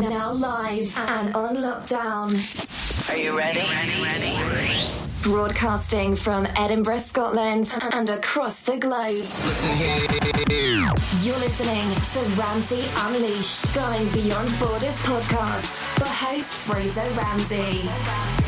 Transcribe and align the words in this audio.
Now 0.00 0.32
live 0.32 0.96
and 0.96 1.36
on 1.36 1.56
lockdown. 1.56 3.10
Are 3.10 3.16
you 3.16 3.36
ready? 3.36 3.60
Ready, 3.60 4.02
ready. 4.02 5.08
Broadcasting 5.22 6.16
from 6.16 6.46
Edinburgh, 6.56 6.98
Scotland 6.98 7.70
and 7.92 8.08
across 8.08 8.60
the 8.60 8.78
globe. 8.78 9.16
Listen 9.16 9.70
here. 9.72 10.92
You're 11.22 11.38
listening 11.38 11.94
to 11.94 12.40
Ramsey 12.40 12.84
Unleashed, 12.96 13.74
Going 13.74 14.08
Beyond 14.10 14.58
Borders 14.58 14.96
podcast 15.02 15.76
for 15.98 16.06
host 16.06 16.50
Fraser 16.50 17.06
Ramsey. 17.14 18.41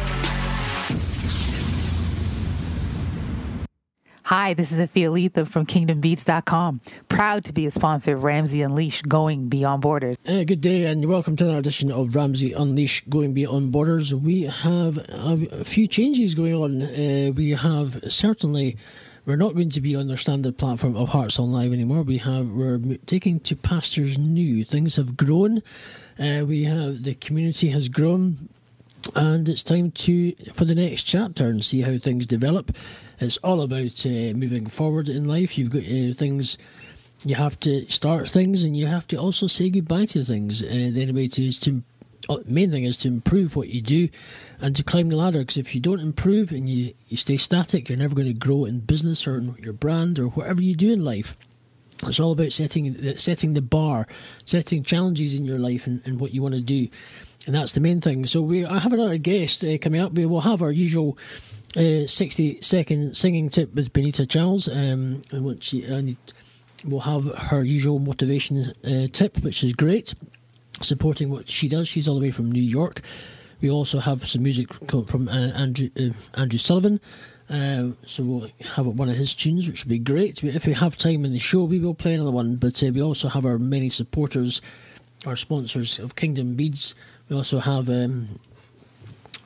Hi, 4.28 4.54
this 4.54 4.72
is 4.72 4.78
Afia 4.78 5.12
Letha 5.12 5.44
from 5.44 5.66
KingdomBeats.com. 5.66 6.80
Proud 7.10 7.44
to 7.44 7.52
be 7.52 7.66
a 7.66 7.70
sponsor 7.70 8.14
of 8.16 8.24
Ramsey 8.24 8.62
Unleashed, 8.62 9.06
going 9.06 9.50
beyond 9.50 9.82
borders. 9.82 10.16
Uh, 10.26 10.44
good 10.44 10.62
day, 10.62 10.86
and 10.86 11.04
welcome 11.04 11.36
to 11.36 11.44
another 11.44 11.58
edition 11.58 11.92
of 11.92 12.16
Ramsey 12.16 12.54
Unleashed, 12.54 13.10
going 13.10 13.34
beyond 13.34 13.70
borders. 13.70 14.14
We 14.14 14.44
have 14.44 14.96
a, 15.10 15.62
few 15.62 15.86
changes 15.86 16.34
going 16.34 16.54
on. 16.54 16.82
Uh, 16.82 17.32
we 17.32 17.50
have 17.50 18.02
certainly. 18.08 18.78
We're 19.26 19.36
not 19.36 19.52
going 19.52 19.68
to 19.68 19.80
be 19.82 19.94
on 19.94 20.08
their 20.08 20.16
standard 20.16 20.56
platform 20.56 20.96
of 20.96 21.10
Hearts 21.10 21.38
on 21.38 21.52
Live 21.52 21.74
anymore. 21.74 22.00
We 22.00 22.16
have 22.18 22.48
we're 22.48 22.80
taking 23.04 23.40
to 23.40 23.54
pastures 23.54 24.16
new. 24.16 24.64
Things 24.64 24.96
have 24.96 25.18
grown. 25.18 25.62
Uh, 26.18 26.46
we 26.46 26.64
have 26.64 27.02
the 27.02 27.14
community 27.14 27.68
has 27.68 27.90
grown, 27.90 28.48
and 29.14 29.50
it's 29.50 29.62
time 29.62 29.90
to 29.90 30.32
for 30.54 30.64
the 30.64 30.74
next 30.74 31.02
chapter 31.02 31.46
and 31.46 31.62
see 31.62 31.82
how 31.82 31.98
things 31.98 32.26
develop. 32.26 32.74
It's 33.24 33.38
all 33.38 33.62
about 33.62 34.04
uh, 34.04 34.36
moving 34.36 34.66
forward 34.66 35.08
in 35.08 35.24
life. 35.24 35.56
You've 35.56 35.70
got 35.70 35.82
uh, 35.82 36.14
things. 36.14 36.58
You 37.24 37.34
have 37.36 37.58
to 37.60 37.88
start 37.90 38.28
things, 38.28 38.64
and 38.64 38.76
you 38.76 38.86
have 38.86 39.06
to 39.08 39.16
also 39.16 39.46
say 39.46 39.70
goodbye 39.70 40.06
to 40.06 40.24
things. 40.24 40.62
Uh, 40.62 40.90
the 40.92 41.00
only 41.02 41.12
way 41.12 41.28
to 41.28 41.46
is 41.46 41.58
to 41.60 41.82
uh, 42.28 42.38
main 42.46 42.70
thing 42.70 42.84
is 42.84 42.96
to 42.98 43.08
improve 43.08 43.56
what 43.56 43.68
you 43.68 43.80
do 43.80 44.08
and 44.60 44.76
to 44.76 44.82
climb 44.82 45.08
the 45.08 45.16
ladder. 45.16 45.40
Because 45.40 45.56
if 45.56 45.74
you 45.74 45.80
don't 45.80 46.00
improve 46.00 46.52
and 46.52 46.68
you, 46.68 46.92
you 47.08 47.16
stay 47.16 47.36
static, 47.36 47.88
you're 47.88 47.98
never 47.98 48.14
going 48.14 48.28
to 48.28 48.34
grow 48.34 48.66
in 48.66 48.80
business 48.80 49.26
or 49.26 49.38
in 49.38 49.54
your 49.60 49.72
brand 49.72 50.18
or 50.18 50.28
whatever 50.28 50.62
you 50.62 50.74
do 50.74 50.92
in 50.92 51.04
life. 51.04 51.36
It's 52.02 52.20
all 52.20 52.32
about 52.32 52.52
setting 52.52 53.16
setting 53.16 53.54
the 53.54 53.62
bar, 53.62 54.06
setting 54.44 54.82
challenges 54.82 55.34
in 55.34 55.46
your 55.46 55.58
life 55.58 55.86
and, 55.86 56.02
and 56.04 56.20
what 56.20 56.32
you 56.32 56.42
want 56.42 56.54
to 56.54 56.60
do, 56.60 56.88
and 57.46 57.54
that's 57.54 57.72
the 57.72 57.80
main 57.80 58.00
thing. 58.00 58.26
So 58.26 58.42
we 58.42 58.66
I 58.66 58.78
have 58.78 58.92
another 58.92 59.16
guest 59.16 59.64
uh, 59.64 59.78
coming 59.78 60.00
up. 60.00 60.12
We 60.12 60.26
will 60.26 60.42
have 60.42 60.60
our 60.60 60.72
usual 60.72 61.16
uh, 61.76 62.06
60 62.06 62.60
second 62.60 63.16
singing 63.16 63.48
tip 63.48 63.74
with 63.74 63.92
Benita 63.92 64.26
Charles, 64.26 64.68
um, 64.68 65.22
and 65.30 65.62
she 65.62 66.16
will 66.84 67.00
have 67.00 67.24
her 67.34 67.62
usual 67.64 67.98
motivation 67.98 68.72
uh, 68.84 69.06
tip, 69.12 69.38
which 69.42 69.64
is 69.64 69.72
great, 69.72 70.14
supporting 70.80 71.30
what 71.30 71.48
she 71.48 71.68
does. 71.68 71.88
She's 71.88 72.06
all 72.06 72.16
the 72.16 72.20
way 72.20 72.30
from 72.30 72.52
New 72.52 72.62
York. 72.62 73.00
We 73.60 73.70
also 73.70 73.98
have 73.98 74.26
some 74.28 74.42
music 74.42 74.68
from 75.08 75.28
uh, 75.28 75.32
Andrew 75.32 75.88
uh, 75.98 76.10
Andrew 76.34 76.58
Sullivan. 76.58 77.00
Uh, 77.48 77.88
so 78.06 78.22
we'll 78.22 78.50
have 78.74 78.86
one 78.86 79.08
of 79.08 79.16
his 79.16 79.34
tunes, 79.34 79.68
which 79.68 79.84
will 79.84 79.90
be 79.90 79.98
great. 79.98 80.42
If 80.42 80.66
we 80.66 80.72
have 80.72 80.96
time 80.96 81.24
in 81.24 81.32
the 81.32 81.38
show, 81.38 81.64
we 81.64 81.78
will 81.78 81.94
play 81.94 82.14
another 82.14 82.30
one. 82.30 82.56
But 82.56 82.82
uh, 82.82 82.88
we 82.88 83.02
also 83.02 83.28
have 83.28 83.44
our 83.44 83.58
many 83.58 83.88
supporters, 83.88 84.62
our 85.26 85.36
sponsors 85.36 85.98
of 85.98 86.16
Kingdom 86.16 86.54
Beats. 86.54 86.94
We 87.28 87.36
also 87.36 87.58
have 87.58 87.88
um, 87.90 88.38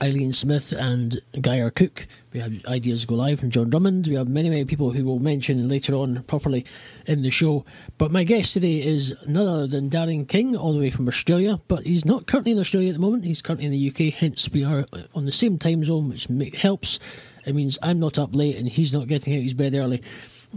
Ileane 0.00 0.34
Smith 0.34 0.72
and 0.72 1.20
Guy 1.40 1.68
Cook. 1.70 2.06
We 2.32 2.40
have 2.40 2.64
Ideas 2.66 3.04
Go 3.04 3.16
Live 3.16 3.40
from 3.40 3.50
John 3.50 3.70
Drummond. 3.70 4.06
We 4.06 4.14
have 4.14 4.28
many, 4.28 4.48
many 4.48 4.64
people 4.64 4.92
who 4.92 5.04
will 5.04 5.18
mention 5.18 5.68
later 5.68 5.94
on 5.94 6.22
properly 6.24 6.64
in 7.06 7.22
the 7.22 7.30
show. 7.30 7.64
But 7.96 8.12
my 8.12 8.22
guest 8.22 8.52
today 8.52 8.80
is 8.82 9.14
none 9.26 9.46
other 9.46 9.66
than 9.66 9.90
Darren 9.90 10.28
King, 10.28 10.56
all 10.56 10.72
the 10.72 10.78
way 10.78 10.90
from 10.90 11.08
Australia. 11.08 11.60
But 11.68 11.84
he's 11.84 12.04
not 12.04 12.26
currently 12.26 12.52
in 12.52 12.58
Australia 12.58 12.90
at 12.90 12.94
the 12.94 13.00
moment. 13.00 13.24
He's 13.24 13.42
currently 13.42 13.66
in 13.66 13.72
the 13.72 13.88
UK. 13.90 14.14
Hence, 14.14 14.48
we 14.50 14.64
are 14.64 14.86
on 15.14 15.24
the 15.24 15.32
same 15.32 15.58
time 15.58 15.84
zone, 15.84 16.08
which 16.08 16.28
helps. 16.54 17.00
It 17.44 17.54
means 17.54 17.78
I'm 17.82 17.98
not 17.98 18.18
up 18.18 18.34
late 18.34 18.56
and 18.56 18.68
he's 18.68 18.92
not 18.92 19.08
getting 19.08 19.34
out 19.34 19.38
of 19.38 19.44
his 19.44 19.54
bed 19.54 19.74
early 19.74 20.02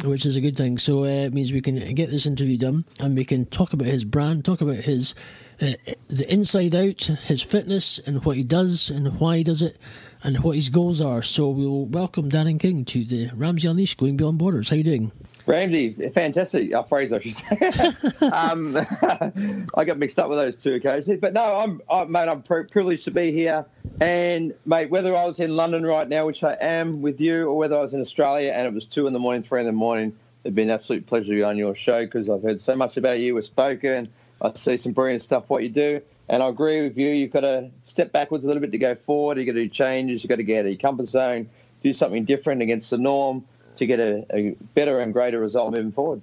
which 0.04 0.26
is 0.26 0.36
a 0.36 0.42
good 0.42 0.58
thing. 0.58 0.78
So 0.78 1.04
uh, 1.04 1.26
it 1.26 1.34
means 1.34 1.52
we 1.52 1.62
can 1.62 1.94
get 1.96 2.10
this 2.10 2.26
interview 2.26 2.58
done 2.58 2.86
and 3.00 3.16
we 3.16 3.26
can 3.26 3.46
talk 3.48 3.74
about 3.74 3.88
his 3.88 4.04
brand, 4.04 4.46
talk 4.46 4.62
about 4.62 4.78
his 4.78 5.16
uh, 5.62 5.74
the 6.08 6.32
inside 6.32 6.74
out, 6.74 7.02
his 7.02 7.42
fitness 7.42 8.00
and 8.00 8.24
what 8.26 8.36
he 8.36 8.44
does 8.44 8.90
and 8.90 9.20
why 9.20 9.38
he 9.38 9.44
does 9.44 9.62
it 9.62 9.78
and 10.24 10.40
what 10.40 10.56
his 10.56 10.70
goals 10.70 11.02
are. 11.02 11.22
So 11.22 11.50
we'll 11.50 11.86
welcome 11.86 12.30
Darren 12.30 12.60
King 12.60 12.86
to 12.86 13.04
the 13.04 13.30
Ramsey 13.36 13.68
Unleashed 13.68 13.98
Going 13.98 14.18
Beyond 14.18 14.38
Borders. 14.38 14.70
How 14.70 14.76
you 14.76 14.84
doing? 14.84 15.12
Ramsey, 15.46 15.92
fantastic 16.10 16.74
uh, 16.74 16.84
Fraser, 16.84 17.16
I 17.16 17.20
should 17.20 17.34
say. 17.34 18.28
um, 18.32 18.78
I 19.76 19.86
got 19.86 19.98
mixed 19.98 20.20
up 20.20 20.30
with 20.30 20.38
those 20.38 20.56
two 20.56 20.76
occasionally, 20.76 21.18
but 21.18 21.34
no, 21.34 21.56
I'm, 21.56 21.82
I, 21.90 22.06
mate, 22.06 22.28
I'm 22.28 22.42
privileged 22.42 23.06
to 23.06 23.12
be 23.12 23.32
here. 23.32 23.66
And 24.00 24.54
mate, 24.66 24.90
whether 24.90 25.16
I 25.16 25.26
was 25.26 25.40
in 25.40 25.56
London 25.56 25.86
right 25.86 26.08
now, 26.08 26.26
which 26.26 26.44
I 26.44 26.56
am 26.60 27.02
with 27.02 27.20
you, 27.20 27.48
or 27.48 27.58
whether 27.58 27.76
I 27.76 27.82
was 27.82 27.94
in 27.94 28.02
Australia 28.02 28.52
and 28.52 28.68
it 28.68 28.74
was 28.74 28.86
two 28.86 29.08
in 29.08 29.14
the 29.14 29.20
morning, 29.20 29.44
three 29.44 29.60
in 29.60 29.66
the 29.66 29.72
morning, 29.72 30.16
it'd 30.44 30.56
been 30.56 30.70
an 30.70 30.74
absolute 30.74 31.06
pleasure 31.06 31.26
to 31.26 31.32
be 31.32 31.44
on 31.44 31.58
your 31.58 31.76
show 31.76 32.06
because 32.06 32.30
I've 32.30 32.44
heard 32.44 32.62
so 32.62 32.76
much 32.76 32.98
about 32.98 33.20
you. 33.20 33.36
We've 33.36 33.46
spoken. 33.46 34.10
I 34.42 34.54
see 34.56 34.78
some 34.78 34.94
brilliant 34.94 35.22
stuff 35.22 35.50
what 35.50 35.62
you 35.62 35.70
do, 35.70 36.02
and 36.28 36.42
I 36.42 36.48
agree 36.48 36.82
with 36.82 36.98
you. 36.98 37.10
You've 37.10 37.32
got 37.32 37.42
to 37.42 37.70
step 37.84 38.12
backwards 38.12 38.44
a 38.44 38.48
little 38.48 38.62
bit 38.62 38.72
to 38.72 38.80
go 38.80 38.96
forward. 38.96 39.38
You've 39.38 39.46
got 39.46 39.54
to 39.54 39.64
do 39.64 39.70
changes. 39.70 40.24
You've 40.24 40.30
got 40.30 40.38
to 40.38 40.44
get 40.44 40.60
out 40.60 40.66
of 40.66 40.72
your 40.72 40.80
comfort 40.80 41.08
zone, 41.08 41.50
do 41.84 41.94
something 41.94 42.26
different 42.26 42.64
against 42.64 42.90
the 42.90 42.98
norm 42.98 43.46
to 43.78 43.86
get 43.86 44.00
a, 44.00 44.26
a 44.34 44.56
better 44.76 45.00
and 45.00 45.14
greater 45.14 45.40
result 45.40 45.72
moving 45.72 45.92
forward. 45.92 46.22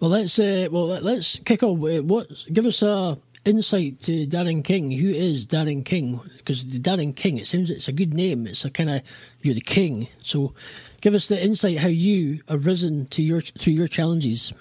Well, 0.00 0.10
let's 0.10 0.38
uh, 0.38 0.68
well 0.70 0.86
let's 0.86 1.38
kick 1.40 1.62
off. 1.62 1.78
What 1.78 2.28
give 2.52 2.66
us 2.66 2.82
a 2.82 3.18
insight 3.48 4.00
to 4.02 4.26
Darren 4.26 4.62
King. 4.62 4.90
Who 4.90 5.08
is 5.08 5.46
Darren 5.46 5.84
King? 5.84 6.20
Because 6.36 6.66
the 6.66 6.78
Darren 6.78 7.14
King, 7.14 7.38
it 7.38 7.46
seems 7.46 7.70
it's 7.70 7.88
a 7.88 7.92
good 7.92 8.14
name. 8.14 8.46
It's 8.46 8.64
a 8.64 8.70
kind 8.70 8.90
of 8.90 9.02
you're 9.42 9.54
the 9.54 9.60
king. 9.60 10.08
So, 10.22 10.54
give 11.00 11.14
us 11.14 11.28
the 11.28 11.42
insight 11.42 11.78
how 11.78 11.88
you 11.88 12.42
have 12.48 12.66
risen 12.66 13.06
to 13.06 13.22
your 13.22 13.40
through 13.40 13.72
your 13.72 13.88
challenges. 13.88 14.52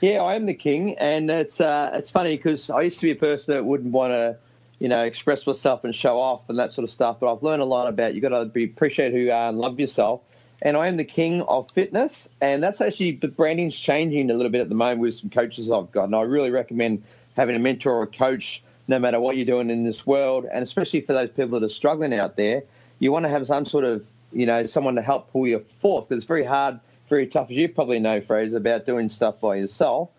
Yeah, 0.00 0.22
I 0.22 0.34
am 0.34 0.46
the 0.46 0.54
king, 0.54 0.96
and 0.98 1.30
it's 1.30 1.60
uh, 1.60 1.90
it's 1.94 2.10
funny 2.10 2.36
because 2.36 2.70
I 2.70 2.82
used 2.82 2.98
to 2.98 3.06
be 3.06 3.12
a 3.12 3.16
person 3.16 3.54
that 3.54 3.64
wouldn't 3.64 3.92
want 3.92 4.12
to, 4.12 4.36
you 4.78 4.88
know, 4.88 5.04
express 5.04 5.46
myself 5.46 5.84
and 5.84 5.94
show 5.94 6.18
off 6.20 6.48
and 6.48 6.58
that 6.58 6.72
sort 6.72 6.84
of 6.84 6.90
stuff. 6.90 7.18
But 7.20 7.32
I've 7.32 7.42
learned 7.42 7.62
a 7.62 7.66
lot 7.66 7.88
about 7.88 8.14
you 8.14 8.20
got 8.20 8.30
to 8.30 8.44
be 8.46 8.64
appreciate 8.64 9.12
who 9.12 9.20
you 9.20 9.32
are 9.32 9.48
and 9.48 9.58
love 9.58 9.78
yourself. 9.80 10.20
And 10.62 10.76
I 10.76 10.88
am 10.88 10.96
the 10.96 11.04
king 11.04 11.42
of 11.42 11.70
fitness, 11.70 12.28
and 12.40 12.62
that's 12.62 12.80
actually 12.80 13.12
the 13.12 13.28
branding's 13.28 13.78
changing 13.78 14.30
a 14.30 14.34
little 14.34 14.50
bit 14.50 14.62
at 14.62 14.68
the 14.68 14.74
moment 14.74 15.00
with 15.02 15.14
some 15.14 15.30
coaches 15.30 15.70
I've 15.70 15.92
got, 15.92 16.04
and 16.04 16.16
I 16.16 16.22
really 16.22 16.50
recommend 16.50 17.02
having 17.36 17.56
a 17.56 17.58
mentor 17.58 17.92
or 17.92 18.04
a 18.04 18.06
coach, 18.06 18.62
no 18.88 18.98
matter 18.98 19.20
what 19.20 19.36
you're 19.36 19.44
doing 19.44 19.68
in 19.68 19.84
this 19.84 20.06
world, 20.06 20.46
and 20.50 20.62
especially 20.62 21.02
for 21.02 21.12
those 21.12 21.28
people 21.28 21.60
that 21.60 21.66
are 21.66 21.70
struggling 21.70 22.14
out 22.14 22.36
there. 22.36 22.62
You 22.98 23.12
want 23.12 23.24
to 23.24 23.28
have 23.28 23.46
some 23.46 23.66
sort 23.66 23.84
of, 23.84 24.08
you 24.32 24.46
know, 24.46 24.64
someone 24.64 24.94
to 24.94 25.02
help 25.02 25.30
pull 25.30 25.46
you 25.46 25.58
forth 25.80 26.08
because 26.08 26.22
it's 26.22 26.26
very 26.26 26.44
hard 26.44 26.80
very 27.08 27.26
tough, 27.26 27.50
as 27.50 27.56
you 27.56 27.68
probably 27.68 28.00
know, 28.00 28.20
Fraser, 28.20 28.56
about 28.56 28.86
doing 28.86 29.08
stuff 29.08 29.40
by 29.40 29.56
yourself. 29.56 30.10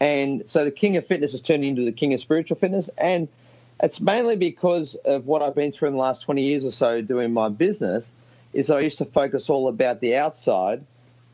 And 0.00 0.42
so 0.46 0.64
the 0.64 0.70
king 0.70 0.96
of 0.96 1.06
fitness 1.06 1.32
has 1.32 1.42
turned 1.42 1.64
into 1.64 1.84
the 1.84 1.92
king 1.92 2.12
of 2.14 2.20
spiritual 2.20 2.56
fitness. 2.56 2.90
And 2.98 3.28
it's 3.82 4.00
mainly 4.00 4.36
because 4.36 4.94
of 5.04 5.26
what 5.26 5.42
I've 5.42 5.54
been 5.54 5.72
through 5.72 5.88
in 5.88 5.94
the 5.94 6.00
last 6.00 6.22
20 6.22 6.42
years 6.42 6.64
or 6.64 6.72
so 6.72 7.00
doing 7.00 7.32
my 7.32 7.48
business 7.48 8.10
is 8.52 8.70
I 8.70 8.80
used 8.80 8.98
to 8.98 9.04
focus 9.04 9.50
all 9.50 9.68
about 9.68 10.00
the 10.00 10.16
outside. 10.16 10.84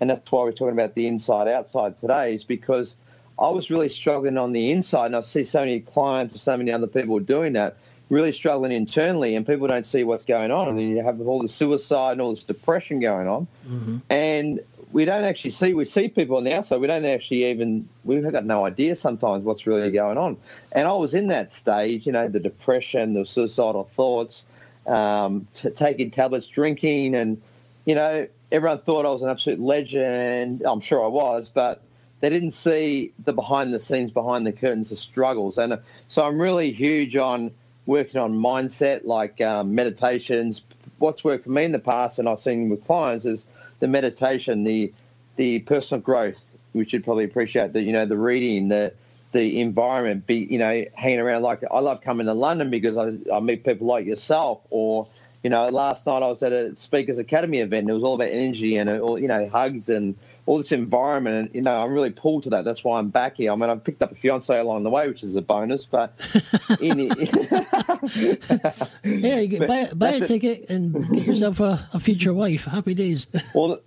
And 0.00 0.10
that's 0.10 0.30
why 0.30 0.42
we're 0.42 0.52
talking 0.52 0.74
about 0.74 0.94
the 0.94 1.08
inside 1.08 1.48
outside 1.48 2.00
today 2.00 2.34
is 2.34 2.44
because 2.44 2.94
I 3.38 3.48
was 3.48 3.70
really 3.70 3.88
struggling 3.88 4.38
on 4.38 4.52
the 4.52 4.70
inside. 4.70 5.06
And 5.06 5.16
I 5.16 5.20
see 5.22 5.44
so 5.44 5.60
many 5.60 5.80
clients 5.80 6.34
and 6.34 6.40
so 6.40 6.56
many 6.56 6.70
other 6.70 6.86
people 6.86 7.18
doing 7.18 7.54
that, 7.54 7.76
really 8.08 8.32
struggling 8.32 8.70
internally. 8.70 9.34
And 9.34 9.44
people 9.44 9.66
don't 9.66 9.86
see 9.86 10.04
what's 10.04 10.24
going 10.24 10.52
on. 10.52 10.68
And 10.68 10.80
you 10.80 11.02
have 11.02 11.20
all 11.20 11.42
the 11.42 11.48
suicide 11.48 12.12
and 12.12 12.20
all 12.20 12.34
this 12.34 12.44
depression 12.44 13.00
going 13.00 13.26
on. 13.26 13.48
Mm-hmm. 13.66 13.96
And 14.08 14.60
we 14.92 15.04
don't 15.04 15.24
actually 15.24 15.50
see 15.50 15.74
we 15.74 15.84
see 15.84 16.08
people 16.08 16.36
on 16.36 16.44
the 16.44 16.54
outside. 16.54 16.80
We 16.80 16.86
don't 16.86 17.04
actually 17.04 17.44
even 17.50 17.88
we've 18.04 18.30
got 18.30 18.44
no 18.44 18.64
idea 18.64 18.96
sometimes 18.96 19.44
what's 19.44 19.66
really 19.66 19.90
going 19.90 20.18
on. 20.18 20.36
And 20.72 20.88
I 20.88 20.92
was 20.92 21.14
in 21.14 21.28
that 21.28 21.52
stage, 21.52 22.06
you 22.06 22.12
know, 22.12 22.28
the 22.28 22.40
depression, 22.40 23.14
the 23.14 23.26
suicidal 23.26 23.84
thoughts, 23.84 24.46
um, 24.88 25.46
t- 25.54 25.70
taking 25.70 26.10
tablets, 26.10 26.46
drinking, 26.46 27.14
and 27.14 27.40
you 27.84 27.94
know, 27.94 28.26
everyone 28.52 28.78
thought 28.78 29.06
I 29.06 29.10
was 29.10 29.22
an 29.22 29.28
absolute 29.28 29.60
legend. 29.60 30.62
I'm 30.66 30.80
sure 30.80 31.02
I 31.04 31.08
was, 31.08 31.50
but 31.50 31.82
they 32.20 32.28
didn't 32.28 32.52
see 32.52 33.12
the 33.24 33.32
behind 33.32 33.72
the 33.72 33.80
scenes, 33.80 34.10
behind 34.10 34.46
the 34.46 34.52
curtains, 34.52 34.90
the 34.90 34.96
struggles. 34.96 35.58
And 35.58 35.72
uh, 35.72 35.76
so 36.08 36.24
I'm 36.24 36.40
really 36.40 36.72
huge 36.72 37.16
on 37.16 37.52
working 37.86 38.20
on 38.20 38.34
mindset, 38.34 39.04
like 39.04 39.40
um, 39.40 39.74
meditations. 39.74 40.62
What's 40.98 41.24
worked 41.24 41.44
for 41.44 41.50
me 41.50 41.64
in 41.64 41.72
the 41.72 41.78
past, 41.78 42.18
and 42.18 42.28
I've 42.28 42.38
seen 42.38 42.68
with 42.68 42.84
clients 42.84 43.24
is 43.24 43.46
the 43.80 43.88
meditation, 43.88 44.64
the 44.64 44.92
the 45.36 45.60
personal 45.60 46.02
growth, 46.02 46.56
we 46.74 46.84
should 46.84 47.04
probably 47.04 47.24
appreciate 47.24 47.72
that. 47.72 47.82
You 47.82 47.92
know, 47.92 48.04
the 48.04 48.18
reading, 48.18 48.68
the 48.68 48.92
the 49.32 49.60
environment, 49.60 50.26
be 50.26 50.46
you 50.50 50.58
know, 50.58 50.84
hanging 50.94 51.20
around. 51.20 51.42
Like 51.42 51.62
I 51.70 51.80
love 51.80 52.00
coming 52.00 52.26
to 52.26 52.34
London 52.34 52.70
because 52.70 52.96
I, 52.96 53.12
I 53.32 53.40
meet 53.40 53.64
people 53.64 53.86
like 53.86 54.06
yourself. 54.06 54.60
Or 54.70 55.08
you 55.42 55.50
know, 55.50 55.68
last 55.68 56.06
night 56.06 56.22
I 56.22 56.28
was 56.28 56.42
at 56.42 56.52
a 56.52 56.74
Speakers 56.76 57.18
Academy 57.18 57.58
event. 57.58 57.82
And 57.82 57.90
it 57.90 57.94
was 57.94 58.04
all 58.04 58.14
about 58.14 58.28
energy 58.28 58.76
and 58.76 58.88
uh, 58.88 58.98
all 58.98 59.18
you 59.18 59.28
know, 59.28 59.48
hugs 59.48 59.88
and 59.88 60.14
all 60.48 60.56
this 60.56 60.72
environment, 60.72 61.36
and 61.36 61.54
you 61.54 61.60
know, 61.60 61.82
I'm 61.82 61.92
really 61.92 62.08
pulled 62.08 62.44
to 62.44 62.50
that. 62.50 62.64
That's 62.64 62.82
why 62.82 62.98
I'm 62.98 63.10
back 63.10 63.36
here. 63.36 63.52
I 63.52 63.54
mean, 63.54 63.68
I've 63.68 63.84
picked 63.84 64.02
up 64.02 64.12
a 64.12 64.14
fiance 64.14 64.58
along 64.58 64.82
the 64.82 64.88
way, 64.88 65.06
which 65.06 65.22
is 65.22 65.36
a 65.36 65.42
bonus, 65.42 65.84
but 65.84 66.14
in, 66.80 67.00
yeah, 69.04 69.40
you 69.40 69.46
get, 69.46 69.68
buy, 69.68 69.90
buy 69.94 70.12
a 70.12 70.26
ticket 70.26 70.70
and 70.70 70.94
get 71.10 71.26
yourself 71.26 71.60
a, 71.60 71.86
a 71.92 72.00
future 72.00 72.32
wife. 72.32 72.64
Happy 72.64 72.94
days. 72.94 73.26
well, 73.54 73.78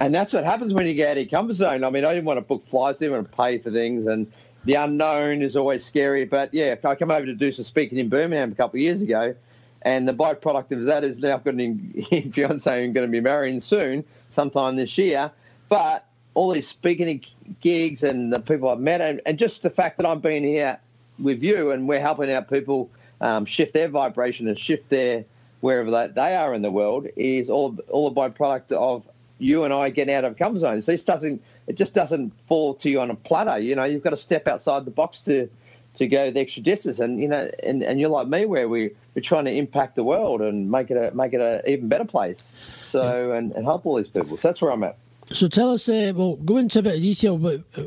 and 0.00 0.14
that's 0.14 0.32
what 0.32 0.44
happens 0.44 0.72
when 0.72 0.86
you 0.86 0.94
get 0.94 1.10
out 1.10 1.16
of 1.16 1.24
your 1.24 1.30
comfort 1.30 1.54
zone. 1.54 1.82
I 1.82 1.90
mean, 1.90 2.04
I 2.04 2.14
didn't 2.14 2.26
want 2.26 2.36
to 2.36 2.42
book 2.42 2.62
flights, 2.62 3.02
I 3.02 3.06
didn't 3.06 3.16
want 3.16 3.30
to 3.32 3.36
pay 3.36 3.58
for 3.58 3.72
things, 3.72 4.06
and 4.06 4.30
the 4.64 4.74
unknown 4.74 5.42
is 5.42 5.56
always 5.56 5.84
scary. 5.84 6.24
But 6.24 6.52
yeah, 6.52 6.74
I 6.84 6.94
come 6.94 7.10
over 7.10 7.26
to 7.26 7.34
do 7.34 7.52
some 7.52 7.64
speaking 7.64 7.98
in 7.98 8.08
Birmingham 8.08 8.52
a 8.52 8.54
couple 8.54 8.78
of 8.78 8.82
years 8.82 9.02
ago, 9.02 9.34
and 9.82 10.08
the 10.08 10.14
byproduct 10.14 10.70
of 10.72 10.84
that 10.84 11.04
is 11.04 11.18
now 11.18 11.34
I've 11.34 11.44
got 11.44 11.54
a 11.54 12.30
fiance 12.30 12.84
and 12.84 12.94
going 12.94 13.06
to 13.06 13.10
be 13.10 13.20
marrying 13.20 13.60
soon, 13.60 14.04
sometime 14.30 14.76
this 14.76 14.96
year 14.98 15.30
but 15.68 16.06
all 16.34 16.50
these 16.50 16.66
speaking 16.68 17.24
gigs 17.60 18.02
and 18.02 18.32
the 18.32 18.40
people 18.40 18.68
I've 18.68 18.80
met, 18.80 19.00
and, 19.00 19.20
and 19.26 19.38
just 19.38 19.62
the 19.62 19.70
fact 19.70 19.96
that 19.98 20.06
I'm 20.06 20.20
being 20.20 20.44
here 20.44 20.78
with 21.18 21.42
you 21.42 21.70
and 21.70 21.88
we're 21.88 22.00
helping 22.00 22.30
out 22.32 22.48
people 22.48 22.90
um, 23.20 23.44
shift 23.44 23.72
their 23.72 23.88
vibration 23.88 24.48
and 24.48 24.58
shift 24.58 24.90
their 24.90 25.24
wherever 25.60 25.90
they, 25.90 26.08
they 26.08 26.36
are 26.36 26.54
in 26.54 26.62
the 26.62 26.70
world 26.70 27.06
is 27.16 27.48
all 27.48 27.76
all 27.88 28.08
a 28.08 28.10
byproduct 28.10 28.72
of 28.72 29.02
you 29.38 29.64
and 29.64 29.72
I 29.72 29.88
getting 29.90 30.14
out 30.14 30.24
of 30.24 30.36
comfort 30.36 30.58
zones. 30.58 30.86
This 30.86 31.04
doesn't 31.04 31.42
it 31.66 31.76
just 31.76 31.94
doesn't 31.94 32.32
fall 32.46 32.74
to 32.74 32.90
you 32.90 33.00
on 33.00 33.10
a 33.10 33.14
platter. 33.14 33.58
You 33.58 33.74
know, 33.74 33.84
you've 33.84 34.02
got 34.02 34.10
to 34.10 34.16
step 34.16 34.48
outside 34.48 34.84
the 34.84 34.90
box 34.90 35.20
to 35.20 35.48
to 35.96 36.08
go 36.08 36.30
the 36.30 36.40
extra 36.40 36.62
distance. 36.62 36.98
And 36.98 37.20
you 37.20 37.28
know, 37.28 37.50
and, 37.62 37.82
and 37.82 38.00
you're 38.00 38.10
like 38.10 38.28
me, 38.28 38.46
where 38.46 38.68
we 38.68 38.90
we're 39.14 39.22
trying 39.22 39.44
to 39.44 39.52
impact 39.52 39.94
the 39.94 40.04
world 40.04 40.40
and 40.40 40.70
make 40.70 40.90
it 40.90 40.96
a 40.96 41.14
make 41.14 41.32
it 41.32 41.40
a 41.40 41.62
even 41.70 41.88
better 41.88 42.04
place. 42.04 42.52
So 42.82 43.32
and, 43.32 43.52
and 43.52 43.64
help 43.64 43.86
all 43.86 43.96
these 43.96 44.08
people. 44.08 44.36
So 44.36 44.48
that's 44.48 44.60
where 44.60 44.72
I'm 44.72 44.84
at. 44.84 44.96
So 45.32 45.48
tell 45.48 45.72
us, 45.72 45.88
uh, 45.88 46.12
well, 46.14 46.36
go 46.36 46.58
into 46.58 46.80
a 46.80 46.82
bit 46.82 46.96
of 46.96 47.02
detail. 47.02 47.38
But 47.38 47.62
uh, 47.78 47.84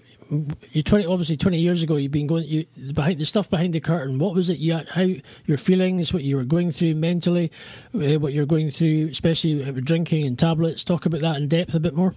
you 0.72 0.82
twenty, 0.82 1.06
obviously, 1.06 1.38
twenty 1.38 1.60
years 1.60 1.84
ago, 1.84 1.98
you've 1.98 2.12
been 2.12 2.26
going 2.26 2.46
you, 2.46 2.66
behind 2.94 3.20
the 3.20 3.26
stuff 3.26 3.48
behind 3.48 3.74
the 3.74 3.80
curtain. 3.80 4.18
What 4.18 4.34
was 4.34 4.50
it? 4.50 4.58
You 4.58 4.82
how 4.90 5.08
your 5.46 5.58
feelings, 5.58 6.14
what 6.14 6.24
you 6.24 6.36
were 6.36 6.44
going 6.44 6.72
through 6.72 6.96
mentally, 6.96 7.52
uh, 7.94 8.18
what 8.20 8.34
you're 8.34 8.48
going 8.48 8.72
through, 8.72 9.10
especially 9.10 9.56
with 9.56 9.86
drinking 9.86 10.26
and 10.26 10.40
tablets. 10.40 10.84
Talk 10.84 11.06
about 11.06 11.22
that 11.22 11.38
in 11.38 11.48
depth 11.48 11.76
a 11.76 11.80
bit 11.80 11.94
more. 11.94 12.16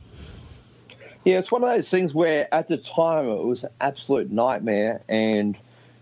Yeah, 1.25 1.39
it's 1.39 1.53
one 1.53 1.63
of 1.63 1.69
those 1.69 1.91
things 1.91 2.15
where 2.15 2.53
at 2.53 2.69
the 2.69 2.79
time 2.79 3.29
it 3.29 3.45
was 3.45 3.65
an 3.65 3.71
absolute 3.81 4.31
nightmare, 4.31 5.03
and 5.09 5.57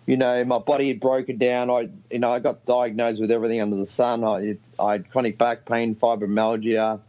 you 0.06 0.17
know 0.17 0.44
my 0.44 0.59
body 0.59 0.88
had 0.88 1.00
broken 1.00 1.38
down. 1.38 1.70
I, 1.70 1.88
you 2.11 2.20
know, 2.20 2.32
I 2.32 2.38
got 2.38 2.65
diagnosed 2.67 3.20
with 3.20 3.32
everything 3.32 3.61
under 3.61 3.76
the 3.76 3.87
sun. 3.87 4.23
I, 4.23 4.56
I 4.79 4.93
had 4.93 5.11
chronic 5.11 5.37
back 5.37 5.65
pain, 5.65 5.97
fibromyalgia 5.97 7.00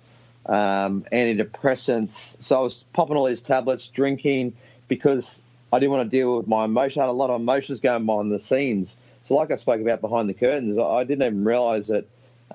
um, 0.47 1.05
antidepressants. 1.13 2.35
So 2.39 2.57
I 2.57 2.61
was 2.61 2.83
popping 2.93 3.15
all 3.15 3.25
these 3.25 3.43
tablets, 3.43 3.87
drinking 3.87 4.53
because 4.87 5.41
I 5.71 5.77
didn't 5.79 5.91
want 5.91 6.09
to 6.09 6.17
deal 6.17 6.37
with 6.37 6.47
my 6.47 6.65
emotion. 6.65 7.01
I 7.01 7.05
had 7.05 7.11
a 7.11 7.13
lot 7.13 7.29
of 7.29 7.39
emotions 7.39 7.79
going 7.79 8.07
behind 8.07 8.31
the 8.31 8.39
scenes. 8.39 8.97
So, 9.23 9.35
like 9.35 9.51
I 9.51 9.55
spoke 9.55 9.79
about 9.81 10.01
behind 10.01 10.27
the 10.27 10.33
curtains, 10.33 10.77
I 10.77 11.03
didn't 11.03 11.23
even 11.23 11.43
realize 11.45 11.87
that 11.87 12.05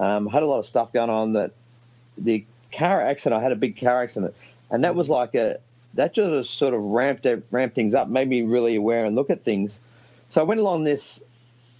um, 0.00 0.28
I 0.28 0.32
had 0.32 0.42
a 0.42 0.46
lot 0.46 0.58
of 0.58 0.66
stuff 0.66 0.92
going 0.92 1.10
on. 1.10 1.34
That 1.34 1.52
the 2.18 2.44
car 2.72 3.00
accident, 3.00 3.40
I 3.40 3.42
had 3.42 3.52
a 3.52 3.56
big 3.56 3.80
car 3.80 4.02
accident, 4.02 4.34
and 4.74 4.84
that 4.84 4.94
was 4.94 5.08
like 5.08 5.34
a 5.34 5.58
that 5.94 6.12
just 6.12 6.54
sort 6.54 6.74
of 6.74 6.80
ramped 6.82 7.26
ramped 7.50 7.74
things 7.74 7.94
up, 7.94 8.08
made 8.08 8.28
me 8.28 8.42
really 8.42 8.76
aware 8.76 9.04
and 9.04 9.14
look 9.14 9.30
at 9.30 9.44
things. 9.44 9.80
So 10.28 10.40
I 10.40 10.44
went 10.44 10.60
along 10.60 10.84
this 10.84 11.20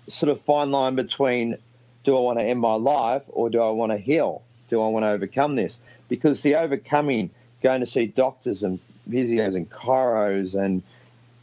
sort 0.09 0.31
of 0.31 0.41
fine 0.41 0.71
line 0.71 0.95
between 0.95 1.59
do 2.05 2.17
I 2.17 2.21
want 2.21 2.39
to 2.39 2.45
end 2.45 2.61
my 2.61 2.75
life 2.75 3.23
or 3.29 3.51
do 3.51 3.61
I 3.61 3.71
want 3.71 3.93
to 3.93 3.99
heal? 3.99 4.43
Do 4.69 4.81
I 4.81 4.89
want 4.89 5.05
to 5.05 5.09
overcome 5.09 5.55
this? 5.55 5.79
because 6.09 6.43
the 6.43 6.55
overcoming, 6.57 7.31
going 7.63 7.81
to 7.81 7.87
see 7.87 8.07
doctors 8.07 8.63
and 8.63 8.79
physios 9.11 9.55
and 9.55 9.69
chiros 9.71 10.55
and 10.55 10.83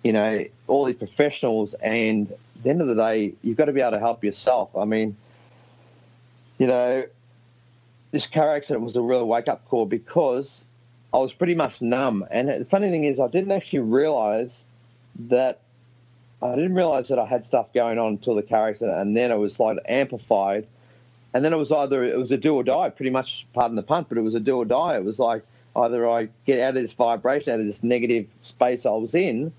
you 0.03 0.13
know 0.13 0.45
all 0.67 0.85
these 0.85 0.95
professionals, 0.95 1.73
and 1.75 2.31
at 2.31 2.63
the 2.63 2.69
end 2.69 2.81
of 2.81 2.87
the 2.87 2.95
day, 2.95 3.33
you've 3.43 3.57
got 3.57 3.65
to 3.65 3.73
be 3.73 3.81
able 3.81 3.91
to 3.91 3.99
help 3.99 4.23
yourself. 4.23 4.75
I 4.75 4.85
mean, 4.85 5.15
you 6.57 6.67
know, 6.67 7.03
this 8.11 8.27
car 8.27 8.51
accident 8.51 8.83
was 8.83 8.95
a 8.95 9.01
real 9.01 9.27
wake 9.27 9.47
up 9.47 9.67
call 9.67 9.85
because 9.85 10.65
I 11.13 11.17
was 11.17 11.33
pretty 11.33 11.55
much 11.55 11.81
numb. 11.81 12.25
And 12.31 12.49
the 12.49 12.65
funny 12.65 12.89
thing 12.89 13.03
is, 13.03 13.19
I 13.19 13.27
didn't 13.27 13.51
actually 13.51 13.79
realize 13.79 14.65
that 15.27 15.59
I 16.41 16.55
didn't 16.55 16.75
realize 16.75 17.09
that 17.09 17.19
I 17.19 17.25
had 17.25 17.45
stuff 17.45 17.73
going 17.73 17.99
on 17.99 18.13
until 18.13 18.33
the 18.33 18.43
car 18.43 18.69
accident, 18.69 18.97
and 18.97 19.15
then 19.15 19.31
it 19.31 19.37
was 19.37 19.59
like 19.59 19.77
amplified 19.87 20.65
and 21.33 21.45
then 21.45 21.53
it 21.53 21.57
was 21.57 21.71
either 21.71 22.03
it 22.03 22.17
was 22.17 22.31
a 22.31 22.37
do 22.37 22.55
or 22.55 22.63
die, 22.63 22.89
pretty 22.89 23.09
much. 23.09 23.45
Pardon 23.53 23.75
the 23.75 23.83
pun, 23.83 24.05
but 24.09 24.17
it 24.17 24.21
was 24.21 24.35
a 24.35 24.39
do 24.39 24.57
or 24.57 24.65
die. 24.65 24.95
It 24.95 25.03
was 25.03 25.19
like 25.19 25.43
either 25.75 26.09
I 26.09 26.29
get 26.45 26.59
out 26.59 26.75
of 26.75 26.81
this 26.81 26.93
vibration, 26.93 27.53
out 27.53 27.59
of 27.59 27.65
this 27.65 27.83
negative 27.83 28.27
space 28.41 28.85
I 28.85 28.91
was 28.91 29.15
in, 29.15 29.53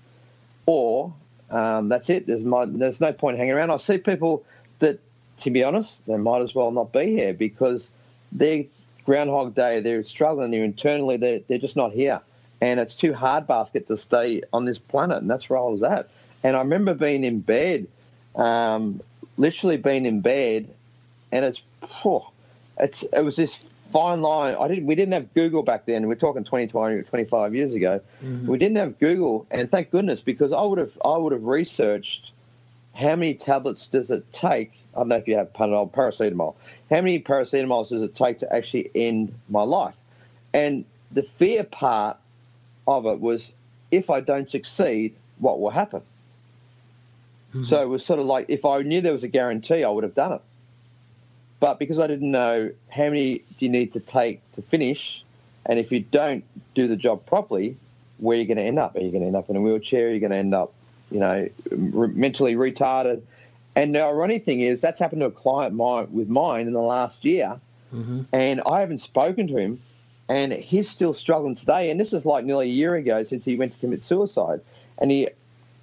or 0.65 1.13
um, 1.49 1.89
that's 1.89 2.09
it. 2.09 2.27
There's 2.27 2.43
my, 2.43 2.65
there's 2.65 3.01
no 3.01 3.11
point 3.11 3.37
hanging 3.37 3.53
around. 3.53 3.71
I 3.71 3.77
see 3.77 3.97
people 3.97 4.43
that, 4.79 4.99
to 5.39 5.49
be 5.49 5.63
honest, 5.63 6.05
they 6.05 6.17
might 6.17 6.41
as 6.41 6.53
well 6.53 6.71
not 6.71 6.93
be 6.93 7.05
here 7.07 7.33
because 7.33 7.91
they're 8.31 8.65
Groundhog 9.05 9.55
Day. 9.55 9.81
They're 9.81 10.03
struggling. 10.03 10.51
They're 10.51 10.63
internally. 10.63 11.17
They're, 11.17 11.39
they're 11.47 11.57
just 11.57 11.75
not 11.75 11.91
here, 11.91 12.21
and 12.61 12.79
it's 12.79 12.95
too 12.95 13.13
hard 13.13 13.47
basket 13.47 13.87
to 13.87 13.97
stay 13.97 14.43
on 14.51 14.65
this 14.65 14.79
planet. 14.79 15.17
And 15.17 15.29
that's 15.29 15.49
where 15.49 15.59
I 15.59 15.63
was 15.63 15.83
at. 15.83 16.09
And 16.43 16.55
I 16.55 16.59
remember 16.59 16.93
being 16.93 17.23
in 17.23 17.39
bed, 17.39 17.87
um, 18.35 19.01
literally 19.37 19.77
being 19.77 20.05
in 20.05 20.21
bed 20.21 20.69
and 21.33 21.45
it's, 21.45 21.63
oh, 22.05 22.29
it's 22.79 23.01
it 23.01 23.25
was 23.25 23.35
this 23.35 23.55
fine 23.55 24.21
line. 24.21 24.55
I 24.59 24.67
didn't. 24.67 24.85
We 24.85 24.93
didn't 24.93 25.13
have 25.13 25.33
Google 25.33 25.63
back 25.63 25.87
then. 25.87 26.07
We're 26.07 26.15
talking 26.15 26.43
20, 26.43 26.67
20 26.67 27.01
25 27.01 27.55
years 27.55 27.73
ago. 27.73 28.01
Mm-hmm. 28.23 28.47
We 28.47 28.59
didn't 28.59 28.77
have 28.77 28.99
Google, 28.99 29.47
and 29.49 29.69
thank 29.69 29.89
goodness 29.89 30.21
because 30.21 30.53
I 30.53 30.61
would 30.61 30.77
have 30.77 30.97
I 31.03 31.17
would 31.17 31.33
have 31.33 31.43
researched 31.43 32.31
how 32.93 33.15
many 33.15 33.33
tablets 33.33 33.87
does 33.87 34.11
it 34.11 34.31
take. 34.31 34.71
I 34.95 34.99
don't 34.99 35.07
know 35.09 35.15
if 35.15 35.27
you 35.27 35.35
have 35.35 35.51
Panadol, 35.53 35.91
paracetamol. 35.91 36.55
How 36.89 36.97
many 36.97 37.19
paracetamols 37.19 37.89
does 37.89 38.01
it 38.01 38.15
take 38.15 38.39
to 38.39 38.53
actually 38.53 38.91
end 38.93 39.33
my 39.49 39.63
life? 39.63 39.95
And 40.53 40.85
the 41.11 41.23
fear 41.23 41.63
part 41.63 42.17
of 42.87 43.05
it 43.05 43.19
was 43.19 43.51
if 43.91 44.09
I 44.09 44.19
don't 44.19 44.49
succeed, 44.49 45.15
what 45.39 45.59
will 45.59 45.69
happen? 45.69 46.01
Mm-hmm. 47.49 47.63
So 47.65 47.81
it 47.81 47.87
was 47.87 48.05
sort 48.05 48.19
of 48.19 48.25
like 48.25 48.47
if 48.49 48.65
I 48.65 48.81
knew 48.81 49.01
there 49.01 49.13
was 49.13 49.23
a 49.23 49.27
guarantee, 49.27 49.83
I 49.83 49.89
would 49.89 50.03
have 50.03 50.15
done 50.15 50.33
it. 50.33 50.41
But 51.59 51.79
because 51.79 51.99
I 51.99 52.07
didn't 52.07 52.31
know 52.31 52.71
how 52.89 53.05
many 53.05 53.37
do 53.37 53.65
you 53.65 53.69
need 53.69 53.93
to 53.93 53.99
take 53.99 54.41
to 54.55 54.61
finish, 54.61 55.23
and 55.65 55.79
if 55.79 55.91
you 55.91 56.01
don't 56.01 56.43
do 56.75 56.87
the 56.87 56.97
job 56.97 57.25
properly, 57.25 57.77
where 58.17 58.37
are 58.37 58.41
you 58.41 58.47
going 58.47 58.57
to 58.57 58.63
end 58.63 58.79
up? 58.79 58.95
Are 58.95 58.99
you 58.99 59.11
going 59.11 59.21
to 59.21 59.27
end 59.27 59.35
up 59.35 59.49
in 59.49 59.55
a 59.55 59.61
wheelchair? 59.61 60.07
Are 60.07 60.11
you 60.11 60.19
going 60.19 60.31
to 60.31 60.37
end 60.37 60.53
up, 60.53 60.73
you 61.09 61.19
know, 61.19 61.47
mentally 61.71 62.55
retarded? 62.55 63.21
And 63.75 63.95
the 63.95 64.03
ironic 64.03 64.45
thing 64.45 64.59
is 64.59 64.81
that's 64.81 64.99
happened 64.99 65.21
to 65.21 65.27
a 65.27 65.31
client 65.31 65.73
mine, 65.75 66.07
with 66.11 66.29
mine 66.29 66.67
in 66.67 66.73
the 66.73 66.81
last 66.81 67.25
year, 67.25 67.59
mm-hmm. 67.93 68.21
and 68.31 68.61
I 68.65 68.81
haven't 68.81 68.99
spoken 68.99 69.47
to 69.47 69.57
him, 69.57 69.81
and 70.29 70.53
he's 70.53 70.89
still 70.89 71.13
struggling 71.13 71.55
today. 71.55 71.89
And 71.89 71.99
this 71.99 72.13
is 72.13 72.25
like 72.25 72.45
nearly 72.45 72.67
a 72.67 72.73
year 72.73 72.95
ago 72.95 73.23
since 73.23 73.45
he 73.45 73.55
went 73.55 73.71
to 73.73 73.79
commit 73.79 74.03
suicide, 74.03 74.61
and 74.99 75.09
he 75.09 75.29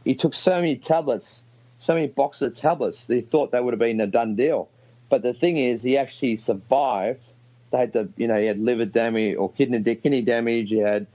he 0.04 0.14
took 0.14 0.34
so 0.34 0.56
many 0.56 0.76
tablets, 0.76 1.42
so 1.78 1.94
many 1.94 2.06
boxes 2.06 2.52
of 2.52 2.56
tablets. 2.56 3.06
That 3.06 3.14
he 3.16 3.20
thought 3.22 3.50
that 3.52 3.64
would 3.64 3.74
have 3.74 3.80
been 3.80 4.00
a 4.00 4.06
done 4.06 4.36
deal. 4.36 4.68
But 5.08 5.22
the 5.22 5.34
thing 5.34 5.58
is, 5.58 5.82
he 5.82 5.98
actually 5.98 6.36
survived. 6.36 7.24
They 7.72 7.78
had 7.78 7.92
the, 7.92 8.08
you 8.16 8.28
know, 8.28 8.38
he 8.38 8.46
had 8.46 8.60
liver 8.60 8.84
damage 8.84 9.36
or 9.36 9.50
kidney 9.50 9.82
kidney 9.82 10.22
damage. 10.22 10.68
He 10.68 10.78
had 10.78 11.06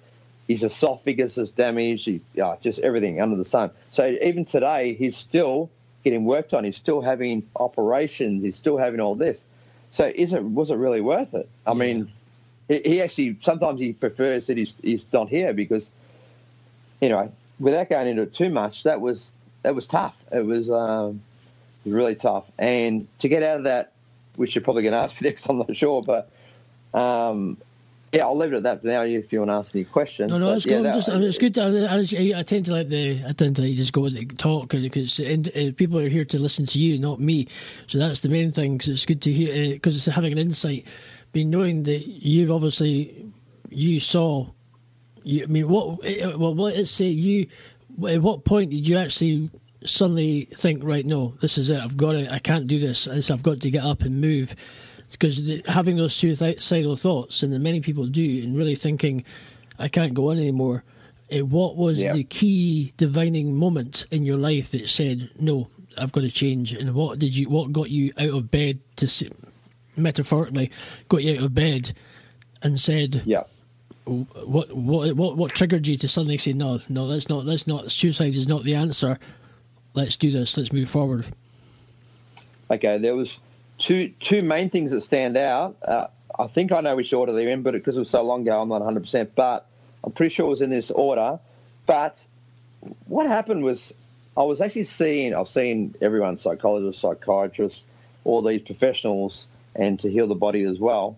his 0.47 0.63
esophagus 0.63 1.37
is 1.37 1.51
damaged. 1.51 2.05
He, 2.05 2.21
yeah, 2.33 2.55
just 2.61 2.79
everything 2.79 3.21
under 3.21 3.35
the 3.35 3.45
sun. 3.45 3.71
So 3.91 4.17
even 4.21 4.45
today, 4.45 4.93
he's 4.93 5.17
still 5.17 5.69
getting 6.05 6.23
worked 6.23 6.53
on. 6.53 6.63
He's 6.63 6.77
still 6.77 7.01
having 7.01 7.43
operations. 7.57 8.43
He's 8.43 8.55
still 8.55 8.77
having 8.77 9.01
all 9.01 9.15
this. 9.15 9.47
So 9.91 10.09
is 10.15 10.31
it 10.31 10.43
was 10.43 10.71
it 10.71 10.75
really 10.75 11.01
worth 11.01 11.33
it? 11.33 11.49
I 11.67 11.71
yeah. 11.71 11.77
mean, 11.77 12.11
he 12.69 13.01
actually 13.01 13.35
sometimes 13.41 13.81
he 13.81 13.91
prefers 13.91 14.47
that 14.47 14.55
he's 14.55 14.79
he's 14.81 15.05
not 15.11 15.27
here 15.27 15.53
because, 15.53 15.91
anyway, 17.01 17.29
without 17.59 17.89
going 17.89 18.07
into 18.07 18.21
it 18.21 18.33
too 18.33 18.49
much, 18.49 18.83
that 18.83 19.01
was 19.01 19.33
that 19.63 19.75
was 19.75 19.87
tough. 19.87 20.15
It 20.31 20.45
was. 20.45 20.71
Um, 20.71 21.21
was 21.85 21.93
really 21.93 22.15
tough. 22.15 22.45
And 22.57 23.07
to 23.19 23.29
get 23.29 23.43
out 23.43 23.57
of 23.57 23.63
that, 23.63 23.91
which 24.35 24.55
you're 24.55 24.63
probably 24.63 24.83
going 24.83 24.93
to 24.93 24.99
ask 24.99 25.15
for 25.15 25.23
next, 25.23 25.47
I'm 25.47 25.59
not 25.59 25.75
sure, 25.75 26.01
but 26.01 26.29
um, 26.93 27.57
yeah, 28.15 28.25
I'll 28.25 28.37
leave 28.37 28.53
it 28.53 28.57
at 28.57 28.63
that 28.63 28.81
for 28.81 28.87
now. 28.87 29.03
If 29.03 29.31
you 29.31 29.39
want 29.39 29.49
to 29.49 29.55
ask 29.55 29.75
any 29.75 29.83
questions, 29.83 30.31
no, 30.31 30.37
no, 30.37 30.53
it's 30.53 30.65
yeah, 30.65 30.77
good. 30.77 30.85
That, 30.85 30.95
just, 30.95 31.09
it's 31.09 31.37
good. 31.37 31.55
To, 31.55 31.87
I, 31.89 32.39
I, 32.39 32.43
tend 32.43 32.65
to 32.65 32.73
let 32.73 32.89
the 32.89 33.23
I 33.27 33.33
tend 33.33 33.55
to 33.57 33.75
just 33.75 33.93
go 33.93 34.05
and 34.05 34.39
talk 34.39 34.69
because 34.69 35.19
and, 35.19 35.47
uh, 35.49 35.71
people 35.75 35.99
are 35.99 36.09
here 36.09 36.25
to 36.25 36.39
listen 36.39 36.65
to 36.67 36.79
you, 36.79 36.97
not 36.97 37.19
me. 37.19 37.47
So 37.87 37.97
that's 37.97 38.21
the 38.21 38.29
main 38.29 38.51
thing. 38.51 38.77
Because 38.77 38.89
it's 38.89 39.05
good 39.05 39.21
to 39.23 39.31
hear 39.31 39.73
because 39.73 39.95
uh, 39.95 39.97
it's 39.97 40.05
having 40.05 40.31
an 40.31 40.37
insight, 40.37 40.85
being 41.33 41.49
knowing 41.49 41.83
that 41.83 42.07
you've 42.07 42.51
obviously 42.51 43.31
you 43.69 43.99
saw. 43.99 44.47
You, 45.23 45.43
I 45.43 45.47
mean, 45.47 45.67
what? 45.67 46.05
Uh, 46.05 46.37
well, 46.37 46.55
let's 46.55 46.91
say 46.91 47.07
you. 47.07 47.47
At 48.07 48.21
what 48.21 48.43
point 48.43 48.71
did 48.71 48.87
you 48.87 48.97
actually 48.97 49.49
suddenly 49.85 50.49
think, 50.55 50.83
right, 50.83 51.05
no, 51.05 51.35
this 51.41 51.57
is 51.57 51.69
it. 51.69 51.79
I've 51.79 51.97
got 51.97 52.13
to, 52.13 52.31
I 52.31 52.39
can't 52.39 52.67
do 52.67 52.79
this. 52.79 53.07
I've 53.07 53.43
got 53.43 53.61
to 53.61 53.71
get 53.71 53.83
up 53.83 54.01
and 54.01 54.19
move. 54.19 54.55
Because 55.11 55.41
having 55.67 55.97
those 55.97 56.13
suicidal 56.13 56.95
thoughts, 56.95 57.41
and 57.43 57.57
many 57.61 57.79
people 57.79 58.05
do, 58.07 58.43
and 58.43 58.57
really 58.57 58.75
thinking, 58.75 59.23
I 59.79 59.87
can't 59.87 60.13
go 60.13 60.31
on 60.31 60.37
anymore. 60.37 60.83
Uh, 61.33 61.45
what 61.45 61.75
was 61.77 61.99
Yeah. 61.99 62.13
the 62.13 62.23
key 62.23 62.93
divining 62.97 63.55
moment 63.55 64.05
in 64.11 64.25
your 64.25 64.37
life 64.37 64.71
that 64.71 64.89
said, 64.89 65.29
"No, 65.39 65.67
I've 65.97 66.11
got 66.11 66.21
to 66.21 66.29
change"? 66.31 66.73
And 66.73 66.93
what 66.93 67.17
did 67.19 67.35
you? 67.35 67.49
What 67.49 67.71
got 67.71 67.89
you 67.89 68.11
out 68.17 68.29
of 68.29 68.51
bed 68.51 68.79
to, 68.97 69.05
s- 69.05 69.23
metaphorically, 69.95 70.69
got 71.07 71.23
you 71.23 71.37
out 71.37 71.43
of 71.45 71.53
bed 71.55 71.93
and 72.61 72.79
said, 72.79 73.21
Yeah. 73.25 73.43
what 74.05 74.75
what 74.75 75.15
what 75.15 75.37
what 75.37 75.53
triggered 75.55 75.87
you 75.87 75.97
to 75.97 76.07
suddenly 76.07 76.37
say 76.37 76.53
no 76.53 76.79
no 76.89 77.07
that's 77.07 77.27
not 77.27 77.45
that's 77.45 77.65
not 77.65 77.91
suicide 77.91 78.35
is 78.37 78.47
not 78.47 78.63
the 78.63 78.75
answer 78.75 79.17
let's 79.95 80.15
do 80.15 80.31
this 80.31 80.55
let's 80.57 80.71
move 80.71 80.87
forward 80.89 81.25
Okay, 82.69 82.97
there 82.99 83.15
was 83.15 83.37
two 83.77 84.09
two 84.19 84.41
main 84.41 84.69
things 84.69 84.91
that 84.91 85.01
stand 85.01 85.37
out. 85.37 85.75
Uh, 85.83 86.07
I 86.37 86.47
think 86.47 86.71
I 86.71 86.81
know 86.81 86.95
which 86.95 87.13
order 87.13 87.31
they're 87.31 87.47
in, 87.47 87.63
but 87.63 87.73
because 87.73 87.95
it 87.97 87.99
was 87.99 88.09
so 88.09 88.21
long 88.21 88.41
ago, 88.41 88.61
I'm 88.61 88.69
not 88.69 88.81
100. 88.81 88.99
percent 89.01 89.35
But 89.35 89.67
I'm 90.03 90.11
pretty 90.11 90.33
sure 90.33 90.45
it 90.45 90.49
was 90.49 90.61
in 90.61 90.69
this 90.69 90.91
order. 90.91 91.39
But 91.85 92.25
what 93.07 93.25
happened 93.27 93.63
was 93.63 93.93
I 94.37 94.43
was 94.43 94.61
actually 94.61 94.83
seeing 94.83 95.33
I've 95.33 95.47
seen 95.47 95.95
everyone, 96.01 96.37
psychologists, 96.37 97.01
psychiatrists, 97.01 97.83
all 98.23 98.41
these 98.41 98.61
professionals, 98.61 99.47
and 99.75 99.99
to 100.01 100.09
heal 100.09 100.27
the 100.27 100.35
body 100.35 100.63
as 100.63 100.79
well. 100.79 101.17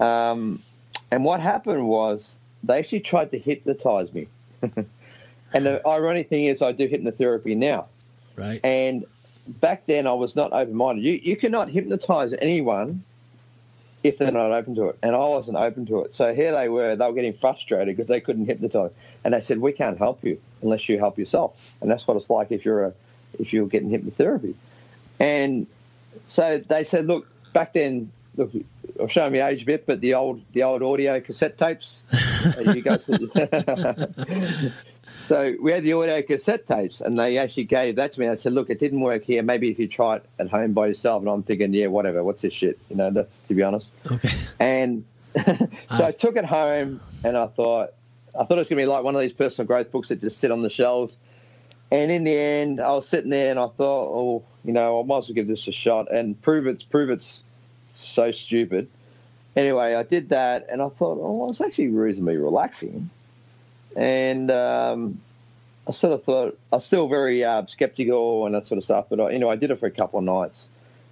Um, 0.00 0.62
and 1.10 1.24
what 1.24 1.40
happened 1.40 1.86
was 1.86 2.38
they 2.62 2.78
actually 2.78 3.00
tried 3.00 3.30
to 3.30 3.38
hypnotize 3.38 4.12
me. 4.12 4.28
and 4.62 4.86
the 5.66 5.86
ironic 5.86 6.28
thing 6.28 6.44
is, 6.44 6.62
I 6.62 6.72
do 6.72 6.88
hypnotherapy 6.88 7.56
now. 7.56 7.88
right 8.36 8.60
And 8.64 9.04
back 9.46 9.86
then, 9.86 10.06
I 10.06 10.12
was 10.12 10.36
not 10.36 10.52
open 10.52 10.74
minded. 10.74 11.04
You, 11.04 11.20
you 11.22 11.36
cannot 11.36 11.70
hypnotize 11.70 12.34
anyone 12.34 13.02
if 14.02 14.18
they're 14.18 14.30
not 14.30 14.52
open 14.52 14.74
to 14.76 14.88
it. 14.88 14.98
And 15.02 15.14
I 15.14 15.26
wasn't 15.26 15.56
open 15.56 15.86
to 15.86 16.02
it. 16.02 16.14
So 16.14 16.34
here 16.34 16.52
they 16.52 16.68
were, 16.68 16.96
they 16.96 17.06
were 17.06 17.12
getting 17.14 17.32
frustrated 17.32 17.96
because 17.96 18.08
they 18.08 18.20
couldn't 18.20 18.46
hypnotize. 18.46 18.92
And 19.24 19.34
they 19.34 19.40
said, 19.40 19.58
We 19.58 19.72
can't 19.72 19.98
help 19.98 20.24
you 20.24 20.40
unless 20.62 20.88
you 20.88 20.98
help 20.98 21.18
yourself. 21.18 21.74
And 21.80 21.90
that's 21.90 22.06
what 22.06 22.16
it's 22.16 22.30
like 22.30 22.52
if 22.52 22.64
you're 22.64 22.84
a 22.84 22.94
if 23.38 23.52
you're 23.52 23.66
getting 23.66 23.90
hypnotherapy. 23.90 24.54
And 25.20 25.66
so 26.26 26.58
they 26.58 26.84
said, 26.84 27.06
Look, 27.06 27.26
back 27.52 27.72
then, 27.72 28.10
look, 28.36 28.52
I'll 29.00 29.08
show 29.08 29.28
me 29.28 29.40
age 29.40 29.62
a 29.62 29.66
bit, 29.66 29.86
but 29.86 30.00
the 30.00 30.14
old 30.14 30.40
the 30.52 30.62
old 30.62 30.82
audio 30.82 31.20
cassette 31.20 31.58
tapes. 31.58 32.04
you 32.60 32.82
guys 32.82 33.08
So 35.26 35.56
we 35.60 35.72
had 35.72 35.82
the 35.82 35.92
audio 35.94 36.22
cassette 36.22 36.66
tapes, 36.66 37.00
and 37.00 37.18
they 37.18 37.36
actually 37.38 37.64
gave 37.64 37.96
that 37.96 38.12
to 38.12 38.20
me. 38.20 38.28
I 38.28 38.36
said, 38.36 38.52
"Look, 38.52 38.70
it 38.70 38.78
didn't 38.78 39.00
work 39.00 39.24
here. 39.24 39.42
Maybe 39.42 39.68
if 39.70 39.78
you 39.80 39.88
try 39.88 40.16
it 40.16 40.24
at 40.38 40.48
home 40.48 40.72
by 40.72 40.86
yourself." 40.86 41.20
And 41.20 41.28
I'm 41.28 41.42
thinking, 41.42 41.74
"Yeah, 41.74 41.88
whatever. 41.88 42.22
What's 42.22 42.42
this 42.42 42.52
shit?" 42.52 42.78
You 42.88 42.94
know, 42.94 43.10
that's 43.10 43.40
to 43.40 43.54
be 43.54 43.64
honest. 43.64 43.90
okay 44.08 44.30
And 44.60 45.04
so 45.36 45.42
uh-huh. 45.50 46.04
I 46.04 46.12
took 46.12 46.36
it 46.36 46.44
home, 46.44 47.00
and 47.24 47.36
I 47.36 47.48
thought, 47.48 47.94
I 48.38 48.44
thought 48.44 48.52
it 48.52 48.60
was 48.60 48.68
going 48.68 48.78
to 48.78 48.82
be 48.82 48.86
like 48.86 49.02
one 49.02 49.16
of 49.16 49.20
these 49.20 49.32
personal 49.32 49.66
growth 49.66 49.90
books 49.90 50.10
that 50.10 50.20
just 50.20 50.38
sit 50.38 50.52
on 50.52 50.62
the 50.62 50.70
shelves. 50.70 51.18
And 51.90 52.12
in 52.12 52.22
the 52.22 52.38
end, 52.38 52.80
I 52.80 52.90
was 52.90 53.08
sitting 53.08 53.30
there, 53.30 53.50
and 53.50 53.58
I 53.58 53.66
thought, 53.66 54.08
"Oh, 54.08 54.44
you 54.64 54.72
know, 54.72 55.00
I 55.00 55.04
might 55.04 55.18
as 55.18 55.28
well 55.28 55.34
give 55.34 55.48
this 55.48 55.66
a 55.66 55.72
shot 55.72 56.08
and 56.12 56.40
prove 56.40 56.68
it's 56.68 56.84
prove 56.84 57.10
it's 57.10 57.42
so 57.88 58.30
stupid." 58.30 58.86
Anyway, 59.56 59.96
I 59.96 60.04
did 60.04 60.28
that, 60.28 60.68
and 60.70 60.80
I 60.80 60.88
thought, 60.88 61.18
"Oh, 61.20 61.50
it's 61.50 61.60
actually 61.60 61.88
reasonably 61.88 62.36
relaxing." 62.36 63.10
And 63.96 64.50
um, 64.50 65.20
I 65.88 65.92
sort 65.92 66.12
of 66.12 66.22
thought 66.22 66.58
I 66.72 66.76
was 66.76 66.84
still 66.84 67.08
very 67.08 67.42
uh, 67.42 67.64
skeptical 67.66 68.44
and 68.46 68.54
that 68.54 68.66
sort 68.66 68.78
of 68.78 68.84
stuff. 68.84 69.06
But 69.08 69.20
I, 69.20 69.30
you 69.30 69.38
know, 69.38 69.48
I 69.48 69.56
did 69.56 69.70
it 69.70 69.76
for 69.76 69.86
a 69.86 69.90
couple 69.90 70.18
of 70.18 70.24
nights, 70.24 70.68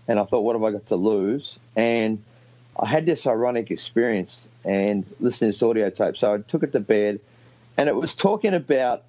and 0.07 0.21
I 0.21 0.25
thought, 0.25 0.41
what 0.41 0.55
have 0.55 0.63
I 0.63 0.71
got 0.71 0.87
to 0.87 0.97
lose? 0.97 1.59
And 1.75 2.23
I 2.79 2.87
had 2.87 3.07
this 3.07 3.27
ironic 3.27 3.71
experience 3.71 4.49
and 4.65 5.07
listening 5.19 5.53
to 5.53 5.55
this 5.55 5.63
audio 5.63 5.91
tape. 5.91 6.17
So 6.17 6.35
I 6.35 6.39
took 6.39 6.63
it 6.63 6.73
to 6.73 6.81
bed, 6.81 7.21
and 7.79 7.89
it 7.89 7.97
was 7.97 8.15
talking 8.15 8.53
about 8.53 9.03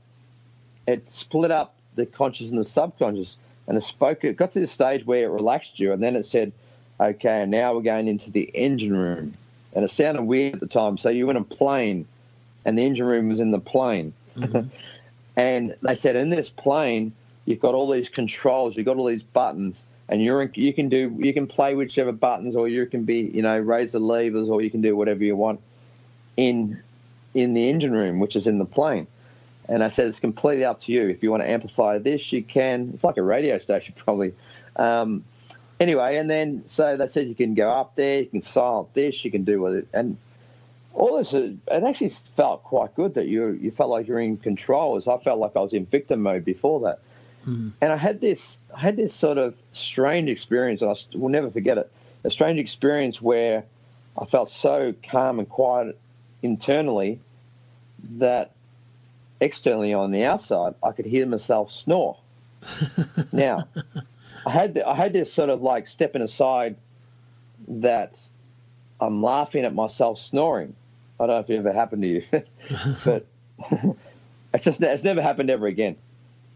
it 0.88 1.12
split 1.12 1.52
up 1.52 1.76
the 1.96 2.06
conscious 2.06 2.50
and 2.50 2.58
the 2.58 2.66
subconscious, 2.66 3.36
and 3.68 3.78
it 3.78 3.82
spoke. 3.82 4.24
It 4.24 4.38
got 4.38 4.52
to 4.52 4.60
the 4.62 4.68
stage 4.68 5.06
where 5.06 5.26
it 5.26 5.32
relaxed 5.32 5.80
you, 5.80 5.92
and 5.92 6.02
then 6.02 6.16
it 6.16 6.26
said, 6.26 6.54
"Okay, 7.00 7.46
now 7.46 7.74
we're 7.76 7.82
going 7.82 8.08
into 8.08 8.32
the 8.32 8.50
engine 8.54 8.96
room." 8.96 9.34
And 9.74 9.84
it 9.84 9.90
sounded 9.90 10.24
weird 10.24 10.54
at 10.54 10.60
the 10.62 10.68
time. 10.68 10.98
So 10.98 11.10
you 11.10 11.26
were 11.26 11.32
in 11.32 11.38
a 11.38 11.44
plane 11.44 12.08
and 12.66 12.78
the 12.78 12.84
engine 12.84 13.06
room 13.06 13.30
was 13.30 13.40
in 13.40 13.52
the 13.52 13.60
plane. 13.60 14.14
and 15.36 15.76
they 15.82 15.96
said, 15.96 16.16
in 16.16 16.30
this 16.30 16.50
plane, 16.50 17.14
you've 17.46 17.60
got 17.60 17.76
all 17.76 17.90
these 17.90 18.10
controls, 18.10 18.76
you've 18.76 18.86
got 18.86 18.98
all 18.98 19.06
these 19.06 19.24
buttons, 19.24 19.86
and 20.10 20.22
you're 20.22 20.42
in, 20.42 20.52
you 20.56 20.74
can 20.74 20.90
do 20.90 21.16
you 21.20 21.34
can 21.34 21.48
play 21.48 21.76
whichever 21.76 22.12
buttons, 22.12 22.56
or 22.56 22.68
you 22.68 22.86
can 22.86 23.04
be 23.04 23.20
you 23.34 23.42
know 23.42 23.58
raise 23.58 23.94
the 23.94 24.00
levers, 24.00 24.50
or 24.50 24.62
you 24.62 24.70
can 24.70 24.82
do 24.82 24.96
whatever 24.96 25.24
you 25.24 25.36
want 25.36 25.60
in 26.38 26.82
in 27.34 27.54
the 27.54 27.70
engine 27.70 27.94
room, 27.94 28.20
which 28.20 28.36
is 28.36 28.48
in 28.48 28.60
the 28.60 28.66
plane. 28.66 29.08
And 29.68 29.84
I 29.84 29.88
said 29.88 30.08
it's 30.08 30.20
completely 30.20 30.64
up 30.64 30.82
to 30.82 30.92
you. 30.92 31.08
If 31.08 31.24
you 31.24 31.32
want 31.32 31.42
to 31.42 31.50
amplify 31.50 31.98
this, 31.98 32.32
you 32.32 32.44
can. 32.44 32.92
It's 32.94 33.04
like 33.04 33.18
a 33.18 33.24
radio 33.24 33.58
station, 33.58 33.96
probably. 33.98 34.34
Um, 34.76 35.24
anyway, 35.80 36.18
and 36.18 36.30
then 36.30 36.64
so 36.68 36.98
they 36.98 37.08
said 37.08 37.28
you 37.28 37.36
can 37.36 37.56
go 37.56 37.72
up 37.72 37.96
there, 37.96 38.20
you 38.20 38.28
can 38.28 38.42
silence 38.42 38.90
this, 38.94 39.26
you 39.26 39.32
can 39.32 39.44
do 39.44 39.62
with 39.62 39.76
it, 39.76 39.88
and 39.94 40.18
all 40.96 41.18
this. 41.18 41.34
uh, 41.34 41.52
It 41.72 41.84
actually 41.84 42.10
felt 42.10 42.64
quite 42.64 42.96
good 42.96 43.14
that 43.16 43.28
you 43.28 43.58
you 43.62 43.72
felt 43.72 43.90
like 43.90 44.08
you're 44.08 44.20
in 44.20 44.38
control. 44.38 44.96
As 44.96 45.08
I 45.08 45.18
felt 45.18 45.40
like 45.40 45.56
I 45.56 45.60
was 45.62 45.74
in 45.74 45.86
victim 45.86 46.22
mode 46.22 46.46
before 46.46 46.80
that, 46.82 47.00
and 47.82 47.94
I 47.94 47.96
had 47.96 48.22
this 48.22 48.60
I 48.76 48.80
had 48.80 48.98
this 48.98 49.14
sort 49.14 49.38
of 49.38 49.54
strange 49.74 50.30
experience, 50.30 50.82
and 50.82 50.92
I 50.92 50.96
will 51.18 51.30
never 51.30 51.52
forget 51.52 51.78
it. 51.78 51.92
A 52.24 52.32
strange 52.32 52.60
experience 52.60 53.22
where 53.22 53.64
I 54.18 54.26
felt 54.26 54.50
so 54.50 54.96
calm 55.04 55.40
and 55.40 55.48
quiet 55.48 55.98
internally 56.42 57.20
that 58.18 58.52
externally 59.42 59.94
on 59.94 60.12
the 60.12 60.24
outside 60.24 60.74
I 60.82 60.92
could 60.92 61.06
hear 61.06 61.26
myself 61.28 61.72
snore. 61.72 62.18
now, 63.32 63.68
I 64.46 64.50
had 64.50 64.74
the, 64.74 64.88
I 64.88 64.96
had 64.96 65.14
this 65.14 65.32
sort 65.32 65.50
of 65.50 65.62
like 65.62 65.88
stepping 65.88 66.22
aside 66.22 66.78
that 67.68 68.20
I'm 69.00 69.22
laughing 69.22 69.66
at 69.66 69.76
myself 69.76 70.20
snoring. 70.20 70.76
I 71.20 71.28
don't 71.28 71.36
know 71.36 71.40
if 71.40 71.50
it 71.50 71.58
ever 71.58 71.72
happened 71.72 72.02
to 72.02 72.08
you, 72.08 72.24
but 73.06 73.26
it's 74.54 74.66
just 74.66 74.82
it's 74.82 75.04
never 75.04 75.22
happened 75.22 75.50
ever 75.50 75.68
again. 75.68 75.96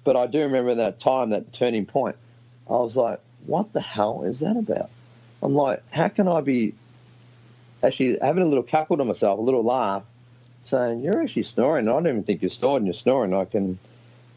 But 0.03 0.17
I 0.17 0.27
do 0.27 0.41
remember 0.41 0.75
that 0.75 0.99
time, 0.99 1.29
that 1.29 1.53
turning 1.53 1.85
point. 1.85 2.17
I 2.69 2.73
was 2.73 2.95
like, 2.95 3.19
"What 3.45 3.71
the 3.71 3.81
hell 3.81 4.23
is 4.23 4.41
that 4.41 4.57
about?" 4.57 4.89
I'm 5.41 5.55
like, 5.55 5.89
"How 5.91 6.09
can 6.09 6.27
I 6.27 6.41
be 6.41 6.73
actually 7.81 8.17
having 8.21 8.43
a 8.43 8.47
little 8.47 8.63
cackle 8.63 8.97
to 8.97 9.05
myself, 9.05 9.39
a 9.39 9.41
little 9.41 9.63
laugh, 9.63 10.03
saying 10.65 11.01
you're 11.01 11.21
actually 11.21 11.43
snoring? 11.43 11.87
I 11.87 11.93
don't 11.93 12.07
even 12.07 12.23
think 12.23 12.41
you're 12.41 12.49
snoring. 12.49 12.85
You're 12.85 12.93
snoring. 12.93 13.33
I 13.33 13.45
can, 13.45 13.79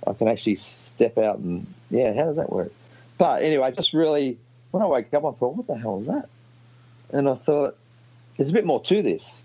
I 0.06 0.12
can 0.12 0.28
actually 0.28 0.56
step 0.56 1.18
out 1.18 1.38
and 1.38 1.66
yeah. 1.90 2.12
How 2.14 2.26
does 2.26 2.36
that 2.36 2.52
work? 2.52 2.72
But 3.18 3.42
anyway, 3.42 3.72
just 3.72 3.92
really 3.92 4.38
when 4.70 4.84
I 4.84 4.86
wake 4.86 5.12
up, 5.14 5.24
I 5.24 5.32
thought, 5.32 5.56
"What 5.56 5.66
the 5.66 5.76
hell 5.76 5.98
is 5.98 6.06
that?" 6.06 6.28
And 7.12 7.28
I 7.28 7.34
thought, 7.34 7.76
there's 8.36 8.50
a 8.50 8.54
bit 8.54 8.64
more 8.64 8.80
to 8.84 9.02
this 9.02 9.44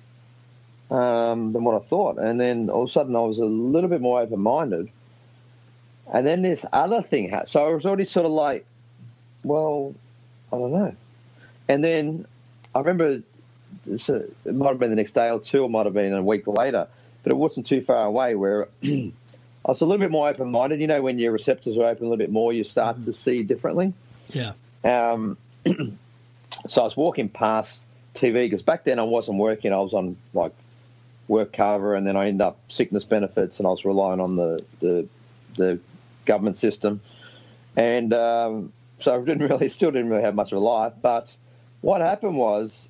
um, 0.89 1.51
than 1.51 1.63
what 1.63 1.75
I 1.75 1.79
thought. 1.79 2.17
And 2.17 2.39
then 2.39 2.70
all 2.70 2.84
of 2.84 2.89
a 2.89 2.91
sudden, 2.91 3.15
I 3.15 3.22
was 3.22 3.39
a 3.39 3.46
little 3.46 3.89
bit 3.89 4.01
more 4.01 4.22
open 4.22 4.39
minded. 4.39 4.89
And 6.12 6.25
then 6.25 6.41
this 6.41 6.65
other 6.72 7.01
thing 7.01 7.29
happened. 7.29 7.50
So 7.50 7.65
I 7.65 7.74
was 7.74 7.86
already 7.86 8.06
sort 8.06 8.25
of 8.25 8.32
like, 8.32 8.65
well, 9.44 9.94
I 10.51 10.58
don't 10.58 10.72
know. 10.72 10.96
And 11.67 11.84
then 11.84 12.25
I 12.74 12.79
remember 12.79 13.22
it 13.88 14.06
might 14.46 14.70
have 14.70 14.79
been 14.79 14.89
the 14.89 14.96
next 14.96 15.13
day 15.13 15.29
or 15.29 15.39
two, 15.39 15.63
or 15.63 15.70
might 15.70 15.86
have 15.86 15.94
been 15.94 16.13
a 16.13 16.22
week 16.22 16.48
later, 16.48 16.88
but 17.24 17.32
it 17.32 17.36
wasn't 17.36 17.65
too 17.65 17.82
far 17.82 18.06
away 18.06 18.36
where 18.36 18.67
I 18.84 19.12
was 19.65 19.82
a 19.82 19.86
little 19.86 20.00
bit 20.00 20.12
more 20.12 20.29
open 20.29 20.51
minded. 20.51 20.79
You 20.79 20.88
know, 20.88 21.01
when 21.01 21.20
your 21.20 21.32
receptors 21.32 21.77
are 21.77 21.86
open 21.86 22.06
a 22.06 22.10
little 22.10 22.17
bit 22.17 22.32
more, 22.32 22.53
you 22.53 22.63
start 22.63 23.03
to 23.03 23.13
see 23.13 23.44
differently. 23.44 23.94
yeah 24.29 24.53
Um, 24.84 25.38
so 26.67 26.82
I 26.82 26.86
was 26.86 26.96
walking 26.96 27.29
past 27.29 27.86
TV 28.15 28.34
because 28.34 28.63
back 28.63 28.84
then 28.84 29.00
I 29.00 29.03
wasn't 29.03 29.38
working. 29.38 29.74
I 29.74 29.79
was 29.79 29.94
on 29.94 30.17
like 30.34 30.53
work 31.27 31.53
cover, 31.53 31.93
and 31.96 32.05
then 32.05 32.15
I 32.15 32.27
ended 32.27 32.46
up 32.46 32.60
sickness 32.69 33.03
benefits, 33.03 33.60
and 33.60 33.67
I 33.67 33.72
was 33.72 33.86
relying 33.86 34.19
on 34.19 34.36
the 34.36 34.63
the, 34.79 35.07
the 35.55 35.79
government 36.25 36.57
system, 36.57 37.01
and 37.75 38.13
um, 38.13 38.74
so 39.00 39.15
I 39.15 39.24
didn't 39.24 39.48
really, 39.50 39.69
still 39.69 39.91
didn't 39.91 40.10
really 40.10 40.24
have 40.24 40.36
much 40.36 40.51
of 40.51 40.57
a 40.57 40.62
life. 40.62 40.93
But 41.01 41.36
what 41.81 42.01
happened 42.01 42.38
was, 42.38 42.89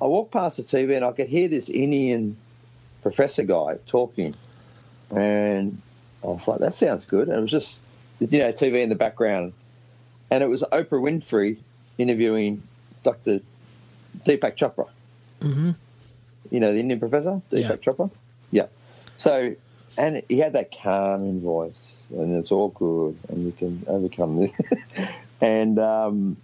I 0.00 0.06
walked 0.06 0.32
past 0.32 0.56
the 0.56 0.62
TV, 0.62 0.96
and 0.96 1.04
I 1.04 1.12
could 1.12 1.28
hear 1.28 1.48
this 1.48 1.68
Indian 1.68 2.36
professor 3.02 3.42
guy 3.42 3.78
talking, 3.86 4.34
and 5.10 5.80
I 6.22 6.26
was 6.26 6.46
like, 6.46 6.60
"That 6.60 6.74
sounds 6.74 7.04
good." 7.04 7.28
And 7.28 7.38
it 7.38 7.40
was 7.40 7.50
just 7.50 7.80
you 8.20 8.38
know 8.38 8.52
TV 8.52 8.82
in 8.82 8.88
the 8.88 8.96
background, 8.96 9.52
and 10.30 10.42
it 10.42 10.48
was 10.48 10.62
Oprah 10.72 11.00
Winfrey 11.00 11.58
interviewing 11.96 12.62
Dr. 13.02 13.40
Deepak 14.24 14.56
Chopra. 14.56 14.88
hmm 15.40 15.70
You 16.50 16.60
know, 16.60 16.72
the 16.72 16.80
Indian 16.80 17.00
professor, 17.00 17.40
Deepak 17.52 17.68
Yeah. 17.68 17.76
Chopra? 17.76 18.10
Yeah. 18.50 18.66
So, 19.16 19.54
and 19.96 20.22
he 20.28 20.38
had 20.38 20.52
that 20.54 20.70
calming 20.72 21.40
voice, 21.40 22.04
and 22.10 22.36
it's 22.36 22.50
all 22.50 22.68
good, 22.68 23.16
and 23.28 23.46
you 23.46 23.52
can 23.52 23.84
overcome 23.86 24.40
this. 24.40 24.52
and, 25.40 25.78
um, 25.78 26.36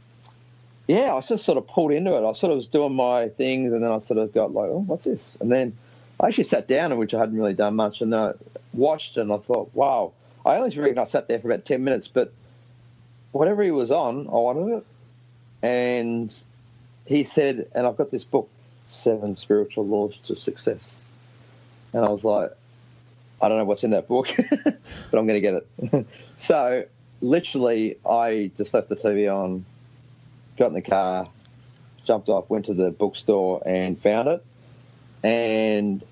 yeah, 0.87 1.13
I 1.13 1.15
was 1.15 1.29
just 1.29 1.45
sort 1.45 1.57
of 1.57 1.67
pulled 1.67 1.93
into 1.93 2.15
it. 2.15 2.29
I 2.29 2.33
sort 2.33 2.53
of 2.53 2.57
was 2.57 2.67
doing 2.67 2.95
my 2.95 3.29
things, 3.29 3.73
and 3.73 3.83
then 3.83 3.91
I 3.91 3.99
sort 3.99 4.19
of 4.19 4.35
got 4.35 4.53
like, 4.53 4.71
oh, 4.71 4.85
what's 4.87 5.05
this? 5.05 5.37
And 5.41 5.51
then 5.51 5.77
I 6.21 6.27
actually 6.27 6.45
sat 6.45 6.69
down, 6.69 6.93
in 6.93 6.99
which 6.99 7.15
I 7.15 7.19
hadn't 7.19 7.37
really 7.37 7.55
done 7.55 7.77
much, 7.77 8.01
and 8.01 8.15
I 8.15 8.33
watched, 8.73 9.17
and 9.17 9.33
I 9.33 9.39
thought, 9.39 9.71
wow. 9.75 10.13
I 10.47 10.57
only 10.57 10.77
reckon 10.79 10.99
I 10.99 11.05
sat 11.05 11.29
there 11.29 11.39
for 11.39 11.51
about 11.51 11.65
ten 11.65 11.85
minutes, 11.85 12.07
but 12.07 12.33
whatever 13.33 13.63
he 13.63 13.71
was 13.71 13.91
on, 13.91 14.27
I 14.29 14.33
wanted 14.33 14.77
it. 14.77 14.87
And 15.63 16.35
he 17.07 17.25
said, 17.25 17.67
and 17.75 17.87
I've 17.87 17.97
got 17.97 18.11
this 18.11 18.25
book, 18.25 18.49
Seven 18.87 19.37
Spiritual 19.37 19.87
Laws 19.87 20.19
to 20.27 20.37
Success. 20.37 21.05
And 21.93 22.05
I 22.05 22.09
was 22.09 22.25
like, 22.25 22.51
I 23.41 23.49
don't 23.49 23.59
know 23.59 23.65
what's 23.65 23.85
in 23.85 23.91
that 23.91 24.09
book, 24.09 24.29
but 24.37 25.19
I'm 25.19 25.27
going 25.27 25.29
to 25.29 25.41
get 25.41 25.55
it. 25.55 26.07
so 26.37 26.85
literally, 27.21 27.99
I 28.09 28.51
just 28.57 28.75
left 28.75 28.89
the 28.89 28.97
TV 28.97 29.33
on, 29.33 29.65
got 30.59 30.69
in 30.69 30.75
the 30.75 30.83
car, 30.83 31.29
jumped 32.05 32.29
off, 32.29 32.49
went 32.49 32.67
to 32.67 32.75
the 32.75 32.91
bookstore 32.91 33.63
and 33.67 34.01
found 34.01 34.29
it. 34.29 34.45
And 35.23 36.05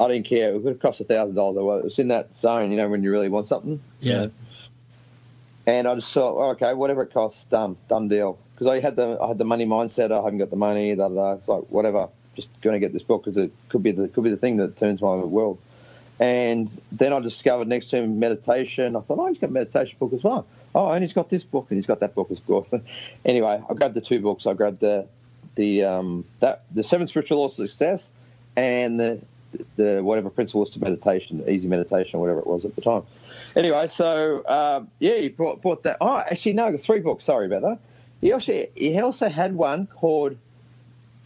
I 0.00 0.08
didn't 0.08 0.26
care. 0.26 0.54
It 0.54 0.62
would 0.62 0.72
have 0.74 0.80
cost 0.80 1.00
a 1.00 1.04
thousand 1.04 1.34
dollars. 1.34 1.80
It 1.80 1.84
was 1.84 1.98
in 1.98 2.08
that 2.08 2.36
zone, 2.36 2.70
you 2.70 2.76
know, 2.76 2.88
when 2.88 3.02
you 3.02 3.10
really 3.10 3.28
want 3.28 3.46
something. 3.46 3.80
Yeah. 4.00 4.28
And 5.66 5.88
I 5.88 5.94
just 5.94 6.12
thought, 6.12 6.52
okay, 6.52 6.74
whatever 6.74 7.02
it 7.02 7.12
costs, 7.12 7.44
done, 7.46 7.76
done 7.88 8.08
deal. 8.08 8.38
Because 8.54 8.68
I 8.68 8.80
had 8.80 8.96
the 8.96 9.18
I 9.20 9.28
had 9.28 9.38
the 9.38 9.44
money 9.44 9.66
mindset. 9.66 10.12
I 10.12 10.22
haven't 10.22 10.38
got 10.38 10.50
the 10.50 10.56
money. 10.56 10.94
Da. 10.94 11.32
It's 11.32 11.48
like 11.48 11.64
whatever, 11.68 12.08
just 12.34 12.48
going 12.62 12.74
to 12.74 12.80
get 12.80 12.92
this 12.92 13.02
book 13.02 13.24
because 13.24 13.36
it 13.36 13.52
could 13.68 13.82
be 13.82 13.92
the 13.92 14.08
could 14.08 14.24
be 14.24 14.30
the 14.30 14.36
thing 14.36 14.56
that 14.58 14.76
turns 14.76 15.00
my 15.00 15.16
world. 15.16 15.58
And 16.20 16.70
then 16.92 17.12
I 17.12 17.18
discovered 17.18 17.66
next 17.66 17.86
to 17.86 17.96
him 17.98 18.20
meditation. 18.20 18.94
I 18.94 19.00
thought, 19.00 19.18
oh, 19.18 19.26
he's 19.26 19.38
got 19.38 19.50
a 19.50 19.52
meditation 19.52 19.96
book 19.98 20.12
as 20.12 20.22
well. 20.22 20.46
Oh, 20.74 20.90
and 20.90 21.02
he's 21.02 21.12
got 21.12 21.28
this 21.28 21.42
book, 21.42 21.66
and 21.70 21.78
he's 21.78 21.86
got 21.86 22.00
that 22.00 22.14
book 22.14 22.30
as 22.30 22.40
well. 22.46 22.66
anyway, 23.24 23.62
I 23.68 23.74
grabbed 23.74 23.94
the 23.94 24.00
two 24.00 24.20
books. 24.20 24.46
I 24.46 24.54
grabbed 24.54 24.80
the 24.80 25.06
the 25.56 25.84
um, 25.84 26.24
that 26.40 26.64
the 26.72 26.82
Seven 26.82 27.06
Spiritual 27.06 27.38
Laws 27.38 27.58
of 27.58 27.68
Success 27.68 28.10
and 28.56 28.98
the 28.98 29.20
the 29.76 30.00
whatever 30.02 30.30
principles 30.30 30.70
to 30.70 30.80
meditation, 30.80 31.44
easy 31.48 31.68
meditation, 31.68 32.20
whatever 32.20 32.40
it 32.40 32.46
was 32.46 32.64
at 32.64 32.74
the 32.74 32.80
time. 32.80 33.02
Anyway, 33.56 33.86
so 33.88 34.42
um, 34.46 34.88
yeah, 34.98 35.16
he 35.16 35.28
brought, 35.28 35.62
brought 35.62 35.82
that. 35.84 35.96
Oh, 36.00 36.18
actually, 36.18 36.54
no, 36.54 36.76
three 36.76 37.00
books. 37.00 37.24
Sorry 37.24 37.46
about 37.46 37.62
that. 37.62 37.78
He 38.24 38.32
also 38.32 38.66
he 38.74 38.98
also 38.98 39.28
had 39.28 39.54
one 39.54 39.86
called. 39.86 40.38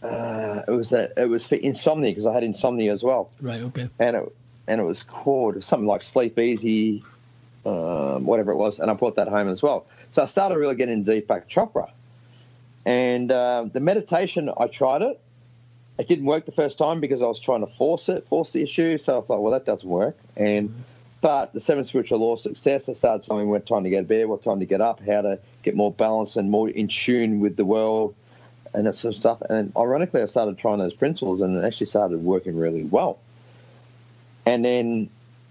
Uh, 0.03 0.63
it 0.67 0.71
was 0.71 0.91
a, 0.91 1.09
it 1.17 1.29
was 1.29 1.47
for 1.47 1.55
insomnia 1.55 2.11
because 2.11 2.25
I 2.25 2.33
had 2.33 2.43
insomnia 2.43 2.91
as 2.91 3.03
well. 3.03 3.31
Right. 3.41 3.61
Okay. 3.61 3.89
And 3.99 4.17
it 4.17 4.35
and 4.67 4.81
it 4.81 4.83
was 4.83 5.03
called 5.03 5.63
something 5.63 5.87
like 5.87 6.01
Sleep 6.01 6.37
Easy, 6.37 7.01
um, 7.65 8.25
whatever 8.25 8.51
it 8.51 8.57
was, 8.57 8.79
and 8.79 8.91
I 8.91 8.95
brought 8.95 9.15
that 9.15 9.29
home 9.29 9.47
as 9.47 9.63
well. 9.63 9.87
So 10.11 10.23
I 10.23 10.25
started 10.25 10.57
really 10.57 10.75
getting 10.75 10.95
into 10.95 11.11
Deepak 11.13 11.47
Chopra, 11.47 11.89
and 12.85 13.31
uh, 13.31 13.67
the 13.71 13.79
meditation 13.79 14.51
I 14.57 14.67
tried 14.67 15.01
it. 15.01 15.21
It 15.99 16.07
didn't 16.09 16.25
work 16.25 16.45
the 16.45 16.51
first 16.51 16.77
time 16.77 16.99
because 16.99 17.21
I 17.21 17.27
was 17.27 17.39
trying 17.39 17.61
to 17.61 17.67
force 17.67 18.09
it, 18.09 18.27
force 18.27 18.51
the 18.51 18.61
issue. 18.61 18.97
So 18.97 19.19
I 19.19 19.21
thought, 19.21 19.41
well, 19.41 19.53
that 19.53 19.65
doesn't 19.65 19.89
work. 19.89 20.17
And 20.35 20.73
but 21.21 21.53
the 21.53 21.59
seven 21.59 21.83
spiritual 21.83 22.19
laws 22.19 22.45
of 22.45 22.57
success, 22.57 22.87
I 22.87 22.93
started 22.93 23.25
telling 23.25 23.45
me 23.45 23.51
what 23.51 23.65
time 23.65 23.83
to 23.83 23.89
get 23.89 24.01
to 24.01 24.07
bed, 24.07 24.27
what 24.27 24.43
time 24.43 24.59
to 24.59 24.65
get 24.65 24.81
up, 24.81 24.99
how 24.99 25.21
to 25.21 25.39
get 25.63 25.75
more 25.75 25.91
balanced 25.91 26.37
and 26.37 26.49
more 26.49 26.69
in 26.69 26.87
tune 26.87 27.39
with 27.39 27.57
the 27.57 27.65
world, 27.65 28.15
and 28.73 28.87
that 28.87 28.95
sort 28.95 29.13
of 29.15 29.19
stuff. 29.19 29.41
And 29.49 29.73
ironically, 29.75 30.21
I 30.21 30.25
started 30.25 30.57
trying 30.57 30.79
those 30.79 30.93
principles, 30.93 31.41
and 31.41 31.57
it 31.57 31.65
actually 31.65 31.87
started 31.87 32.23
working 32.23 32.57
really 32.57 32.83
well. 32.83 33.19
And 34.45 34.63
then 34.63 35.09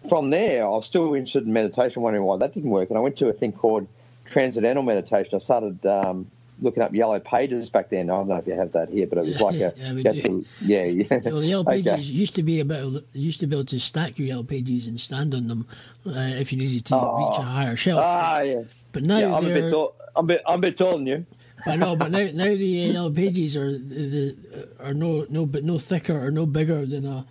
from 0.08 0.30
there, 0.30 0.64
I 0.64 0.68
was 0.68 0.86
still 0.86 1.14
interested 1.14 1.46
in 1.46 1.52
meditation, 1.52 2.02
wondering 2.02 2.24
why 2.24 2.38
that 2.38 2.54
didn't 2.54 2.70
work. 2.70 2.88
And 2.88 2.98
I 2.98 3.00
went 3.00 3.16
to 3.18 3.28
a 3.28 3.32
thing 3.32 3.52
called 3.52 3.86
transcendental 4.24 4.82
meditation. 4.82 5.34
I 5.34 5.38
started 5.38 5.84
um, 5.84 6.30
looking 6.60 6.82
up 6.82 6.94
yellow 6.94 7.18
pages 7.20 7.70
back 7.70 7.88
then. 7.90 8.10
I 8.10 8.14
don't 8.16 8.28
know 8.28 8.36
if 8.36 8.46
you 8.46 8.54
have 8.54 8.72
that 8.72 8.88
here, 8.88 9.06
but 9.06 9.18
it 9.18 9.24
was 9.26 9.40
like 9.40 9.54
a 9.60 9.72
Yeah, 9.76 9.92
we 9.92 10.02
do. 10.02 10.22
to- 10.22 10.44
yeah, 10.62 10.84
yeah. 10.84 11.18
Well, 11.24 11.40
the 11.40 11.46
yellow 11.46 11.62
Okay. 11.62 11.82
pages 11.82 12.10
used 12.10 12.34
to 12.36 12.42
be 12.42 12.60
about 12.60 13.02
used 13.12 13.40
to 13.40 13.46
be 13.46 13.56
able 13.56 13.64
to 13.66 13.78
stack 13.80 14.18
your 14.18 14.28
yellow 14.28 14.42
pages 14.42 14.86
and 14.86 15.00
stand 15.00 15.34
on 15.34 15.48
them 15.48 15.66
uh, 16.06 16.10
if 16.38 16.52
you 16.52 16.58
needed 16.58 16.84
to 16.86 16.94
reach 16.94 17.38
a 17.38 17.42
higher 17.42 17.76
shelf. 17.76 18.00
Ah, 18.02 18.40
yeah. 18.40 18.62
but 18.92 19.02
now 19.02 19.18
yeah, 19.18 19.34
I'm 19.34 19.44
a 19.46 19.48
bit 19.48 19.70
tall. 19.70 19.94
I'm 20.16 20.24
a 20.24 20.28
bit, 20.28 20.42
I'm 20.46 20.58
a 20.58 20.62
bit 20.62 20.76
taller 20.76 20.96
than 20.98 21.06
you. 21.06 21.26
I 21.66 21.74
know, 21.76 21.96
but 21.96 22.10
now 22.12 22.20
now 22.32 22.44
the 22.44 22.88
uh, 22.88 22.92
yellow 22.92 23.10
pages 23.10 23.56
are 23.56 23.72
the 23.72 24.36
are 24.80 24.94
no 24.94 25.26
no 25.28 25.44
but 25.46 25.64
no 25.64 25.78
thicker 25.78 26.18
or 26.24 26.30
no 26.30 26.46
bigger 26.46 26.86
than 26.86 27.04
a 27.04 27.26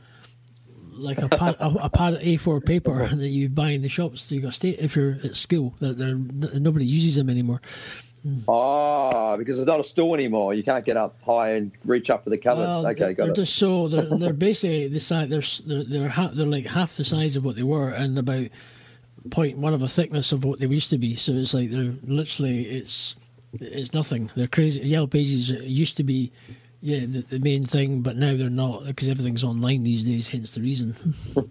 like 0.91 1.21
a 1.21 1.29
pad 1.29 1.55
a, 1.59 1.67
a 1.85 1.89
pad 1.89 2.15
of 2.15 2.21
A4 2.21 2.65
paper 2.65 3.07
that 3.07 3.27
you 3.29 3.49
buy 3.49 3.69
in 3.69 3.83
the 3.83 3.87
shops 3.89 4.27
to 4.29 4.39
go 4.39 4.49
state 4.49 4.79
if 4.79 4.95
you're 4.95 5.17
at 5.23 5.35
school. 5.35 5.75
They're, 5.79 6.15
nobody 6.15 6.85
uses 6.85 7.15
them 7.15 7.29
anymore. 7.29 7.61
Oh, 8.47 9.37
because 9.37 9.59
it's 9.59 9.67
not 9.67 9.79
a 9.79 9.83
store 9.83 10.15
anymore. 10.15 10.53
You 10.53 10.63
can't 10.63 10.85
get 10.85 10.97
up 10.97 11.17
high 11.25 11.51
and 11.51 11.71
reach 11.85 12.09
up 12.09 12.23
for 12.23 12.29
the 12.29 12.37
cupboard. 12.37 12.61
Well, 12.67 12.87
okay, 12.87 13.13
got 13.13 13.23
they're 13.23 13.31
it. 13.31 13.35
just 13.35 13.55
so 13.55 13.87
they're, 13.89 14.17
they're 14.17 14.33
basically 14.33 14.87
the 14.87 14.99
size. 14.99 15.29
They're 15.29 15.41
they're 15.65 15.83
they're, 15.83 16.09
ha- 16.09 16.31
they're 16.33 16.45
like 16.45 16.65
half 16.65 16.97
the 16.97 17.05
size 17.05 17.35
of 17.35 17.43
what 17.45 17.55
they 17.55 17.63
were 17.63 17.89
and 17.89 18.17
about 18.17 18.47
point 19.29 19.57
one 19.57 19.73
of 19.73 19.81
a 19.81 19.87
thickness 19.87 20.31
of 20.31 20.45
what 20.45 20.59
they 20.59 20.67
used 20.67 20.89
to 20.91 20.97
be. 20.97 21.15
So 21.15 21.33
it's 21.33 21.53
like 21.53 21.71
they're 21.71 21.93
literally 22.03 22.61
it's 22.65 23.15
it's 23.53 23.93
nothing. 23.93 24.29
They're 24.35 24.47
crazy. 24.47 24.81
Yellow 24.81 25.07
pages 25.07 25.49
used 25.49 25.97
to 25.97 26.03
be. 26.03 26.31
Yeah, 26.79 26.99
the, 27.07 27.25
the 27.27 27.39
main 27.39 27.65
thing, 27.65 28.01
but 28.01 28.17
now 28.17 28.37
they're 28.37 28.51
not 28.51 28.85
because 28.85 29.07
everything's 29.07 29.43
online 29.43 29.81
these 29.81 30.03
days. 30.03 30.29
Hence 30.29 30.53
the 30.53 30.61
reason. 30.61 30.95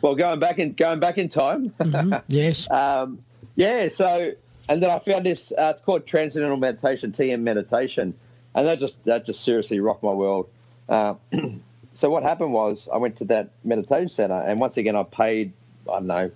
Well, 0.00 0.14
going 0.14 0.38
back 0.38 0.58
in 0.58 0.74
going 0.74 1.00
back 1.00 1.16
in 1.16 1.30
time. 1.30 1.70
Mm-hmm. 1.70 2.14
yes, 2.28 2.70
um, 2.70 3.24
yeah. 3.56 3.88
So, 3.88 4.32
and 4.68 4.82
then 4.82 4.90
I 4.90 4.98
found 4.98 5.26
this. 5.26 5.52
Uh, 5.52 5.72
it's 5.74 5.82
called 5.82 6.06
Transcendental 6.06 6.56
Meditation, 6.56 7.12
TM 7.12 7.40
Meditation, 7.40 8.14
and 8.54 8.66
that 8.66 8.78
just 8.78 9.02
that 9.04 9.26
just 9.26 9.44
seriously 9.44 9.80
rocked 9.80 10.02
my 10.02 10.12
world. 10.12 10.48
Uh, 10.88 11.14
so 11.94 12.10
what 12.10 12.22
happened 12.22 12.52
was 12.52 12.88
I 12.92 12.96
went 12.96 13.16
to 13.16 13.24
that 13.26 13.50
meditation 13.64 14.08
center, 14.08 14.40
and 14.40 14.60
once 14.60 14.76
again 14.76 14.96
I 14.96 15.02
paid 15.02 15.52
I 15.88 15.94
don't 15.94 16.06
know 16.06 16.30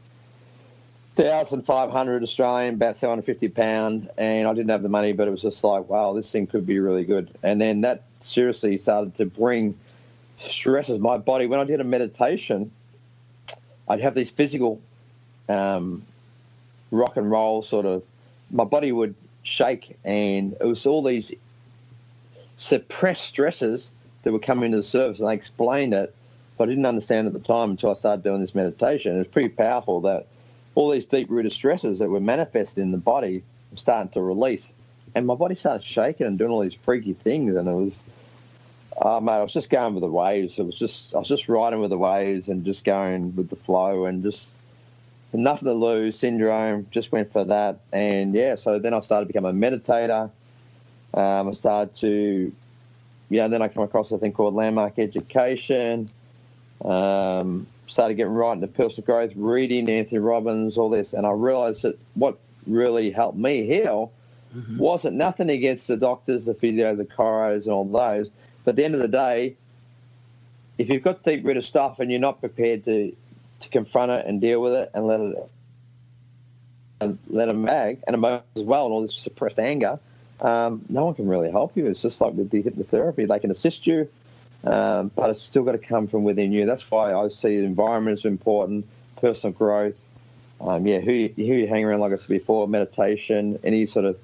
thousand 1.19 1.63
five 1.63 1.91
hundred 1.91 2.23
Australian, 2.23 2.75
about 2.75 2.97
seven 2.97 3.13
hundred 3.13 3.27
fifty 3.27 3.49
pound, 3.49 4.09
and 4.17 4.47
I 4.47 4.55
didn't 4.55 4.71
have 4.71 4.83
the 4.83 4.89
money, 4.89 5.13
but 5.13 5.27
it 5.27 5.31
was 5.31 5.43
just 5.43 5.63
like 5.65 5.89
wow, 5.89 6.13
this 6.13 6.31
thing 6.31 6.47
could 6.47 6.67
be 6.67 6.79
really 6.79 7.05
good. 7.05 7.31
And 7.43 7.61
then 7.61 7.81
that 7.83 8.05
seriously 8.21 8.79
started 8.79 9.17
to 9.17 9.27
bring 9.27 9.77
stresses 10.39 10.99
my 10.99 11.19
body 11.19 11.47
when 11.47 11.59
I 11.59 11.65
did 11.65 11.81
a 11.81 11.85
meditation. 11.85 12.71
I'd 13.89 14.01
have 14.01 14.15
these 14.15 14.31
physical 14.31 14.81
um, 15.49 16.05
rock 16.91 17.17
and 17.17 17.31
roll 17.31 17.63
sort 17.63 17.87
of. 17.87 18.03
My 18.51 18.65
body 18.65 18.93
would 18.93 19.15
shake, 19.43 19.99
and 20.05 20.55
it 20.61 20.65
was 20.65 20.87
all 20.87 21.03
these 21.03 21.33
suppressed 22.57 23.25
stresses 23.25 23.91
that 24.23 24.33
were 24.33 24.39
coming 24.39 24.73
to 24.73 24.79
the 24.79 24.83
surface. 24.83 25.21
And 25.21 25.29
I 25.29 25.33
explained 25.33 25.95
it, 25.95 26.15
but 26.57 26.65
I 26.65 26.67
didn't 26.71 26.87
understand 26.87 27.27
at 27.27 27.33
the 27.33 27.39
time 27.39 27.71
until 27.71 27.91
I 27.91 27.95
started 27.95 28.23
doing 28.23 28.41
this 28.41 28.55
meditation. 28.55 29.15
It 29.15 29.19
was 29.19 29.29
pretty 29.29 29.51
powerful 29.51 30.01
that 30.03 30.27
all 30.75 30.91
these 30.91 31.07
deep 31.07 31.31
rooted 31.31 31.53
stresses 31.53 31.99
that 31.99 32.09
were 32.09 32.21
manifested 32.21 32.83
in 32.83 32.93
the 32.93 32.99
body 32.99 33.43
were 33.71 33.77
starting 33.77 34.11
to 34.13 34.23
release, 34.23 34.73
and 35.15 35.27
my 35.27 35.35
body 35.35 35.55
started 35.55 35.85
shaking 35.85 36.27
and 36.27 36.39
doing 36.39 36.51
all 36.51 36.61
these 36.61 36.75
freaky 36.75 37.15
things, 37.15 37.57
and 37.57 37.69
it 37.69 37.73
was. 37.73 37.99
Oh, 39.01 39.21
mate, 39.21 39.35
I 39.35 39.43
was 39.43 39.53
just 39.53 39.71
going 39.71 39.95
with 39.95 40.03
the 40.03 40.09
waves. 40.09 40.59
It 40.59 40.65
was 40.65 40.77
just, 40.77 41.15
I 41.15 41.19
was 41.19 41.29
just 41.29 41.49
riding 41.49 41.79
with 41.79 41.91
the 41.91 41.99
waves 41.99 42.49
and 42.49 42.65
just 42.65 42.85
going 42.85 43.37
with 43.37 43.49
the 43.49 43.55
flow 43.55 44.07
and 44.07 44.25
just 44.25 44.49
nothing 45.33 45.67
to 45.67 45.75
lose 45.75 46.19
syndrome. 46.19 46.87
Just 46.91 47.13
went 47.13 47.33
for 47.33 47.45
that, 47.45 47.81
and 47.93 48.35
yeah. 48.35 48.55
So 48.55 48.79
then 48.79 48.95
I 48.95 49.01
started 49.01 49.27
to 49.27 49.33
become 49.33 49.45
a 49.45 49.53
meditator. 49.53 50.31
Um, 51.15 51.49
I 51.49 51.53
started 51.53 51.95
to, 51.97 52.53
yeah. 53.29 53.49
Then 53.49 53.63
I 53.63 53.69
come 53.69 53.83
across 53.83 54.11
a 54.13 54.19
thing 54.19 54.33
called 54.33 54.55
landmark 54.55 54.99
education. 54.99 56.09
Um, 56.85 57.67
started 57.87 58.15
getting 58.15 58.35
right 58.35 58.53
into 58.53 58.69
personal 58.69 59.05
growth, 59.05 59.33
reading 59.35 59.89
Anthony 59.89 60.19
Robbins, 60.19 60.79
all 60.79 60.91
this, 60.91 61.13
and 61.13 61.27
I 61.27 61.31
realised 61.31 61.83
that 61.83 61.99
what 62.15 62.39
really 62.67 63.11
helped 63.11 63.39
me 63.39 63.67
heal 63.67 64.13
wasn't 64.77 65.17
nothing 65.17 65.51
against 65.51 65.89
the 65.89 65.97
doctors, 65.97 66.47
the 66.47 66.55
physio, 66.55 66.95
the 66.95 67.05
chiros, 67.05 67.65
and 67.65 67.73
all 67.73 67.85
those. 67.85 68.31
But 68.65 68.71
at 68.71 68.77
the 68.77 68.85
end 68.85 68.95
of 68.95 69.01
the 69.01 69.09
day, 69.09 69.57
if 70.79 70.89
you've 70.89 71.03
got 71.03 71.23
deep 71.23 71.45
rooted 71.45 71.65
stuff 71.65 72.01
and 72.01 72.11
you're 72.11 72.21
not 72.21 72.41
prepared 72.41 72.85
to 72.85 73.15
to 73.61 73.69
confront 73.69 74.11
it 74.11 74.27
and 74.27 74.41
deal 74.41 74.61
with 74.61 74.73
it 74.73 74.91
and 74.95 75.07
let 75.07 75.21
it 75.21 75.51
and 77.01 77.19
let 77.29 77.49
it 77.49 77.55
mag 77.55 78.03
and 78.07 78.15
emotions 78.15 78.45
as 78.57 78.63
well 78.63 78.87
and 78.87 78.93
all 78.93 79.01
this 79.03 79.15
suppressed 79.15 79.59
anger, 79.59 80.01
um, 80.41 80.85
no 80.89 81.05
one 81.05 81.15
can 81.15 81.29
really 81.29 81.51
help 81.51 81.77
you. 81.77 81.87
It's 81.87 82.03
just 82.03 82.21
like 82.21 82.33
with 82.35 82.51
the 82.51 82.63
hypnotherapy; 82.63 83.29
they 83.29 83.39
can 83.39 83.51
assist 83.51 83.87
you, 83.87 84.09
um, 84.65 85.11
but 85.15 85.31
it's 85.31 85.43
still 85.43 85.63
got 85.65 85.73
to 85.73 85.79
come 85.79 86.07
from 86.07 86.25
within 86.25 86.53
you. 86.53 86.67
That's 86.67 86.91
why 86.91 87.15
I 87.15 87.29
see 87.29 87.57
environment 87.57 88.19
is 88.19 88.25
important, 88.25 88.87
personal 89.17 89.53
growth. 89.53 89.97
Um, 90.61 90.87
yeah, 90.87 90.99
who 90.99 91.13
you, 91.13 91.29
who 91.37 91.55
you 91.55 91.67
hang 91.69 91.85
around, 91.85 92.01
like 92.01 92.13
I 92.13 92.17
said 92.17 92.29
before, 92.29 92.67
meditation, 92.67 93.61
any 93.63 93.87
sort 93.87 94.05
of 94.05 94.19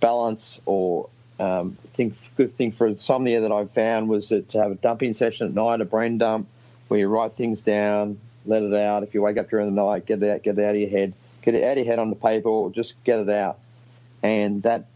balance 0.00 0.60
or 0.66 1.08
um, 1.38 1.76
think 1.94 2.14
good 2.36 2.54
thing 2.56 2.72
for 2.72 2.86
insomnia 2.86 3.40
that 3.40 3.52
I 3.52 3.64
found 3.66 4.08
was 4.08 4.28
that 4.30 4.48
to 4.50 4.62
have 4.62 4.72
a 4.72 4.74
dumping 4.74 5.14
session 5.14 5.46
at 5.46 5.54
night, 5.54 5.80
a 5.80 5.84
brain 5.84 6.18
dump, 6.18 6.48
where 6.88 7.00
you 7.00 7.08
write 7.08 7.32
things 7.32 7.60
down, 7.60 8.18
let 8.46 8.62
it 8.62 8.74
out. 8.74 9.02
If 9.02 9.14
you 9.14 9.22
wake 9.22 9.38
up 9.38 9.50
during 9.50 9.74
the 9.74 9.82
night, 9.82 10.06
get 10.06 10.22
it 10.22 10.30
out, 10.30 10.42
get 10.42 10.58
it 10.58 10.64
out 10.64 10.74
of 10.74 10.80
your 10.80 10.90
head, 10.90 11.12
get 11.42 11.54
it 11.54 11.64
out 11.64 11.72
of 11.72 11.78
your 11.78 11.86
head 11.86 11.98
on 11.98 12.10
the 12.10 12.16
paper, 12.16 12.48
or 12.48 12.70
just 12.70 12.94
get 13.04 13.20
it 13.20 13.28
out. 13.28 13.58
And 14.22 14.62
that 14.62 14.86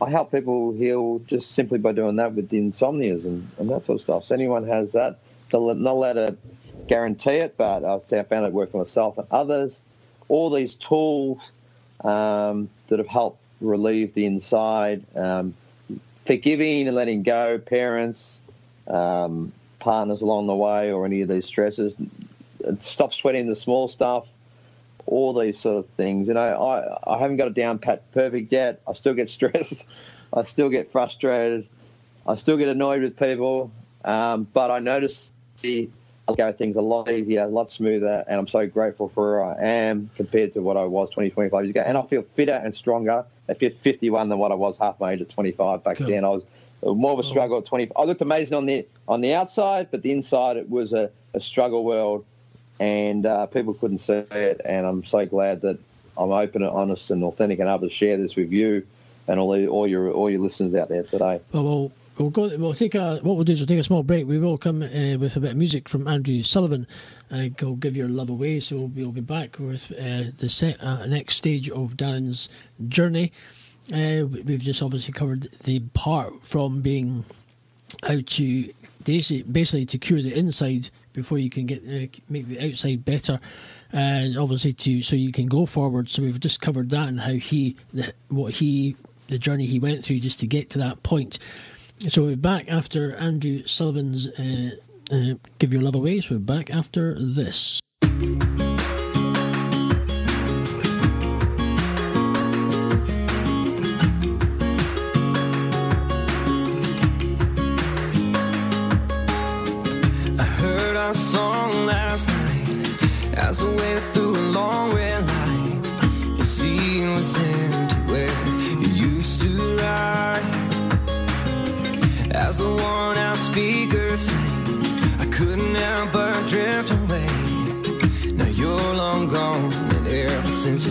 I 0.00 0.10
help 0.10 0.30
people 0.30 0.72
heal 0.72 1.20
just 1.26 1.52
simply 1.52 1.78
by 1.78 1.92
doing 1.92 2.16
that 2.16 2.34
with 2.34 2.48
the 2.48 2.58
insomnias 2.58 3.24
and, 3.24 3.50
and 3.58 3.68
that 3.70 3.84
sort 3.86 3.98
of 3.98 4.02
stuff. 4.02 4.24
So 4.26 4.34
anyone 4.34 4.66
has 4.66 4.92
that, 4.92 5.18
they'll 5.50 5.74
not 5.74 5.96
let 5.96 6.16
it 6.16 6.38
guarantee 6.86 7.36
it, 7.36 7.56
but 7.56 7.84
I 7.84 7.98
say 7.98 8.20
I 8.20 8.22
found 8.22 8.46
it 8.46 8.52
working 8.52 8.72
for 8.72 8.78
myself 8.78 9.18
and 9.18 9.26
others. 9.30 9.80
All 10.28 10.50
these 10.50 10.74
tools 10.76 11.50
um, 12.04 12.68
that 12.88 12.98
have 12.98 13.08
helped 13.08 13.42
relieve 13.60 14.14
the 14.14 14.26
inside, 14.26 15.04
um, 15.16 15.54
forgiving 16.24 16.86
and 16.86 16.94
letting 16.94 17.22
go, 17.22 17.58
parents, 17.58 18.40
um, 18.86 19.52
partners 19.80 20.22
along 20.22 20.46
the 20.46 20.54
way, 20.54 20.92
or 20.92 21.06
any 21.06 21.22
of 21.22 21.28
these 21.28 21.46
stresses. 21.46 21.96
Stop 22.80 23.12
sweating 23.12 23.46
the 23.46 23.54
small 23.54 23.88
stuff. 23.88 24.26
All 25.06 25.32
these 25.32 25.58
sort 25.58 25.78
of 25.78 25.86
things. 25.92 26.28
You 26.28 26.34
know, 26.34 26.40
I, 26.40 27.14
I 27.14 27.18
haven't 27.18 27.36
got 27.36 27.48
it 27.48 27.54
down 27.54 27.78
pat 27.78 28.10
perfect 28.12 28.52
yet. 28.52 28.80
I 28.86 28.92
still 28.92 29.14
get 29.14 29.28
stressed. 29.38 29.86
I 30.32 30.44
still 30.44 30.68
get 30.68 30.92
frustrated. 30.92 31.66
I 32.26 32.34
still 32.34 32.56
get 32.56 32.68
annoyed 32.68 33.02
with 33.02 33.18
people. 33.18 33.70
Um, 34.04 34.46
but 34.52 34.70
I 34.70 34.78
notice 34.78 35.32
the 35.62 35.88
go 36.36 36.52
things 36.52 36.76
a 36.76 36.80
lot 36.80 37.10
easier, 37.10 37.42
a 37.42 37.46
lot 37.46 37.70
smoother, 37.70 38.24
and 38.28 38.38
I'm 38.38 38.46
so 38.46 38.66
grateful 38.66 39.08
for 39.08 39.30
where 39.30 39.44
I 39.44 39.64
am 39.64 40.10
compared 40.16 40.52
to 40.52 40.60
what 40.60 40.76
I 40.76 40.84
was 40.84 41.10
20, 41.10 41.30
25 41.30 41.64
years 41.64 41.70
ago. 41.70 41.82
And 41.84 41.96
I 41.96 42.02
feel 42.02 42.22
fitter 42.34 42.60
and 42.62 42.74
stronger 42.74 43.24
at 43.48 43.58
51 43.58 44.28
than 44.28 44.38
what 44.38 44.52
I 44.52 44.54
was 44.54 44.76
half 44.76 45.00
my 45.00 45.12
age 45.12 45.22
at 45.22 45.30
25 45.30 45.82
back 45.82 45.96
cool. 45.96 46.06
then. 46.06 46.24
I 46.24 46.28
was 46.28 46.44
more 46.82 47.12
of 47.12 47.18
a 47.18 47.24
struggle 47.24 47.58
at 47.58 47.66
20. 47.66 47.90
I 47.96 48.04
looked 48.04 48.20
amazing 48.20 48.56
on 48.56 48.66
the 48.66 48.86
on 49.06 49.20
the 49.20 49.34
outside, 49.34 49.90
but 49.90 50.02
the 50.02 50.12
inside 50.12 50.56
it 50.56 50.68
was 50.68 50.92
a, 50.92 51.10
a 51.34 51.40
struggle 51.40 51.84
world, 51.84 52.24
and 52.80 53.26
uh, 53.26 53.46
people 53.46 53.74
couldn't 53.74 53.98
see 53.98 54.24
it. 54.30 54.60
And 54.64 54.86
I'm 54.86 55.04
so 55.04 55.26
glad 55.26 55.62
that 55.62 55.78
I'm 56.16 56.32
open 56.32 56.62
and 56.62 56.70
honest 56.70 57.10
and 57.10 57.22
authentic 57.24 57.58
and 57.58 57.68
able 57.68 57.80
to 57.80 57.90
share 57.90 58.16
this 58.16 58.36
with 58.36 58.52
you 58.52 58.86
and 59.26 59.38
all 59.38 59.66
all 59.68 59.86
your 59.86 60.10
all 60.10 60.30
your 60.30 60.40
listeners 60.40 60.74
out 60.74 60.88
there 60.88 61.02
today. 61.04 61.40
Well, 61.52 61.64
we'll 61.64 61.92
We'll 62.18 62.30
go. 62.30 62.50
We'll 62.56 62.74
take 62.74 62.96
a. 62.96 63.20
What 63.22 63.36
we'll 63.36 63.44
do 63.44 63.52
is 63.52 63.60
we'll 63.60 63.68
take 63.68 63.78
a 63.78 63.84
small 63.84 64.02
break. 64.02 64.26
We 64.26 64.38
will 64.38 64.58
come 64.58 64.82
uh, 64.82 65.18
with 65.18 65.36
a 65.36 65.40
bit 65.40 65.52
of 65.52 65.56
music 65.56 65.88
from 65.88 66.08
Andrew 66.08 66.42
Sullivan. 66.42 66.86
and 67.30 67.58
will 67.60 67.76
give 67.76 67.96
your 67.96 68.08
love 68.08 68.28
away. 68.28 68.58
So 68.58 68.76
we'll 68.76 68.88
be, 68.88 69.02
we'll 69.02 69.12
be 69.12 69.20
back 69.20 69.58
with 69.60 69.92
uh, 69.92 70.32
the 70.36 70.48
set, 70.48 70.82
uh, 70.82 71.06
next 71.06 71.36
stage 71.36 71.70
of 71.70 71.96
Darren's 71.96 72.48
journey. 72.88 73.32
Uh, 73.92 74.26
we've 74.26 74.60
just 74.60 74.82
obviously 74.82 75.12
covered 75.12 75.48
the 75.62 75.78
part 75.94 76.32
from 76.42 76.80
being 76.80 77.24
out 78.08 78.26
to 78.26 78.74
basically 79.04 79.86
to 79.86 79.98
cure 79.98 80.20
the 80.20 80.36
inside 80.36 80.90
before 81.18 81.38
you 81.38 81.50
can 81.50 81.66
get 81.66 81.82
uh, 81.84 82.06
make 82.28 82.48
the 82.48 82.60
outside 82.66 83.04
better 83.04 83.40
and 83.92 84.38
obviously 84.38 84.72
to 84.72 85.02
so 85.02 85.16
you 85.16 85.32
can 85.32 85.46
go 85.46 85.66
forward 85.66 86.08
so 86.08 86.22
we've 86.22 86.40
just 86.40 86.60
covered 86.60 86.90
that 86.90 87.08
and 87.08 87.20
how 87.20 87.32
he 87.32 87.76
the, 87.92 88.12
what 88.28 88.54
he 88.54 88.96
the 89.26 89.38
journey 89.38 89.66
he 89.66 89.78
went 89.78 90.04
through 90.04 90.18
just 90.18 90.40
to 90.40 90.46
get 90.46 90.70
to 90.70 90.78
that 90.78 91.02
point 91.02 91.38
so 92.06 92.22
we're 92.22 92.36
back 92.36 92.70
after 92.70 93.16
Andrew 93.16 93.66
Sullivan's 93.66 94.28
uh, 94.28 94.70
uh, 95.10 95.34
Give 95.58 95.72
Your 95.72 95.82
Love 95.82 95.96
Away. 95.96 96.20
So 96.20 96.36
we're 96.36 96.40
back 96.40 96.70
after 96.70 97.16
this. 97.18 97.80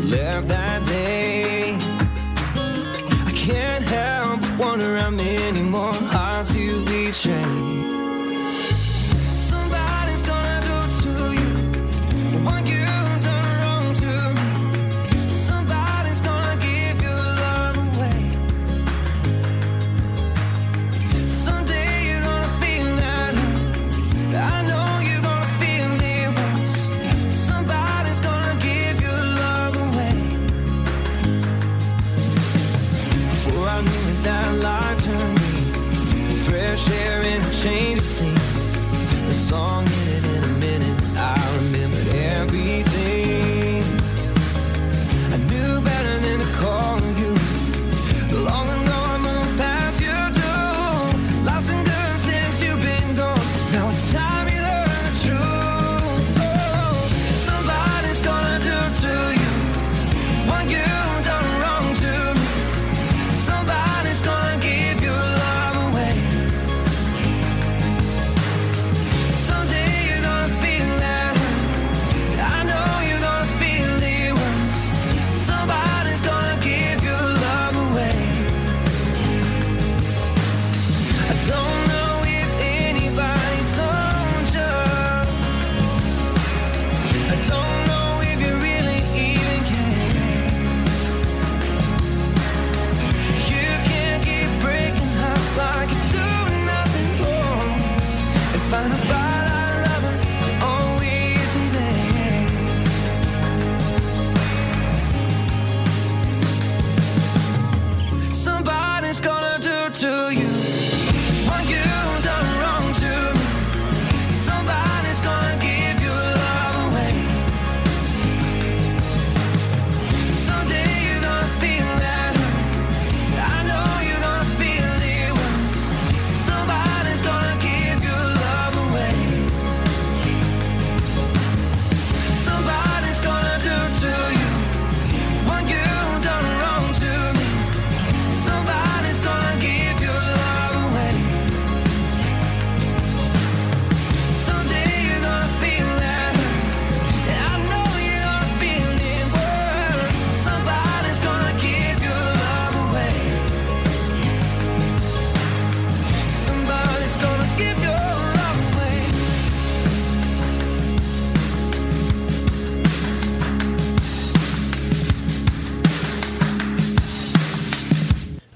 Left 0.07 0.47
that 0.47 0.76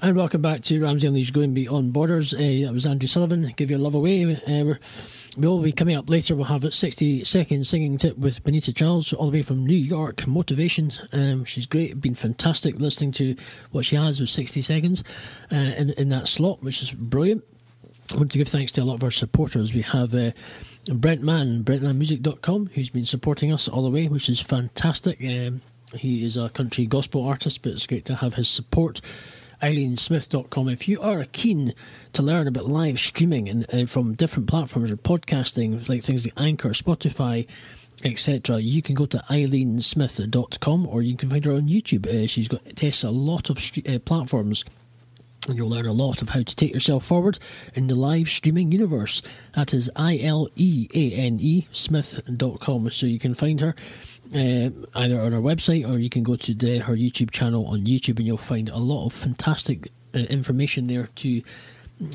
And 0.04 0.16
welcome 0.16 0.42
back 0.42 0.62
to 0.62 0.82
Ramsey 0.82 1.06
Unleashed 1.06 1.32
Going 1.32 1.54
Beyond 1.54 1.92
Borders. 1.92 2.34
Uh, 2.34 2.38
that 2.38 2.72
was 2.72 2.86
Andrew 2.86 3.06
Sullivan. 3.06 3.54
Give 3.54 3.70
your 3.70 3.78
love 3.78 3.94
away. 3.94 4.24
Uh, 4.24 4.74
we 5.36 5.46
will 5.46 5.62
be 5.62 5.70
coming 5.70 5.94
up 5.94 6.10
later. 6.10 6.34
We'll 6.34 6.46
have 6.46 6.64
a 6.64 6.72
60 6.72 7.22
second 7.22 7.64
singing 7.64 7.98
tip 7.98 8.18
with 8.18 8.42
Benita 8.42 8.72
Charles, 8.72 9.12
all 9.12 9.30
the 9.30 9.38
way 9.38 9.42
from 9.42 9.64
New 9.64 9.76
York. 9.76 10.26
Motivation. 10.26 10.90
Um, 11.12 11.44
she's 11.44 11.66
great. 11.66 12.00
Been 12.00 12.16
fantastic 12.16 12.80
listening 12.80 13.12
to 13.12 13.36
what 13.70 13.84
she 13.84 13.94
has 13.94 14.18
with 14.18 14.28
60 14.28 14.60
seconds 14.60 15.04
uh, 15.52 15.54
in, 15.54 15.90
in 15.90 16.08
that 16.08 16.26
slot, 16.26 16.64
which 16.64 16.82
is 16.82 16.90
brilliant. 16.90 17.44
I 18.12 18.16
want 18.16 18.32
to 18.32 18.38
give 18.38 18.48
thanks 18.48 18.72
to 18.72 18.82
a 18.82 18.84
lot 18.84 18.94
of 18.94 19.04
our 19.04 19.12
supporters. 19.12 19.72
We 19.72 19.82
have 19.82 20.16
uh, 20.16 20.32
Brent 20.92 21.22
Mann, 21.22 21.62
BrentMannMusic.com, 21.62 22.70
who's 22.74 22.90
been 22.90 23.04
supporting 23.04 23.52
us 23.52 23.68
all 23.68 23.84
the 23.84 23.90
way, 23.90 24.08
which 24.08 24.28
is 24.28 24.40
fantastic. 24.40 25.20
Um, 25.20 25.60
he 25.94 26.24
is 26.24 26.36
a 26.36 26.48
country 26.48 26.86
gospel 26.86 27.24
artist, 27.24 27.62
but 27.62 27.70
it's 27.70 27.86
great 27.86 28.04
to 28.06 28.16
have 28.16 28.34
his 28.34 28.48
support. 28.48 29.00
IleaneSmith.com. 29.62 30.68
If 30.68 30.88
you 30.88 31.00
are 31.00 31.24
keen 31.32 31.74
to 32.12 32.22
learn 32.22 32.48
about 32.48 32.66
live 32.66 32.98
streaming 32.98 33.48
and 33.48 33.66
uh, 33.72 33.86
from 33.86 34.14
different 34.14 34.48
platforms 34.48 34.90
or 34.90 34.96
podcasting, 34.96 35.88
like 35.88 36.02
things 36.02 36.26
like 36.26 36.34
Anchor, 36.36 36.70
Spotify, 36.70 37.46
etc., 38.04 38.58
you 38.58 38.82
can 38.82 38.94
go 38.94 39.06
to 39.06 39.18
IleaneSmith.com 39.30 40.86
or 40.86 41.02
you 41.02 41.16
can 41.16 41.30
find 41.30 41.44
her 41.44 41.52
on 41.52 41.68
YouTube. 41.68 42.06
Uh, 42.06 42.26
she's 42.26 42.48
got 42.48 42.64
tests 42.76 43.04
a 43.04 43.10
lot 43.10 43.50
of 43.50 43.58
uh, 43.88 43.98
platforms 44.00 44.64
and 45.48 45.56
you'll 45.56 45.68
learn 45.68 45.86
a 45.86 45.92
lot 45.92 46.22
of 46.22 46.30
how 46.30 46.42
to 46.42 46.56
take 46.56 46.72
yourself 46.72 47.04
forward 47.04 47.38
in 47.74 47.88
the 47.88 47.94
live 47.94 48.28
streaming 48.28 48.70
universe. 48.70 49.22
That 49.56 49.74
is 49.74 49.90
I 49.96 50.18
L 50.18 50.48
E 50.54 50.88
A 50.94 51.12
N 51.12 51.38
E 51.40 51.66
Smith.com. 51.72 52.90
So 52.90 53.06
you 53.06 53.18
can 53.18 53.34
find 53.34 53.60
her 53.60 53.74
uh, 54.34 54.70
either 54.98 55.20
on 55.20 55.34
our 55.34 55.40
website 55.40 55.88
or 55.88 55.98
you 55.98 56.10
can 56.10 56.22
go 56.22 56.36
to 56.36 56.54
the, 56.54 56.78
her 56.78 56.94
YouTube 56.94 57.30
channel 57.30 57.66
on 57.66 57.80
YouTube 57.80 58.18
and 58.18 58.26
you'll 58.26 58.36
find 58.36 58.68
a 58.68 58.78
lot 58.78 59.06
of 59.06 59.12
fantastic 59.12 59.90
uh, 60.14 60.18
information 60.18 60.86
there 60.86 61.08
to 61.16 61.42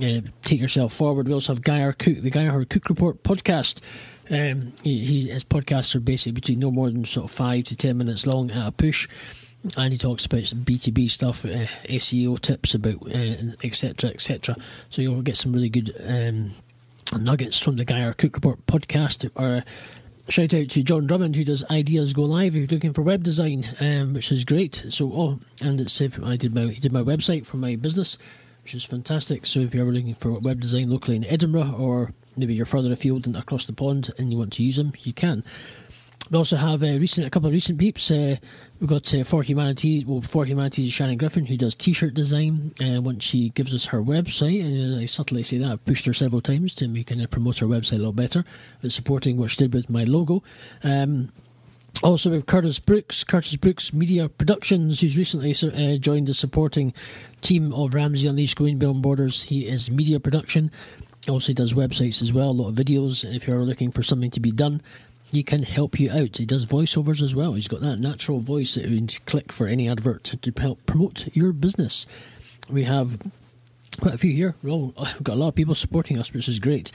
uh, 0.04 0.22
take 0.44 0.60
yourself 0.60 0.94
forward. 0.94 1.28
We 1.28 1.34
also 1.34 1.54
have 1.54 1.62
Guy 1.62 1.82
R. 1.82 1.94
Cook, 1.94 2.22
the 2.22 2.30
Guy 2.30 2.48
R. 2.48 2.66
Cook 2.66 2.90
Report 2.90 3.24
podcast. 3.24 3.82
Um, 4.30 4.74
he, 4.84 5.06
he, 5.06 5.30
his 5.30 5.44
podcasts 5.44 5.96
are 5.96 6.02
basically 6.02 6.34
between 6.34 6.60
no 6.60 6.72
more 6.72 6.90
than 6.90 7.06
sort 7.06 7.26
of 7.26 7.32
five 7.32 7.66
to 7.66 7.76
ten 7.76 7.98
minutes 7.98 8.28
long 8.28 8.52
at 8.52 8.68
a 8.68 8.72
push 8.72 9.08
and 9.76 9.92
he 9.92 9.98
talks 9.98 10.26
about 10.26 10.46
some 10.46 10.64
B2B 10.64 11.10
stuff, 11.10 11.44
uh, 11.44 11.66
SEO 11.90 12.40
tips 12.40 12.74
about 12.74 13.08
etc. 13.64 14.10
Uh, 14.10 14.14
etc. 14.14 14.56
Et 14.56 14.62
so 14.90 15.02
you'll 15.02 15.22
get 15.22 15.38
some 15.38 15.52
really 15.52 15.70
good 15.70 15.96
um, 16.08 16.52
nuggets 17.20 17.60
from 17.60 17.76
the 17.76 17.86
Guy 17.86 18.04
R. 18.04 18.14
Cook 18.14 18.36
Report 18.36 18.66
podcast. 18.68 19.30
Or 19.36 19.64
shout 20.30 20.54
out 20.54 20.70
to 20.70 20.84
John 20.84 21.08
Drummond 21.08 21.36
who 21.36 21.44
does 21.44 21.64
Ideas 21.70 22.14
Go 22.14 22.24
Live. 22.24 22.56
If 22.56 22.60
you're 22.60 22.78
looking 22.78 22.94
for 22.94 23.02
web 23.02 23.24
design, 23.24 23.68
um, 23.80 24.14
which 24.14 24.32
is 24.32 24.44
great. 24.44 24.84
So 24.90 25.12
oh, 25.14 25.40
and 25.62 25.80
it's 25.80 26.02
if 26.02 26.22
I 26.22 26.36
did 26.36 26.54
my 26.54 26.68
he 26.68 26.80
did 26.80 26.92
my 26.92 27.02
website 27.02 27.46
for 27.46 27.58
my 27.58 27.76
business, 27.76 28.18
which 28.64 28.76
is 28.76 28.84
fantastic. 28.84 29.46
So 29.46 29.62
if 29.62 29.74
you're 29.74 29.84
ever 29.84 29.94
looking 29.94 30.16
for 30.16 30.32
web 30.40 30.60
design 30.60 30.90
locally 30.90 31.16
in 31.16 31.26
Edinburgh 31.26 31.76
or 31.78 32.14
maybe 32.36 32.54
you're 32.54 32.66
further 32.66 32.92
afield 32.92 33.26
and 33.26 33.36
across 33.36 33.66
the 33.66 33.74
pond 33.74 34.12
and 34.18 34.32
you 34.32 34.38
want 34.38 34.54
to 34.54 34.64
use 34.64 34.76
them, 34.76 34.94
you 35.04 35.14
can. 35.14 35.44
We 36.30 36.38
also 36.38 36.58
have 36.58 36.84
uh, 36.84 36.88
recent 36.88 37.26
a 37.26 37.30
couple 37.30 37.48
of 37.48 37.54
recent 37.54 37.80
peeps. 37.80 38.12
Uh, 38.12 38.36
we've 38.80 38.90
got 38.90 39.14
uh, 39.14 39.24
For 39.24 39.44
Humanities. 39.44 40.06
Well, 40.06 40.22
For 40.22 40.46
Humanities 40.46 40.92
Shannon 40.92 41.18
Griffin, 41.18 41.46
who 41.46 41.56
does 41.56 41.74
T-shirt 41.76 42.14
design. 42.14 42.74
Uh, 42.82 43.02
once 43.02 43.24
she 43.24 43.50
gives 43.50 43.74
us 43.74 43.86
her 43.86 44.02
website, 44.02 44.62
and 44.62 45.00
I 45.00 45.06
subtly 45.06 45.44
say 45.44 45.58
that 45.60 45.72
I've 45.72 45.86
pushed 45.86 46.06
her 46.06 46.14
several 46.14 46.42
times 46.42 46.74
to 46.76 46.88
make 46.88 47.10
her 47.10 47.28
promote 47.28 47.60
her 47.60 47.68
website 47.68 47.94
a 47.94 47.98
little 47.98 48.12
better, 48.12 48.44
but 48.82 48.92
supporting 48.92 49.38
what 49.38 49.52
she 49.52 49.58
did 49.58 49.74
with 49.74 49.90
my 49.90 50.04
logo. 50.04 50.44
Um, 50.84 51.32
also, 52.04 52.30
we 52.30 52.36
have 52.36 52.46
Curtis 52.46 52.80
Brooks, 52.80 53.24
Curtis 53.24 53.56
Brooks 53.56 53.94
Media 53.94 54.30
Productions, 54.30 55.00
who's 55.00 55.18
recently 55.18 55.52
uh, 55.52 55.98
joined 55.98 56.28
the 56.28 56.34
supporting 56.34 56.94
team 57.42 57.74
of 57.74 57.96
Ramsey 57.96 58.28
Unleashed 58.28 58.58
Going 58.58 58.78
Beyond 58.78 59.02
Borders. 59.02 59.44
He 59.44 59.66
is 59.66 59.90
media 59.90 60.20
production. 60.20 60.72
Also, 61.28 61.54
does 61.54 61.74
websites 61.74 62.22
as 62.22 62.32
well, 62.32 62.52
a 62.52 62.52
lot 62.52 62.70
of 62.70 62.76
videos. 62.76 63.24
If 63.24 63.48
you're 63.48 63.64
looking 63.64 63.92
for 63.92 64.04
something 64.04 64.32
to 64.32 64.40
be 64.40 64.52
done, 64.52 64.82
he 65.32 65.44
can 65.44 65.64
help 65.64 66.00
you 66.00 66.12
out. 66.12 66.38
He 66.38 66.46
does 66.46 66.66
voiceovers 66.66 67.22
as 67.22 67.36
well. 67.36 67.54
He's 67.54 67.68
got 67.68 67.82
that 67.82 68.00
natural 68.00 68.40
voice 68.40 68.76
that 68.76 68.86
you 68.86 68.98
can 68.98 69.08
click 69.26 69.52
for 69.52 69.68
any 69.68 69.90
advert 69.90 70.24
to 70.42 70.54
help 70.58 70.86
promote 70.86 71.28
your 71.36 71.52
business. 71.54 72.06
We 72.70 72.84
have 72.84 73.18
quite 74.00 74.14
a 74.14 74.18
few 74.18 74.34
here. 74.34 74.56
We've 74.64 74.94
got 75.24 75.34
a 75.34 75.40
lot 75.40 75.50
of 75.50 75.56
people 75.56 75.76
supporting 75.76 76.18
us, 76.18 76.34
which 76.34 76.48
is 76.48 76.60
great. 76.60 76.92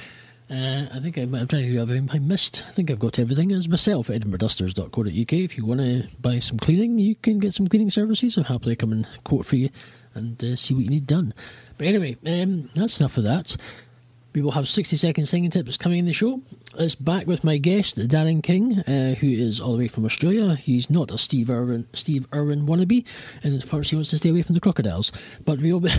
Uh, 0.50 0.86
I 0.92 1.00
think 1.00 1.16
I'm, 1.16 1.34
I'm, 1.34 1.48
trying 1.48 1.72
to 1.72 1.78
have 1.78 1.90
I 1.90 2.18
missed. 2.18 2.64
I 2.68 2.72
think 2.72 2.90
I've 2.90 2.98
got 2.98 3.18
everything 3.18 3.52
as 3.52 3.68
myself. 3.68 4.08
EdinburghDusters.co.uk. 4.08 5.32
If 5.32 5.56
you 5.56 5.64
want 5.64 5.80
to 5.80 6.08
buy 6.20 6.40
some 6.40 6.58
cleaning, 6.58 6.98
you 6.98 7.14
can 7.14 7.38
get 7.38 7.54
some 7.54 7.68
cleaning 7.68 7.90
services. 7.90 8.36
I'll 8.36 8.44
happily 8.44 8.76
come 8.76 8.92
and 8.92 9.06
quote 9.24 9.46
for 9.46 9.56
you 9.56 9.70
and 10.14 10.42
uh, 10.44 10.56
see 10.56 10.74
what 10.74 10.84
you 10.84 10.90
need 10.90 11.06
done. 11.06 11.32
But 11.78 11.86
anyway, 11.86 12.16
um, 12.26 12.68
that's 12.74 13.00
enough 13.00 13.16
of 13.16 13.24
that. 13.24 13.56
We 14.34 14.40
will 14.40 14.52
have 14.52 14.66
60 14.66 14.96
second 14.96 15.26
singing 15.26 15.50
tips 15.50 15.76
coming 15.76 15.98
in 15.98 16.06
the 16.06 16.12
show. 16.14 16.40
It's 16.78 16.94
back 16.94 17.26
with 17.26 17.44
my 17.44 17.58
guest, 17.58 17.96
Darren 17.96 18.42
King, 18.42 18.78
uh, 18.80 19.14
who 19.16 19.28
is 19.28 19.60
all 19.60 19.72
the 19.72 19.78
way 19.78 19.88
from 19.88 20.06
Australia. 20.06 20.54
He's 20.54 20.88
not 20.88 21.10
a 21.10 21.18
Steve 21.18 21.50
Irwin, 21.50 21.86
Steve 21.92 22.26
Irwin 22.32 22.66
wannabe, 22.66 23.04
and 23.42 23.62
first 23.62 23.90
he 23.90 23.96
wants 23.96 24.08
to 24.10 24.16
stay 24.16 24.30
away 24.30 24.40
from 24.40 24.54
the 24.54 24.60
crocodiles. 24.60 25.12
But 25.44 25.60
we'll 25.60 25.80
be, 25.80 25.92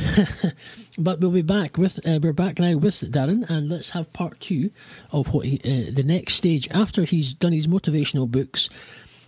but 0.98 1.20
we'll 1.20 1.30
be 1.30 1.44
back 1.44 1.78
with, 1.78 2.00
uh, 2.08 2.20
we're 2.24 2.34
back 2.34 2.58
now 2.58 2.76
with 2.76 3.02
Darren, 3.12 3.48
and 3.48 3.70
let's 3.70 3.92
have 3.92 4.12
part 4.14 4.40
two 4.40 4.72
of 5.12 5.32
what 5.32 5.46
he, 5.46 5.58
uh, 5.60 5.94
the 5.94 6.04
next 6.04 6.34
stage 6.34 6.68
after 6.72 7.04
he's 7.04 7.36
done 7.36 7.54
his 7.54 7.68
motivational 7.68 8.28
books. 8.28 8.68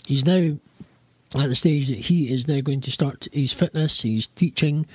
He's 0.07 0.25
now 0.25 0.57
at 1.35 1.49
the 1.49 1.55
stage 1.55 1.89
that 1.89 1.99
he 1.99 2.33
is 2.33 2.47
now 2.47 2.61
going 2.61 2.81
to 2.81 2.91
start 2.91 3.27
his 3.31 3.53
fitness, 3.53 4.01
he's 4.01 4.25
teaching. 4.25 4.87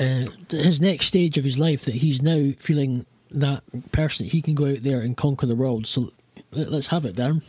Uh, 0.00 0.26
his 0.50 0.80
next 0.80 1.06
stage 1.06 1.38
of 1.38 1.44
his 1.44 1.58
life 1.58 1.84
that 1.84 1.96
he's 1.96 2.20
now 2.20 2.50
feeling 2.58 3.06
that 3.34 3.62
person, 3.92 4.26
he 4.26 4.42
can 4.42 4.54
go 4.54 4.66
out 4.66 4.82
there 4.82 5.00
and 5.00 5.16
conquer 5.16 5.46
the 5.46 5.56
world. 5.56 5.86
So 5.86 6.12
let's 6.52 6.88
have 6.88 7.04
it, 7.04 7.16
Darren. 7.16 7.42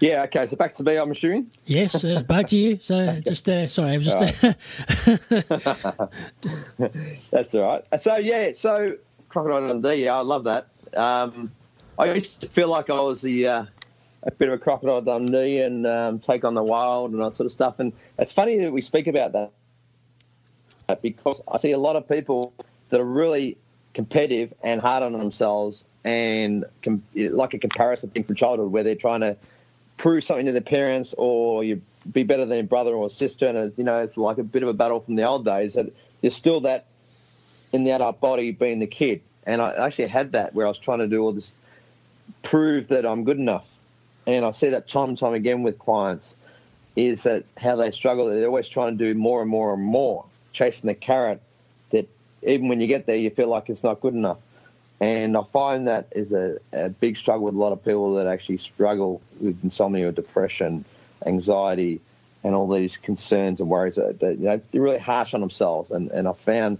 Yeah, 0.00 0.22
okay. 0.24 0.46
So 0.46 0.56
back 0.56 0.74
to 0.74 0.82
me, 0.82 0.96
I'm 0.96 1.10
assuming. 1.10 1.50
Yes, 1.66 2.04
uh, 2.04 2.22
back 2.28 2.48
to 2.48 2.58
you. 2.58 2.78
So 2.80 2.96
okay. 2.96 3.22
just 3.26 3.48
uh, 3.48 3.68
sorry, 3.68 3.92
I 3.92 3.96
was 3.96 4.06
just. 4.06 4.44
All 4.44 6.10
That's 7.30 7.54
all 7.54 7.62
right. 7.62 8.02
So 8.02 8.16
yeah, 8.16 8.52
so 8.54 8.96
Crocodile 9.28 9.68
Dundee. 9.68 10.04
Yeah, 10.04 10.16
I 10.16 10.20
love 10.20 10.44
that. 10.44 10.68
Um, 10.96 11.50
I 11.98 12.12
used 12.12 12.40
to 12.40 12.48
feel 12.48 12.68
like 12.68 12.90
I 12.90 13.00
was 13.00 13.22
the 13.22 13.48
uh, 13.48 13.64
a 14.24 14.30
bit 14.32 14.48
of 14.48 14.54
a 14.54 14.58
Crocodile 14.58 15.02
Dundee 15.02 15.60
and 15.60 15.86
um, 15.86 16.18
take 16.18 16.44
on 16.44 16.54
the 16.54 16.62
wild 16.62 17.12
and 17.12 17.22
that 17.22 17.34
sort 17.34 17.46
of 17.46 17.52
stuff. 17.52 17.78
And 17.78 17.92
it's 18.18 18.32
funny 18.32 18.58
that 18.58 18.72
we 18.72 18.82
speak 18.82 19.06
about 19.06 19.32
that 19.32 19.52
because 21.02 21.40
I 21.48 21.58
see 21.58 21.72
a 21.72 21.78
lot 21.78 21.96
of 21.96 22.08
people 22.08 22.52
that 22.88 23.00
are 23.00 23.04
really 23.04 23.56
competitive 23.94 24.52
and 24.62 24.80
hard 24.80 25.02
on 25.02 25.12
themselves 25.12 25.84
and 26.04 26.64
com- 26.82 27.02
like 27.14 27.54
a 27.54 27.58
comparison 27.58 28.10
thing 28.10 28.24
from 28.24 28.34
childhood 28.34 28.70
where 28.70 28.82
they're 28.82 28.94
trying 28.94 29.20
to 29.20 29.36
prove 29.96 30.24
something 30.24 30.46
to 30.46 30.52
their 30.52 30.60
parents 30.60 31.14
or 31.16 31.64
you 31.64 31.80
be 32.12 32.22
better 32.22 32.44
than 32.44 32.58
your 32.58 32.66
brother 32.66 32.92
or 32.92 33.08
sister 33.08 33.46
and 33.46 33.72
you 33.78 33.84
know 33.84 34.00
it's 34.00 34.16
like 34.16 34.36
a 34.36 34.42
bit 34.42 34.62
of 34.62 34.68
a 34.68 34.74
battle 34.74 35.00
from 35.00 35.14
the 35.14 35.22
old 35.22 35.44
days 35.44 35.74
that 35.74 35.86
there's 36.20 36.34
still 36.34 36.60
that 36.60 36.86
in 37.74 37.82
the 37.82 37.90
adult 37.90 38.20
body 38.20 38.52
being 38.52 38.78
the 38.78 38.86
kid. 38.86 39.20
And 39.46 39.60
I 39.60 39.74
actually 39.84 40.06
had 40.06 40.32
that 40.32 40.54
where 40.54 40.64
I 40.64 40.68
was 40.68 40.78
trying 40.78 41.00
to 41.00 41.08
do 41.08 41.22
all 41.22 41.32
this 41.32 41.52
prove 42.42 42.88
that 42.88 43.04
I'm 43.04 43.24
good 43.24 43.36
enough. 43.36 43.76
And 44.28 44.44
I 44.44 44.52
see 44.52 44.70
that 44.70 44.88
time 44.88 45.10
and 45.10 45.18
time 45.18 45.34
again 45.34 45.64
with 45.64 45.78
clients 45.78 46.36
is 46.94 47.24
that 47.24 47.44
how 47.58 47.74
they 47.74 47.90
struggle. 47.90 48.28
They're 48.28 48.46
always 48.46 48.68
trying 48.68 48.96
to 48.96 49.04
do 49.04 49.18
more 49.18 49.42
and 49.42 49.50
more 49.50 49.74
and 49.74 49.82
more 49.82 50.24
chasing 50.52 50.86
the 50.86 50.94
carrot 50.94 51.42
even 52.44 52.68
when 52.68 52.80
you 52.80 52.86
get 52.86 53.06
there, 53.06 53.16
you 53.16 53.30
feel 53.30 53.48
like 53.48 53.70
it's 53.70 53.82
not 53.82 54.00
good 54.00 54.14
enough. 54.14 54.38
And 55.00 55.36
I 55.36 55.42
find 55.42 55.88
that 55.88 56.08
is 56.12 56.32
a, 56.32 56.58
a 56.72 56.88
big 56.88 57.16
struggle 57.16 57.44
with 57.46 57.54
a 57.54 57.58
lot 57.58 57.72
of 57.72 57.84
people 57.84 58.14
that 58.14 58.26
actually 58.26 58.58
struggle 58.58 59.20
with 59.40 59.62
insomnia 59.64 60.08
or 60.08 60.12
depression, 60.12 60.84
anxiety, 61.26 62.00
and 62.42 62.54
all 62.54 62.68
these 62.68 62.96
concerns 62.96 63.60
and 63.60 63.68
worries. 63.68 63.96
That, 63.96 64.20
that 64.20 64.38
you 64.38 64.44
know, 64.44 64.60
they're 64.70 64.80
really 64.80 64.98
harsh 64.98 65.34
on 65.34 65.40
themselves. 65.40 65.90
And, 65.90 66.10
and 66.10 66.28
I 66.28 66.32
found 66.32 66.78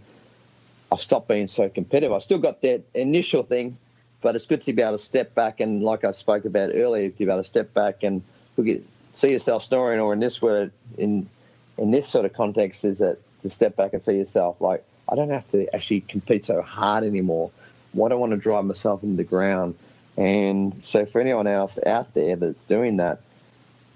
I 0.93 0.97
stopped 0.97 1.29
being 1.29 1.49
so 1.49 1.69
competitive. 1.69 2.13
I 2.13 2.19
still 2.21 2.39
got 2.39 2.63
that 2.63 2.83
initial 2.95 3.43
thing, 3.43 3.77
but 4.21 4.37
it's 4.37 4.47
good 4.47 4.63
to 4.63 4.73
be 4.73 4.81
able 4.81 4.97
to 4.97 5.05
step 5.05 5.35
back 5.35 5.61
and, 5.61 5.83
like 5.83 6.05
I 6.05 6.13
spoke 6.13 6.45
about 6.45 6.71
earlier, 6.73 7.11
to 7.11 7.17
be 7.17 7.25
able 7.25 7.39
to 7.39 7.45
step 7.45 7.75
back 7.75 8.05
and 8.05 8.23
look 8.57 8.69
at, 8.69 8.81
see 9.13 9.33
yourself 9.33 9.65
snoring, 9.65 10.01
or 10.01 10.13
in 10.13 10.21
this 10.21 10.41
word, 10.41 10.71
in 10.97 11.29
in 11.77 11.91
this 11.91 12.09
sort 12.09 12.25
of 12.25 12.33
context, 12.33 12.85
is 12.85 12.99
that 13.01 13.19
to 13.43 13.51
step 13.51 13.75
back 13.75 13.93
and 13.93 14.03
see 14.03 14.17
yourself 14.17 14.61
like 14.61 14.85
I 15.09 15.15
don't 15.15 15.31
have 15.31 15.49
to 15.51 15.73
actually 15.75 16.01
compete 16.01 16.45
so 16.45 16.63
hard 16.63 17.05
anymore. 17.05 17.51
Why 17.93 18.09
do 18.09 18.15
I 18.15 18.19
want 18.19 18.33
to 18.33 18.39
drive 18.39 18.65
myself 18.65 19.03
into 19.03 19.17
the 19.17 19.25
ground? 19.25 19.77
And 20.17 20.83
so, 20.85 21.07
for 21.07 21.21
anyone 21.21 21.47
else 21.47 21.79
out 21.85 22.15
there 22.15 22.37
that's 22.37 22.65
doing 22.65 22.99
that, 22.99 23.21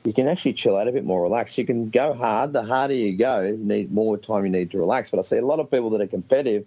you 0.04 0.12
can 0.12 0.28
actually 0.28 0.54
chill 0.54 0.76
out 0.76 0.88
a 0.88 0.92
bit 0.92 1.04
more 1.04 1.22
relaxed. 1.22 1.58
You 1.58 1.66
can 1.66 1.90
go 1.90 2.12
hard. 2.12 2.52
The 2.52 2.62
harder 2.62 2.94
you 2.94 3.16
go, 3.16 3.42
you 3.42 3.56
need 3.56 3.92
more 3.92 4.16
time 4.16 4.44
you 4.44 4.50
need 4.50 4.70
to 4.72 4.78
relax. 4.78 5.10
But 5.10 5.18
I 5.18 5.22
see 5.22 5.36
a 5.36 5.44
lot 5.44 5.60
of 5.60 5.70
people 5.70 5.90
that 5.90 6.00
are 6.00 6.06
competitive 6.06 6.66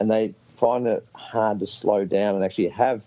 and 0.00 0.10
they 0.10 0.34
find 0.56 0.86
it 0.86 1.06
hard 1.14 1.60
to 1.60 1.66
slow 1.66 2.04
down 2.04 2.34
and 2.34 2.44
actually 2.44 2.68
have 2.68 3.02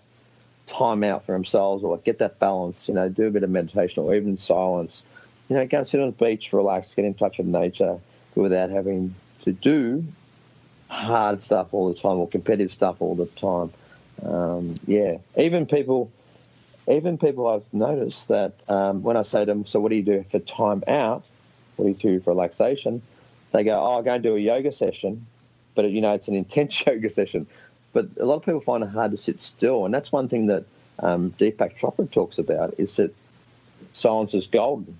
time 0.66 1.04
out 1.04 1.24
for 1.24 1.32
themselves 1.32 1.84
or 1.84 1.98
get 1.98 2.18
that 2.18 2.38
balance, 2.38 2.88
you 2.88 2.94
know, 2.94 3.08
do 3.08 3.26
a 3.26 3.30
bit 3.30 3.42
of 3.42 3.50
meditation 3.50 4.02
or 4.02 4.14
even 4.14 4.36
silence. 4.36 5.04
You 5.48 5.56
know, 5.56 5.66
go 5.66 5.82
sit 5.84 6.00
on 6.00 6.06
the 6.06 6.24
beach, 6.24 6.52
relax, 6.52 6.94
get 6.94 7.04
in 7.04 7.14
touch 7.14 7.38
with 7.38 7.46
nature 7.46 7.98
without 8.34 8.70
having 8.70 9.14
to 9.42 9.52
do 9.52 10.04
hard 10.96 11.42
stuff 11.42 11.68
all 11.72 11.88
the 11.88 11.94
time 11.94 12.16
or 12.16 12.28
competitive 12.28 12.72
stuff 12.72 13.00
all 13.00 13.14
the 13.14 13.26
time. 13.26 13.72
Um, 14.24 14.76
yeah, 14.86 15.18
even 15.36 15.66
people, 15.66 16.10
even 16.88 17.18
people 17.18 17.46
I've 17.46 17.72
noticed 17.72 18.28
that 18.28 18.54
um, 18.68 19.02
when 19.02 19.16
I 19.16 19.22
say 19.22 19.40
to 19.40 19.46
them, 19.46 19.66
"So 19.66 19.78
what 19.78 19.90
do 19.90 19.96
you 19.96 20.02
do 20.02 20.24
for 20.30 20.38
time 20.38 20.82
out? 20.88 21.24
What 21.76 21.84
do 21.84 21.90
you 21.90 22.16
do 22.18 22.20
for 22.20 22.30
relaxation?" 22.30 23.02
They 23.52 23.62
go, 23.62 23.78
"Oh, 23.78 23.98
I 23.98 24.02
go 24.02 24.14
and 24.14 24.22
do 24.22 24.36
a 24.36 24.40
yoga 24.40 24.72
session," 24.72 25.26
but 25.74 25.90
you 25.90 26.00
know 26.00 26.14
it's 26.14 26.28
an 26.28 26.34
intense 26.42 26.84
yoga 26.86 27.10
session. 27.10 27.46
But 27.92 28.08
a 28.18 28.24
lot 28.24 28.36
of 28.36 28.44
people 28.44 28.60
find 28.60 28.82
it 28.82 28.88
hard 28.88 29.10
to 29.10 29.16
sit 29.16 29.40
still, 29.42 29.84
and 29.84 29.92
that's 29.92 30.10
one 30.10 30.28
thing 30.28 30.46
that 30.46 30.64
um, 31.00 31.32
Deepak 31.38 31.78
Chopra 31.78 32.10
talks 32.10 32.38
about 32.38 32.74
is 32.78 32.96
that 32.96 33.14
silence 33.92 34.32
is 34.32 34.46
golden, 34.46 34.98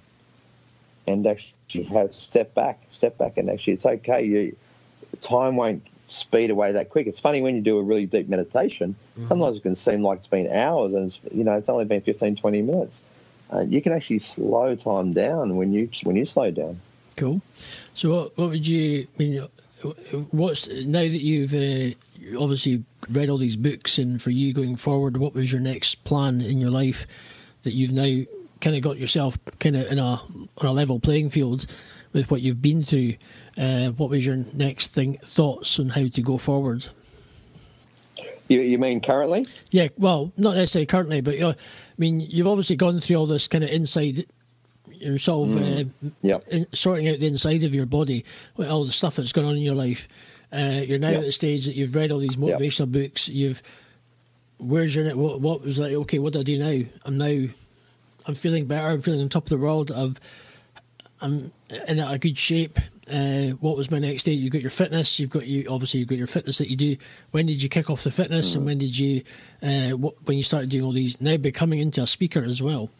and 1.06 1.26
actually 1.26 1.84
have 1.84 2.10
to 2.10 2.16
step 2.16 2.54
back, 2.54 2.82
step 2.90 3.16
back, 3.16 3.38
and 3.38 3.48
actually 3.48 3.72
it's 3.74 3.86
okay. 3.86 4.24
You 4.24 4.56
time 5.22 5.56
won't 5.56 5.82
speed 6.08 6.50
away 6.50 6.72
that 6.72 6.90
quick. 6.90 7.06
It's 7.06 7.20
funny 7.20 7.40
when 7.40 7.56
you 7.56 7.62
do 7.62 7.78
a 7.78 7.82
really 7.82 8.06
deep 8.06 8.28
meditation, 8.28 8.94
mm-hmm. 9.18 9.28
sometimes 9.28 9.56
it 9.56 9.62
can 9.62 9.74
seem 9.74 10.02
like 10.02 10.18
it's 10.18 10.28
been 10.28 10.52
hours 10.52 10.94
and 10.94 11.06
it's, 11.06 11.20
you 11.32 11.44
know, 11.44 11.54
it's 11.54 11.68
only 11.68 11.84
been 11.84 12.00
15, 12.00 12.36
20 12.36 12.62
minutes. 12.62 13.02
Uh, 13.52 13.60
you 13.60 13.80
can 13.80 13.92
actually 13.92 14.18
slow 14.18 14.74
time 14.74 15.12
down 15.12 15.56
when 15.56 15.72
you 15.72 15.88
when 16.02 16.16
you 16.16 16.24
slow 16.24 16.50
down. 16.50 16.80
Cool. 17.16 17.40
So, 17.94 18.10
what, 18.12 18.38
what 18.38 18.48
would 18.50 18.66
you 18.66 19.06
I 19.14 19.18
mean? 19.18 19.48
What's 20.32 20.68
now 20.68 21.00
that 21.00 21.22
you've 21.22 21.54
uh, 21.54 21.94
obviously 22.42 22.82
read 23.08 23.30
all 23.30 23.38
these 23.38 23.56
books, 23.56 23.98
and 23.98 24.20
for 24.20 24.30
you 24.30 24.52
going 24.52 24.74
forward, 24.74 25.16
what 25.16 25.34
was 25.34 25.52
your 25.52 25.60
next 25.60 26.02
plan 26.02 26.40
in 26.40 26.58
your 26.60 26.70
life 26.70 27.06
that 27.62 27.74
you've 27.74 27.92
now 27.92 28.24
kind 28.60 28.74
of 28.74 28.82
got 28.82 28.98
yourself 28.98 29.38
kind 29.60 29.76
of 29.76 29.92
in 29.92 29.98
a 29.98 30.20
on 30.58 30.66
a 30.66 30.72
level 30.72 30.98
playing 30.98 31.30
field 31.30 31.66
with 32.12 32.30
what 32.30 32.40
you've 32.42 32.62
been 32.62 32.82
through? 32.82 33.14
Uh, 33.56 33.88
what 33.90 34.10
was 34.10 34.24
your 34.26 34.36
next 34.52 34.92
thing 34.92 35.18
thoughts 35.24 35.78
on 35.78 35.88
how 35.88 36.06
to 36.08 36.22
go 36.22 36.36
forward? 36.36 36.86
You, 38.48 38.60
you 38.60 38.78
mean 38.78 39.00
currently? 39.00 39.46
Yeah, 39.70 39.88
well, 39.96 40.32
not 40.36 40.56
necessarily 40.56 40.86
currently, 40.86 41.20
but 41.20 41.40
uh, 41.40 41.48
I 41.50 41.54
mean, 41.98 42.20
you've 42.20 42.46
obviously 42.46 42.76
gone 42.76 43.00
through 43.00 43.16
all 43.16 43.26
this 43.26 43.48
kind 43.48 43.64
of 43.64 43.70
inside, 43.70 44.20
of 44.20 45.48
mm. 45.48 45.90
uh, 45.90 46.10
yep. 46.22 46.46
in, 46.48 46.66
sorting 46.72 47.08
out 47.08 47.18
the 47.18 47.26
inside 47.26 47.64
of 47.64 47.74
your 47.74 47.86
body, 47.86 48.24
all 48.58 48.84
the 48.84 48.92
stuff 48.92 49.16
that's 49.16 49.32
going 49.32 49.46
on 49.46 49.56
in 49.56 49.62
your 49.62 49.74
life. 49.74 50.06
Uh, 50.52 50.82
you're 50.84 50.98
now 50.98 51.10
yep. 51.10 51.20
at 51.20 51.24
the 51.24 51.32
stage 51.32 51.66
that 51.66 51.74
you've 51.74 51.94
read 51.94 52.12
all 52.12 52.20
these 52.20 52.36
motivational 52.36 52.94
yep. 52.94 53.10
books. 53.10 53.28
You've 53.28 53.62
where's 54.58 54.94
your 54.94 55.14
what, 55.16 55.40
what 55.40 55.62
was 55.62 55.78
like? 55.78 55.92
Okay, 55.92 56.18
what 56.18 56.32
do 56.32 56.40
I 56.40 56.44
do 56.44 56.58
now? 56.58 56.88
I'm 57.04 57.18
now 57.18 57.48
I'm 58.26 58.34
feeling 58.34 58.66
better. 58.66 58.88
I'm 58.88 59.02
feeling 59.02 59.20
on 59.20 59.28
top 59.28 59.44
of 59.44 59.50
the 59.50 59.58
world. 59.58 59.90
I've 59.90 60.20
I'm 61.20 61.52
in 61.88 61.98
a 61.98 62.18
good 62.18 62.38
shape. 62.38 62.78
Uh, 63.10 63.50
what 63.60 63.76
was 63.76 63.90
my 63.90 64.00
next 64.00 64.24
day? 64.24 64.32
You've 64.32 64.52
got 64.52 64.62
your 64.62 64.70
fitness. 64.70 65.20
You've 65.20 65.30
got 65.30 65.46
you 65.46 65.68
obviously 65.70 66.00
you've 66.00 66.08
got 66.08 66.18
your 66.18 66.26
fitness 66.26 66.58
that 66.58 66.68
you 66.68 66.76
do. 66.76 66.96
When 67.30 67.46
did 67.46 67.62
you 67.62 67.68
kick 67.68 67.88
off 67.88 68.02
the 68.02 68.10
fitness, 68.10 68.52
mm. 68.52 68.56
and 68.56 68.66
when 68.66 68.78
did 68.78 68.98
you 68.98 69.22
uh, 69.62 69.90
what, 69.90 70.14
when 70.26 70.36
you 70.36 70.42
started 70.42 70.70
doing 70.70 70.84
all 70.84 70.92
these? 70.92 71.20
Now 71.20 71.36
becoming 71.36 71.78
into 71.78 72.02
a 72.02 72.06
speaker 72.06 72.42
as 72.42 72.60
well. 72.60 72.90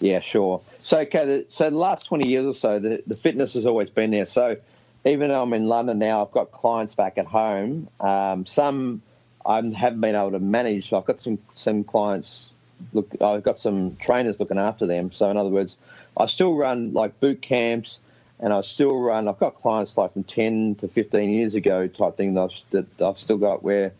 Yeah, 0.00 0.20
sure. 0.20 0.60
So 0.82 0.98
okay, 0.98 1.24
the, 1.24 1.46
so 1.48 1.70
the 1.70 1.76
last 1.76 2.06
twenty 2.06 2.28
years 2.28 2.44
or 2.44 2.52
so, 2.52 2.78
the, 2.78 3.02
the 3.06 3.16
fitness 3.16 3.54
has 3.54 3.64
always 3.64 3.88
been 3.88 4.10
there. 4.10 4.26
So 4.26 4.58
even 5.06 5.30
though 5.30 5.42
I'm 5.42 5.52
in 5.54 5.66
London 5.66 5.98
now, 5.98 6.22
I've 6.22 6.32
got 6.32 6.52
clients 6.52 6.94
back 6.94 7.16
at 7.16 7.26
home. 7.26 7.88
Um, 8.00 8.44
some 8.44 9.00
I 9.46 9.56
haven't 9.56 10.00
been 10.00 10.14
able 10.14 10.32
to 10.32 10.40
manage. 10.40 10.90
So 10.90 10.98
I've 10.98 11.06
got 11.06 11.20
some 11.20 11.38
some 11.54 11.84
clients. 11.84 12.52
Look, 12.92 13.10
I've 13.20 13.42
got 13.42 13.58
some 13.58 13.96
trainers 13.96 14.40
looking 14.40 14.58
after 14.58 14.86
them. 14.86 15.10
So 15.12 15.30
in 15.30 15.36
other 15.38 15.50
words, 15.50 15.78
I 16.16 16.26
still 16.26 16.54
run 16.54 16.92
like 16.92 17.18
boot 17.20 17.40
camps 17.40 18.00
and 18.40 18.52
I 18.52 18.62
still 18.62 18.98
run. 18.98 19.28
I've 19.28 19.38
got 19.38 19.54
clients 19.54 19.96
like 19.96 20.12
from 20.12 20.24
ten 20.24 20.74
to 20.76 20.88
fifteen 20.88 21.30
years 21.30 21.54
ago 21.54 21.86
type 21.86 22.16
thing 22.16 22.34
that 22.34 22.40
I've, 22.40 22.70
that 22.70 23.02
I've 23.06 23.18
still 23.18 23.38
got 23.38 23.62
where 23.62 23.92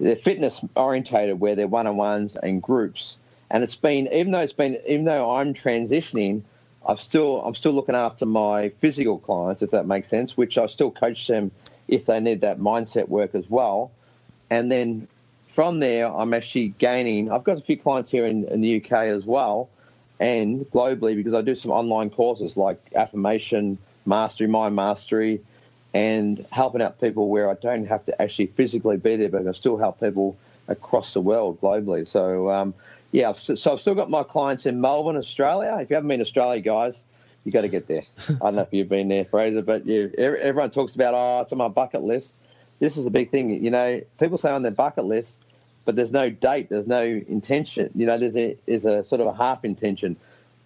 they're 0.00 0.16
fitness 0.16 0.60
orientated, 0.74 1.40
where 1.40 1.54
they're 1.54 1.68
one 1.68 1.86
on 1.86 1.96
ones 1.96 2.36
and 2.36 2.62
groups. 2.62 3.18
And 3.50 3.62
it's 3.62 3.76
been 3.76 4.08
even 4.12 4.32
though 4.32 4.40
it's 4.40 4.52
been 4.52 4.78
even 4.86 5.04
though 5.04 5.30
I'm 5.30 5.54
transitioning, 5.54 6.42
I've 6.86 7.00
still 7.00 7.42
I'm 7.42 7.54
still 7.54 7.72
looking 7.72 7.94
after 7.94 8.26
my 8.26 8.70
physical 8.80 9.18
clients, 9.18 9.62
if 9.62 9.70
that 9.70 9.86
makes 9.86 10.08
sense. 10.08 10.36
Which 10.36 10.56
I 10.58 10.66
still 10.66 10.90
coach 10.90 11.26
them 11.26 11.50
if 11.88 12.06
they 12.06 12.18
need 12.20 12.40
that 12.40 12.58
mindset 12.58 13.08
work 13.08 13.34
as 13.34 13.48
well. 13.50 13.90
And 14.50 14.72
then 14.72 15.06
from 15.48 15.80
there, 15.80 16.10
I'm 16.10 16.32
actually 16.32 16.68
gaining. 16.78 17.30
I've 17.30 17.44
got 17.44 17.58
a 17.58 17.60
few 17.60 17.76
clients 17.76 18.10
here 18.10 18.24
in, 18.24 18.44
in 18.48 18.62
the 18.62 18.82
UK 18.82 18.92
as 18.92 19.26
well 19.26 19.68
and 20.22 20.60
globally 20.70 21.16
because 21.16 21.34
I 21.34 21.42
do 21.42 21.56
some 21.56 21.72
online 21.72 22.08
courses 22.08 22.56
like 22.56 22.78
affirmation 22.94 23.76
mastery, 24.06 24.46
mind 24.46 24.76
mastery, 24.76 25.40
and 25.92 26.46
helping 26.52 26.80
out 26.80 27.00
people 27.00 27.28
where 27.28 27.50
I 27.50 27.54
don't 27.54 27.86
have 27.86 28.06
to 28.06 28.22
actually 28.22 28.46
physically 28.46 28.96
be 28.96 29.16
there, 29.16 29.28
but 29.28 29.48
I 29.48 29.52
still 29.52 29.76
help 29.76 29.98
people 29.98 30.36
across 30.68 31.12
the 31.12 31.20
world 31.20 31.60
globally. 31.60 32.06
So, 32.06 32.50
um, 32.50 32.72
yeah, 33.10 33.32
so 33.32 33.72
I've 33.72 33.80
still 33.80 33.96
got 33.96 34.10
my 34.10 34.22
clients 34.22 34.64
in 34.64 34.80
Melbourne, 34.80 35.16
Australia. 35.16 35.76
If 35.80 35.90
you 35.90 35.96
haven't 35.96 36.08
been 36.08 36.20
to 36.20 36.24
Australia, 36.24 36.62
guys, 36.62 37.04
you 37.44 37.50
got 37.50 37.62
to 37.62 37.68
get 37.68 37.88
there. 37.88 38.04
I 38.28 38.32
don't 38.32 38.54
know 38.54 38.62
if 38.62 38.72
you've 38.72 38.88
been 38.88 39.08
there, 39.08 39.24
Fraser, 39.24 39.60
but 39.60 39.84
you, 39.86 40.12
everyone 40.16 40.70
talks 40.70 40.94
about, 40.94 41.14
oh, 41.14 41.42
it's 41.42 41.50
on 41.50 41.58
my 41.58 41.68
bucket 41.68 42.02
list. 42.02 42.34
This 42.78 42.96
is 42.96 43.06
a 43.06 43.10
big 43.10 43.32
thing. 43.32 43.62
You 43.62 43.72
know, 43.72 44.00
people 44.20 44.38
say 44.38 44.50
on 44.50 44.62
their 44.62 44.70
bucket 44.70 45.04
list, 45.04 45.36
but 45.84 45.96
there's 45.96 46.12
no 46.12 46.30
date, 46.30 46.68
there's 46.68 46.86
no 46.86 47.02
intention. 47.02 47.90
You 47.94 48.06
know, 48.06 48.18
there's 48.18 48.36
a, 48.36 48.56
there's 48.66 48.84
a 48.84 49.04
sort 49.04 49.20
of 49.20 49.26
a 49.26 49.34
half 49.34 49.64
intention. 49.64 50.16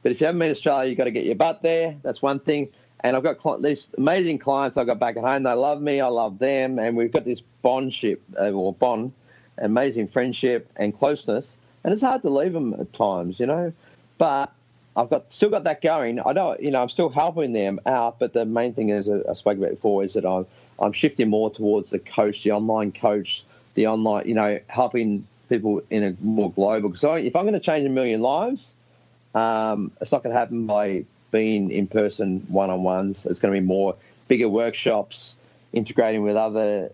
But 0.02 0.12
if 0.12 0.20
you 0.20 0.26
haven't 0.26 0.38
been 0.38 0.48
to 0.48 0.52
Australia, 0.52 0.88
you've 0.88 0.98
got 0.98 1.05
to 1.05 1.11
get 1.11 1.24
your 1.24 1.35
butt 1.35 1.62
there. 1.62 1.96
That's 2.02 2.22
one 2.22 2.38
thing. 2.38 2.68
And 3.00 3.16
I've 3.16 3.22
got 3.22 3.62
these 3.62 3.88
amazing 3.98 4.38
clients 4.38 4.76
I've 4.76 4.87
got 4.87 4.98
back 4.98 5.16
at 5.16 5.24
home. 5.24 5.42
They 5.42 5.52
love 5.52 5.81
me, 5.81 6.00
I 6.00 6.09
love 6.09 6.38
them, 6.38 6.79
and 6.79 6.96
we've 6.96 7.12
got 7.12 7.24
this 7.24 7.42
bondship 7.64 8.18
uh, 8.38 8.50
or 8.50 8.72
bond, 8.72 9.12
amazing 9.59 10.09
friendship 10.09 10.70
and 10.76 10.96
closeness. 10.96 11.57
And 11.85 11.92
it's 11.92 12.02
hard 12.02 12.22
to 12.22 12.31
leave 12.31 12.52
them 12.52 12.74
at 12.74 12.92
times, 12.92 13.38
you 13.38 13.46
know. 13.46 13.72
But 14.18 14.52
I've 14.96 15.11
got 15.11 15.31
still 15.33 15.50
got 15.50 15.64
that 15.64 15.83
going. 15.83 16.20
I 16.24 16.33
know, 16.33 16.57
you 16.59 16.70
know, 16.70 16.83
I'm 16.83 16.88
still 16.88 17.11
helping 17.11 17.52
them 17.52 17.81
out. 17.85 18.18
But 18.18 18.33
the 18.33 18.44
main 18.44 18.72
thing 18.72 18.88
is, 18.88 19.09
uh, 19.09 19.22
I 19.29 19.35
spoke 19.35 19.59
about 19.59 19.70
before, 19.70 20.02
is 20.02 20.14
that 20.14 20.24
I'm 20.24 20.46
I'm 20.79 20.92
shifting 20.92 21.29
more 21.29 21.50
towards 21.50 21.90
the 21.90 21.98
coach, 21.98 22.42
the 22.42 22.52
online 22.52 22.92
coach, 22.92 23.44
the 23.77 23.87
online, 23.87 24.27
you 24.27 24.35
know, 24.35 24.59
helping 24.67 25.27
people 25.49 25.83
in 25.91 26.03
a 26.03 26.17
more 26.21 26.51
global. 26.51 26.95
So 26.97 27.15
if 27.15 27.37
I'm 27.37 27.45
going 27.45 27.55
to 27.55 27.61
change 27.61 27.87
a 27.87 27.91
million 27.91 28.21
lives, 28.21 28.75
um, 29.35 29.93
it's 30.01 30.11
not 30.11 30.25
going 30.25 30.35
to 30.35 30.39
happen 30.39 30.67
by 30.67 31.05
being 31.31 31.71
in 31.71 31.87
person 31.87 32.45
one 32.49 32.71
on 32.71 32.83
ones. 32.83 33.27
It's 33.27 33.39
going 33.39 33.55
to 33.55 33.61
be 33.61 33.65
more 33.65 33.95
bigger 34.27 34.49
workshops, 34.49 35.37
integrating 35.73 36.23
with 36.23 36.37
other, 36.37 36.91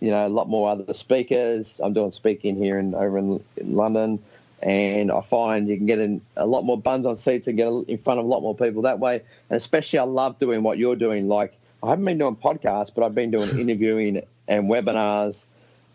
you 0.00 0.10
know, 0.10 0.26
a 0.26 0.28
lot 0.28 0.48
more 0.48 0.70
other 0.70 0.94
speakers. 0.94 1.80
I'm 1.82 1.94
doing 1.94 2.12
speaking 2.12 2.56
here 2.56 2.78
in 2.78 2.94
over 2.94 3.18
in, 3.18 3.42
in 3.56 3.74
London, 3.74 4.22
and 4.62 5.10
I 5.10 5.22
find 5.22 5.66
you 5.66 5.76
can 5.76 5.86
get 5.86 5.98
in 5.98 6.20
a 6.36 6.46
lot 6.46 6.64
more 6.64 6.78
buns 6.78 7.06
on 7.06 7.16
seats 7.16 7.46
and 7.46 7.56
get 7.56 7.66
in 7.66 7.98
front 7.98 8.20
of 8.20 8.26
a 8.26 8.28
lot 8.28 8.42
more 8.42 8.54
people 8.54 8.82
that 8.82 9.00
way. 9.00 9.22
And 9.48 9.56
especially, 9.56 9.98
I 9.98 10.04
love 10.04 10.38
doing 10.38 10.62
what 10.62 10.78
you're 10.78 10.96
doing. 10.96 11.28
Like 11.28 11.56
I 11.82 11.88
haven't 11.88 12.04
been 12.04 12.18
doing 12.18 12.36
podcasts, 12.36 12.92
but 12.94 13.04
I've 13.04 13.14
been 13.14 13.30
doing 13.30 13.58
interviewing 13.58 14.22
and 14.46 14.64
webinars 14.64 15.46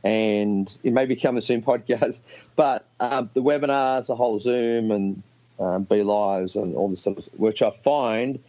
and 0.03 0.71
it 0.83 0.93
may 0.93 1.05
become 1.05 1.38
a 1.38 1.41
soon 1.41 1.62
podcast. 1.63 2.19
But 2.55 2.85
um, 2.99 3.29
the 3.33 3.41
webinars, 3.41 4.07
the 4.07 4.15
whole 4.15 4.39
Zoom 4.39 4.91
and 4.91 5.23
um, 5.59 5.85
BeLives 5.85 6.55
and 6.62 6.75
all 6.75 6.89
this 6.89 7.01
stuff, 7.01 7.17
which 7.38 7.62
I 7.62 7.71
find 7.71 8.39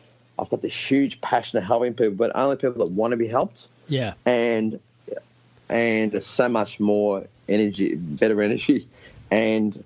I've 0.41 0.49
got 0.49 0.63
this 0.63 0.75
huge 0.75 1.21
passion 1.21 1.59
of 1.59 1.65
helping 1.65 1.95
people, 1.95 2.15
but 2.15 2.33
only 2.35 2.57
people 2.57 2.85
that 2.85 2.93
want 2.93 3.11
to 3.13 3.17
be 3.17 3.29
helped. 3.29 3.67
Yeah. 3.89 4.15
And 4.25 4.81
and 5.69 6.13
there's 6.13 6.27
so 6.27 6.49
much 6.49 6.81
more 6.81 7.27
energy, 7.49 7.95
better 7.95 8.41
energy, 8.43 8.89
and 9.31 9.85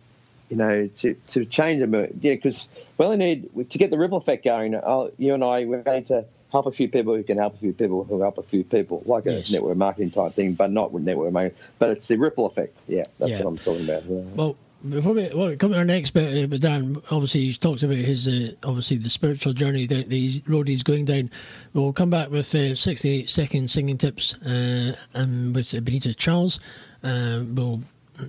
you 0.48 0.56
know 0.56 0.88
to 1.00 1.14
to 1.28 1.44
change 1.44 1.80
them. 1.80 1.92
Yeah, 1.94 2.34
because 2.34 2.68
we 2.96 3.04
only 3.04 3.16
need 3.16 3.70
to 3.70 3.78
get 3.78 3.90
the 3.90 3.98
ripple 3.98 4.18
effect 4.18 4.44
going. 4.44 4.74
I'll, 4.74 5.10
you 5.18 5.34
and 5.34 5.42
I 5.42 5.64
we're 5.64 5.82
going 5.82 6.04
to 6.04 6.24
help 6.54 6.66
a 6.66 6.72
few 6.72 6.88
people 6.88 7.14
who 7.14 7.22
can 7.24 7.36
help 7.36 7.56
a 7.56 7.58
few 7.58 7.72
people 7.72 8.04
who 8.04 8.22
help 8.22 8.38
a 8.38 8.42
few 8.42 8.62
people, 8.62 9.02
like 9.06 9.26
a 9.26 9.42
network 9.50 9.76
marketing 9.76 10.12
type 10.12 10.34
thing, 10.34 10.54
but 10.54 10.70
not 10.70 10.92
with 10.92 11.02
network 11.02 11.32
marketing. 11.32 11.58
But 11.80 11.90
it's 11.90 12.06
the 12.06 12.16
ripple 12.16 12.46
effect. 12.46 12.78
Yeah, 12.86 13.02
that's 13.18 13.32
yeah. 13.32 13.38
what 13.42 13.46
I'm 13.48 13.58
talking 13.58 13.84
about. 13.84 14.04
Yeah. 14.04 14.20
Well, 14.36 14.56
before 14.88 15.14
we 15.14 15.28
well, 15.34 15.56
come 15.56 15.72
to 15.72 15.78
our 15.78 15.84
next 15.84 16.10
bit, 16.10 16.44
uh, 16.44 16.46
but 16.46 16.60
Dan, 16.60 17.02
obviously 17.10 17.46
he's 17.46 17.58
talked 17.58 17.82
about 17.82 17.96
his 17.96 18.28
uh, 18.28 18.52
obviously 18.62 18.98
the 18.98 19.10
spiritual 19.10 19.52
journey 19.52 19.86
that 19.86 20.08
the 20.08 20.42
road 20.46 20.68
he's 20.68 20.84
going 20.84 21.06
down. 21.06 21.28
We'll 21.72 21.92
come 21.92 22.10
back 22.10 22.30
with 22.30 22.54
uh, 22.54 22.76
68 22.76 23.28
second 23.28 23.68
singing 23.68 23.98
tips 23.98 24.34
uh, 24.34 24.94
and 25.12 25.54
with 25.56 25.72
Benita 25.84 26.14
Charles. 26.14 26.60
Uh, 27.02 27.42
we'll 27.48 27.82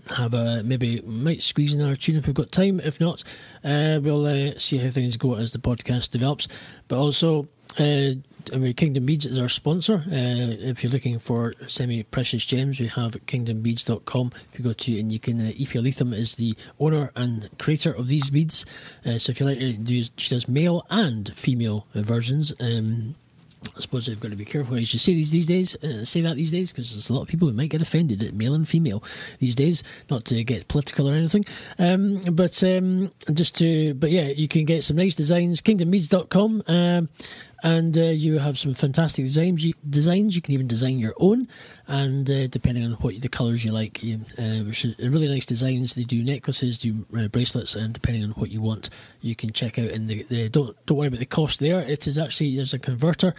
have 0.09 0.33
a 0.33 0.63
maybe 0.63 0.99
might 1.01 1.43
squeeze 1.43 1.75
in 1.75 1.81
our 1.81 1.95
tune 1.95 2.15
if 2.15 2.25
we've 2.25 2.35
got 2.35 2.51
time. 2.51 2.79
If 2.79 2.99
not, 2.99 3.23
uh, 3.63 3.99
we'll 4.01 4.57
see 4.57 4.79
how 4.79 4.89
things 4.89 5.15
go 5.15 5.35
as 5.35 5.51
the 5.51 5.59
podcast 5.59 6.09
develops. 6.09 6.47
But 6.87 6.97
also 6.97 7.47
uh, 7.79 8.11
I 8.53 8.57
mean, 8.57 8.73
Kingdom 8.73 9.05
Beads 9.05 9.25
is 9.25 9.39
our 9.39 9.49
sponsor. 9.49 10.03
Uh, 10.07 10.69
if 10.69 10.83
you're 10.83 10.91
looking 10.91 11.19
for 11.19 11.53
semi 11.67 12.03
precious 12.03 12.45
gems, 12.45 12.79
we 12.79 12.87
have 12.87 13.13
kingdombeads.com. 13.25 14.31
If 14.51 14.59
you 14.59 14.65
go 14.65 14.73
to 14.73 14.99
and 14.99 15.11
you 15.11 15.19
can, 15.19 15.41
uh, 15.41 15.51
Aoife 15.59 15.75
Leatham 15.75 16.13
is 16.13 16.35
the 16.35 16.55
owner 16.79 17.11
and 17.15 17.49
creator 17.57 17.91
of 17.91 18.07
these 18.07 18.29
beads. 18.29 18.65
Uh, 19.05 19.17
so 19.17 19.31
if 19.31 19.39
you 19.39 19.45
like, 19.45 19.57
uh, 19.57 20.09
she 20.17 20.29
does 20.29 20.47
male 20.47 20.85
and 20.89 21.33
female 21.35 21.87
versions. 21.93 22.53
Um, 22.59 23.15
I 23.75 23.79
suppose 23.79 24.05
they've 24.05 24.19
got 24.19 24.31
to 24.31 24.37
be 24.37 24.45
careful 24.45 24.77
as 24.77 24.93
you 24.93 24.99
say 24.99 25.13
these 25.13 25.31
these 25.31 25.45
days. 25.45 25.75
Uh, 25.75 26.05
say 26.05 26.21
that 26.21 26.35
these 26.35 26.51
days 26.51 26.71
because 26.71 26.91
there's 26.91 27.09
a 27.09 27.13
lot 27.13 27.23
of 27.23 27.27
people 27.27 27.47
who 27.47 27.53
might 27.53 27.69
get 27.69 27.81
offended 27.81 28.21
at 28.23 28.33
male 28.33 28.53
and 28.53 28.67
female 28.67 29.03
these 29.39 29.55
days. 29.55 29.83
Not 30.09 30.25
to 30.25 30.43
get 30.43 30.67
political 30.67 31.09
or 31.09 31.13
anything, 31.13 31.45
um, 31.79 32.21
but 32.31 32.63
um, 32.63 33.11
just 33.33 33.57
to. 33.57 33.93
But 33.95 34.11
yeah, 34.11 34.27
you 34.27 34.47
can 34.47 34.65
get 34.65 34.83
some 34.83 34.97
nice 34.97 35.15
designs. 35.15 35.61
KingdomBeads.com. 35.61 36.63
Um, 36.67 37.09
and 37.63 37.97
uh, 37.97 38.01
you 38.01 38.39
have 38.39 38.57
some 38.57 38.73
fantastic 38.73 39.25
designs. 39.25 39.65
You, 39.65 39.73
designs 39.89 40.35
you 40.35 40.41
can 40.41 40.53
even 40.53 40.67
design 40.67 40.97
your 40.97 41.13
own, 41.17 41.47
and 41.87 42.29
uh, 42.29 42.47
depending 42.47 42.83
on 42.85 42.93
what 42.93 43.19
the 43.19 43.29
colours 43.29 43.63
you 43.63 43.71
like, 43.71 44.03
you, 44.03 44.21
uh, 44.37 44.63
which 44.65 44.85
is 44.85 44.97
really 44.99 45.27
nice 45.27 45.45
designs. 45.45 45.95
They 45.95 46.03
do 46.03 46.23
necklaces, 46.23 46.77
do 46.77 47.05
uh, 47.17 47.27
bracelets, 47.27 47.75
and 47.75 47.93
depending 47.93 48.23
on 48.23 48.31
what 48.31 48.49
you 48.51 48.61
want, 48.61 48.89
you 49.21 49.35
can 49.35 49.51
check 49.51 49.79
out. 49.79 49.89
And 49.89 50.09
the, 50.09 50.23
the, 50.23 50.49
don't 50.49 50.75
don't 50.85 50.97
worry 50.97 51.07
about 51.07 51.19
the 51.19 51.25
cost 51.25 51.59
there. 51.59 51.81
It 51.81 52.07
is 52.07 52.17
actually 52.17 52.55
there's 52.55 52.73
a 52.73 52.79
converter. 52.79 53.33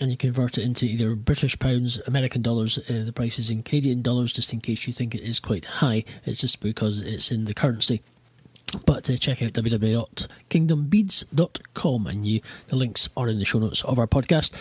And 0.00 0.10
you 0.10 0.16
convert 0.16 0.58
it 0.58 0.64
into 0.64 0.86
either 0.86 1.14
British 1.14 1.56
pounds, 1.56 2.00
American 2.08 2.42
dollars. 2.42 2.78
Uh, 2.78 3.04
the 3.06 3.12
price 3.12 3.38
is 3.38 3.48
in 3.48 3.62
Canadian 3.62 4.02
dollars, 4.02 4.32
just 4.32 4.52
in 4.52 4.60
case 4.60 4.88
you 4.88 4.92
think 4.92 5.14
it 5.14 5.20
is 5.20 5.38
quite 5.38 5.64
high. 5.64 6.02
It's 6.26 6.40
just 6.40 6.58
because 6.58 7.00
it's 7.00 7.30
in 7.30 7.44
the 7.44 7.54
currency. 7.54 8.02
But 8.86 9.10
uh, 9.10 9.16
check 9.16 9.42
out 9.42 9.52
www.kingdombeads.com 9.52 12.06
and 12.06 12.26
you 12.26 12.40
the 12.68 12.76
links 12.76 13.10
are 13.16 13.28
in 13.28 13.38
the 13.38 13.44
show 13.44 13.58
notes 13.58 13.84
of 13.84 13.98
our 13.98 14.06
podcast 14.06 14.52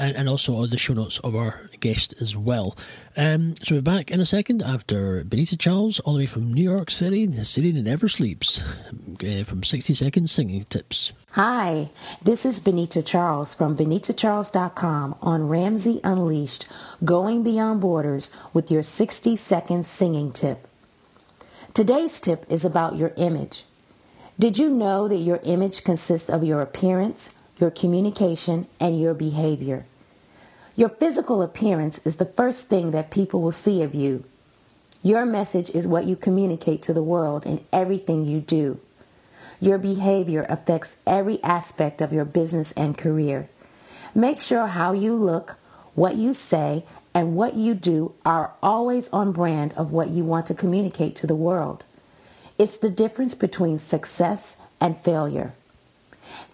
and, 0.00 0.16
and 0.16 0.28
also 0.28 0.56
on 0.56 0.70
the 0.70 0.78
show 0.78 0.94
notes 0.94 1.18
of 1.18 1.36
our 1.36 1.68
guest 1.80 2.14
as 2.20 2.36
well. 2.36 2.76
Um, 3.16 3.54
so 3.62 3.74
we're 3.74 3.82
back 3.82 4.10
in 4.10 4.20
a 4.20 4.24
second 4.24 4.62
after 4.62 5.22
Benita 5.24 5.56
Charles, 5.56 6.00
all 6.00 6.14
the 6.14 6.20
way 6.20 6.26
from 6.26 6.52
New 6.52 6.62
York 6.62 6.90
City, 6.90 7.26
the 7.26 7.44
city 7.44 7.70
that 7.72 7.82
never 7.82 8.08
sleeps, 8.08 8.62
uh, 9.24 9.44
from 9.44 9.62
60 9.62 9.94
Seconds 9.94 10.32
Singing 10.32 10.64
Tips. 10.64 11.12
Hi, 11.32 11.90
this 12.22 12.44
is 12.44 12.60
Benita 12.60 13.02
Charles 13.02 13.54
from 13.54 13.76
BenitaCharles.com 13.76 15.16
on 15.22 15.48
Ramsey 15.48 16.00
Unleashed, 16.02 16.66
going 17.04 17.42
beyond 17.42 17.80
borders 17.80 18.30
with 18.52 18.70
your 18.70 18.82
60 18.82 19.36
second 19.36 19.86
singing 19.86 20.32
tip. 20.32 20.69
Today's 21.72 22.18
tip 22.18 22.44
is 22.48 22.64
about 22.64 22.96
your 22.96 23.12
image. 23.16 23.64
Did 24.40 24.58
you 24.58 24.68
know 24.68 25.06
that 25.06 25.18
your 25.18 25.38
image 25.44 25.84
consists 25.84 26.28
of 26.28 26.42
your 26.42 26.60
appearance, 26.62 27.32
your 27.58 27.70
communication, 27.70 28.66
and 28.80 29.00
your 29.00 29.14
behavior? 29.14 29.86
Your 30.74 30.88
physical 30.88 31.42
appearance 31.42 32.00
is 32.04 32.16
the 32.16 32.24
first 32.24 32.66
thing 32.66 32.90
that 32.90 33.12
people 33.12 33.40
will 33.40 33.52
see 33.52 33.82
of 33.82 33.94
you. 33.94 34.24
Your 35.04 35.24
message 35.24 35.70
is 35.70 35.86
what 35.86 36.06
you 36.06 36.16
communicate 36.16 36.82
to 36.82 36.92
the 36.92 37.04
world 37.04 37.46
in 37.46 37.64
everything 37.72 38.24
you 38.24 38.40
do. 38.40 38.80
Your 39.60 39.78
behavior 39.78 40.46
affects 40.48 40.96
every 41.06 41.40
aspect 41.44 42.00
of 42.00 42.12
your 42.12 42.24
business 42.24 42.72
and 42.72 42.98
career. 42.98 43.48
Make 44.12 44.40
sure 44.40 44.66
how 44.66 44.92
you 44.92 45.14
look, 45.14 45.56
what 45.94 46.16
you 46.16 46.34
say, 46.34 46.84
and 47.14 47.34
what 47.34 47.54
you 47.54 47.74
do 47.74 48.14
are 48.24 48.52
always 48.62 49.08
on 49.08 49.32
brand 49.32 49.72
of 49.74 49.92
what 49.92 50.10
you 50.10 50.24
want 50.24 50.46
to 50.46 50.54
communicate 50.54 51.16
to 51.16 51.26
the 51.26 51.34
world. 51.34 51.84
It's 52.58 52.76
the 52.76 52.90
difference 52.90 53.34
between 53.34 53.78
success 53.78 54.56
and 54.80 54.96
failure. 54.96 55.52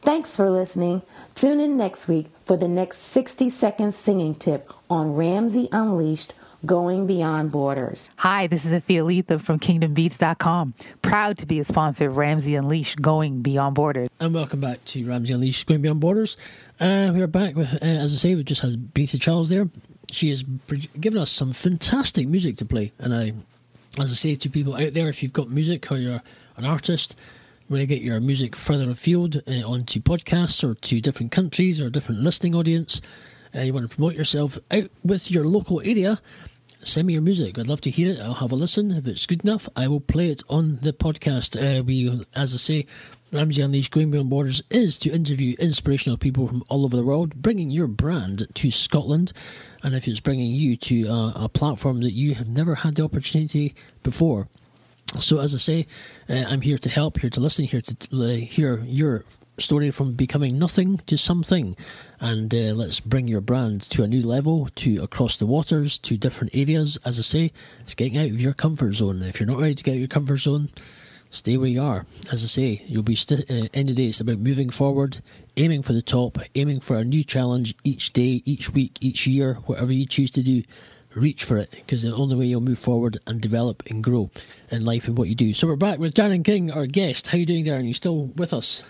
Thanks 0.00 0.34
for 0.34 0.48
listening. 0.48 1.02
Tune 1.34 1.60
in 1.60 1.76
next 1.76 2.08
week 2.08 2.28
for 2.38 2.56
the 2.56 2.68
next 2.68 2.98
60 2.98 3.48
second 3.50 3.92
singing 3.92 4.34
tip 4.34 4.72
on 4.88 5.14
Ramsey 5.14 5.68
Unleashed 5.72 6.32
Going 6.64 7.06
Beyond 7.06 7.52
Borders. 7.52 8.10
Hi, 8.16 8.46
this 8.46 8.64
is 8.64 8.72
Afia 8.72 9.04
Letha 9.06 9.38
from 9.38 9.58
KingdomBeats.com. 9.58 10.74
Proud 11.02 11.38
to 11.38 11.46
be 11.46 11.60
a 11.60 11.64
sponsor 11.64 12.08
of 12.08 12.16
Ramsey 12.16 12.54
Unleashed 12.54 13.02
Going 13.02 13.42
Beyond 13.42 13.74
Borders. 13.74 14.08
And 14.18 14.34
welcome 14.34 14.60
back 14.60 14.84
to 14.86 15.04
Ramsey 15.04 15.34
Unleashed 15.34 15.66
Going 15.66 15.82
Beyond 15.82 16.00
Borders. 16.00 16.36
Uh, 16.80 17.10
we're 17.14 17.26
back 17.26 17.54
with, 17.54 17.74
uh, 17.74 17.78
as 17.84 18.14
I 18.14 18.16
say, 18.16 18.34
we 18.34 18.44
just 18.44 18.62
had 18.62 18.94
Benita 18.94 19.18
Charles 19.18 19.48
there. 19.48 19.68
She 20.10 20.28
has 20.30 20.42
given 20.42 21.20
us 21.20 21.30
some 21.30 21.52
fantastic 21.52 22.28
music 22.28 22.56
to 22.58 22.64
play. 22.64 22.92
And 22.98 23.14
I, 23.14 23.32
as 24.00 24.10
I 24.10 24.14
say 24.14 24.34
to 24.36 24.48
people 24.48 24.76
out 24.76 24.94
there, 24.94 25.08
if 25.08 25.22
you've 25.22 25.32
got 25.32 25.50
music 25.50 25.90
or 25.90 25.96
you're 25.96 26.22
an 26.56 26.64
artist, 26.64 27.16
want 27.68 27.80
to 27.80 27.86
get 27.86 28.02
your 28.02 28.20
music 28.20 28.54
further 28.54 28.90
afield 28.90 29.42
uh, 29.48 29.68
onto 29.68 30.00
podcasts 30.00 30.62
or 30.62 30.74
to 30.74 31.00
different 31.00 31.32
countries 31.32 31.80
or 31.80 31.90
different 31.90 32.20
listening 32.20 32.54
audience, 32.54 33.00
uh, 33.54 33.60
you 33.60 33.72
want 33.72 33.88
to 33.88 33.94
promote 33.94 34.14
yourself 34.14 34.58
out 34.70 34.90
with 35.04 35.30
your 35.30 35.44
local 35.44 35.80
area, 35.80 36.20
send 36.84 37.06
me 37.08 37.14
your 37.14 37.22
music. 37.22 37.58
I'd 37.58 37.66
love 37.66 37.80
to 37.82 37.90
hear 37.90 38.12
it. 38.12 38.20
I'll 38.20 38.34
have 38.34 38.52
a 38.52 38.56
listen. 38.56 38.92
If 38.92 39.08
it's 39.08 39.26
good 39.26 39.42
enough, 39.42 39.68
I 39.74 39.88
will 39.88 40.00
play 40.00 40.30
it 40.30 40.42
on 40.48 40.78
the 40.82 40.92
podcast. 40.92 41.56
Uh, 41.56 41.82
we, 41.82 42.24
as 42.34 42.54
I 42.54 42.58
say, 42.58 42.86
Ramsey 43.32 43.60
Unleashed 43.60 43.90
Going 43.90 44.12
Beyond 44.12 44.30
Borders 44.30 44.62
is 44.70 44.98
to 44.98 45.10
interview 45.10 45.56
inspirational 45.58 46.16
people 46.16 46.46
from 46.46 46.62
all 46.68 46.84
over 46.84 46.96
the 46.96 47.02
world, 47.02 47.34
bringing 47.34 47.72
your 47.72 47.88
brand 47.88 48.46
to 48.54 48.70
Scotland. 48.70 49.32
And 49.82 49.96
if 49.96 50.06
it's 50.06 50.20
bringing 50.20 50.54
you 50.54 50.76
to 50.76 51.06
a, 51.06 51.32
a 51.44 51.48
platform 51.48 52.02
that 52.02 52.12
you 52.12 52.36
have 52.36 52.48
never 52.48 52.76
had 52.76 52.94
the 52.94 53.02
opportunity 53.02 53.74
before. 54.04 54.46
So, 55.18 55.40
as 55.40 55.54
I 55.54 55.58
say, 55.58 55.86
uh, 56.28 56.44
I'm 56.46 56.60
here 56.60 56.78
to 56.78 56.88
help, 56.88 57.18
here 57.18 57.30
to 57.30 57.40
listen, 57.40 57.64
here 57.64 57.80
to 57.80 57.96
uh, 58.12 58.36
hear 58.36 58.84
your 58.84 59.24
story 59.58 59.90
from 59.90 60.12
becoming 60.12 60.58
nothing 60.58 60.98
to 61.06 61.18
something. 61.18 61.76
And 62.20 62.54
uh, 62.54 62.74
let's 62.74 63.00
bring 63.00 63.26
your 63.26 63.40
brand 63.40 63.82
to 63.82 64.04
a 64.04 64.06
new 64.06 64.22
level, 64.22 64.68
to 64.76 65.02
across 65.02 65.36
the 65.36 65.46
waters, 65.46 65.98
to 66.00 66.16
different 66.16 66.54
areas. 66.54 66.96
As 67.04 67.18
I 67.18 67.22
say, 67.22 67.52
it's 67.80 67.94
getting 67.94 68.18
out 68.18 68.30
of 68.30 68.40
your 68.40 68.52
comfort 68.52 68.94
zone. 68.94 69.22
If 69.22 69.40
you're 69.40 69.48
not 69.48 69.60
ready 69.60 69.74
to 69.74 69.82
get 69.82 69.92
out 69.92 69.94
of 69.94 70.00
your 70.00 70.08
comfort 70.08 70.38
zone, 70.38 70.70
stay 71.30 71.56
where 71.56 71.68
you 71.68 71.82
are. 71.82 72.06
As 72.32 72.42
I 72.42 72.46
say, 72.46 72.82
you'll 72.86 73.02
be 73.02 73.16
st- 73.16 73.50
uh, 73.50 73.68
end 73.74 73.90
of 73.90 73.96
the 73.96 74.02
day. 74.02 74.08
It's 74.08 74.20
about 74.20 74.38
moving 74.38 74.70
forward, 74.70 75.20
aiming 75.56 75.82
for 75.82 75.92
the 75.92 76.02
top, 76.02 76.38
aiming 76.54 76.80
for 76.80 76.96
a 76.96 77.04
new 77.04 77.24
challenge 77.24 77.74
each 77.84 78.12
day, 78.12 78.42
each 78.44 78.72
week, 78.72 78.98
each 79.00 79.26
year, 79.26 79.54
whatever 79.66 79.92
you 79.92 80.06
choose 80.06 80.30
to 80.32 80.42
do. 80.42 80.62
Reach 81.14 81.44
for 81.44 81.56
it 81.56 81.70
because 81.70 82.02
the 82.02 82.14
only 82.14 82.36
way 82.36 82.44
you'll 82.44 82.60
move 82.60 82.78
forward 82.78 83.18
and 83.26 83.40
develop 83.40 83.82
and 83.88 84.04
grow 84.04 84.30
in 84.70 84.84
life 84.84 85.08
and 85.08 85.16
what 85.16 85.28
you 85.28 85.34
do. 85.34 85.54
So 85.54 85.66
we're 85.66 85.76
back 85.76 85.98
with 85.98 86.12
Darren 86.12 86.44
King, 86.44 86.70
our 86.70 86.86
guest. 86.86 87.28
How 87.28 87.38
you 87.38 87.46
doing, 87.46 87.64
Darren? 87.64 87.86
You 87.86 87.94
still 87.94 88.26
with 88.36 88.52
us? 88.52 88.82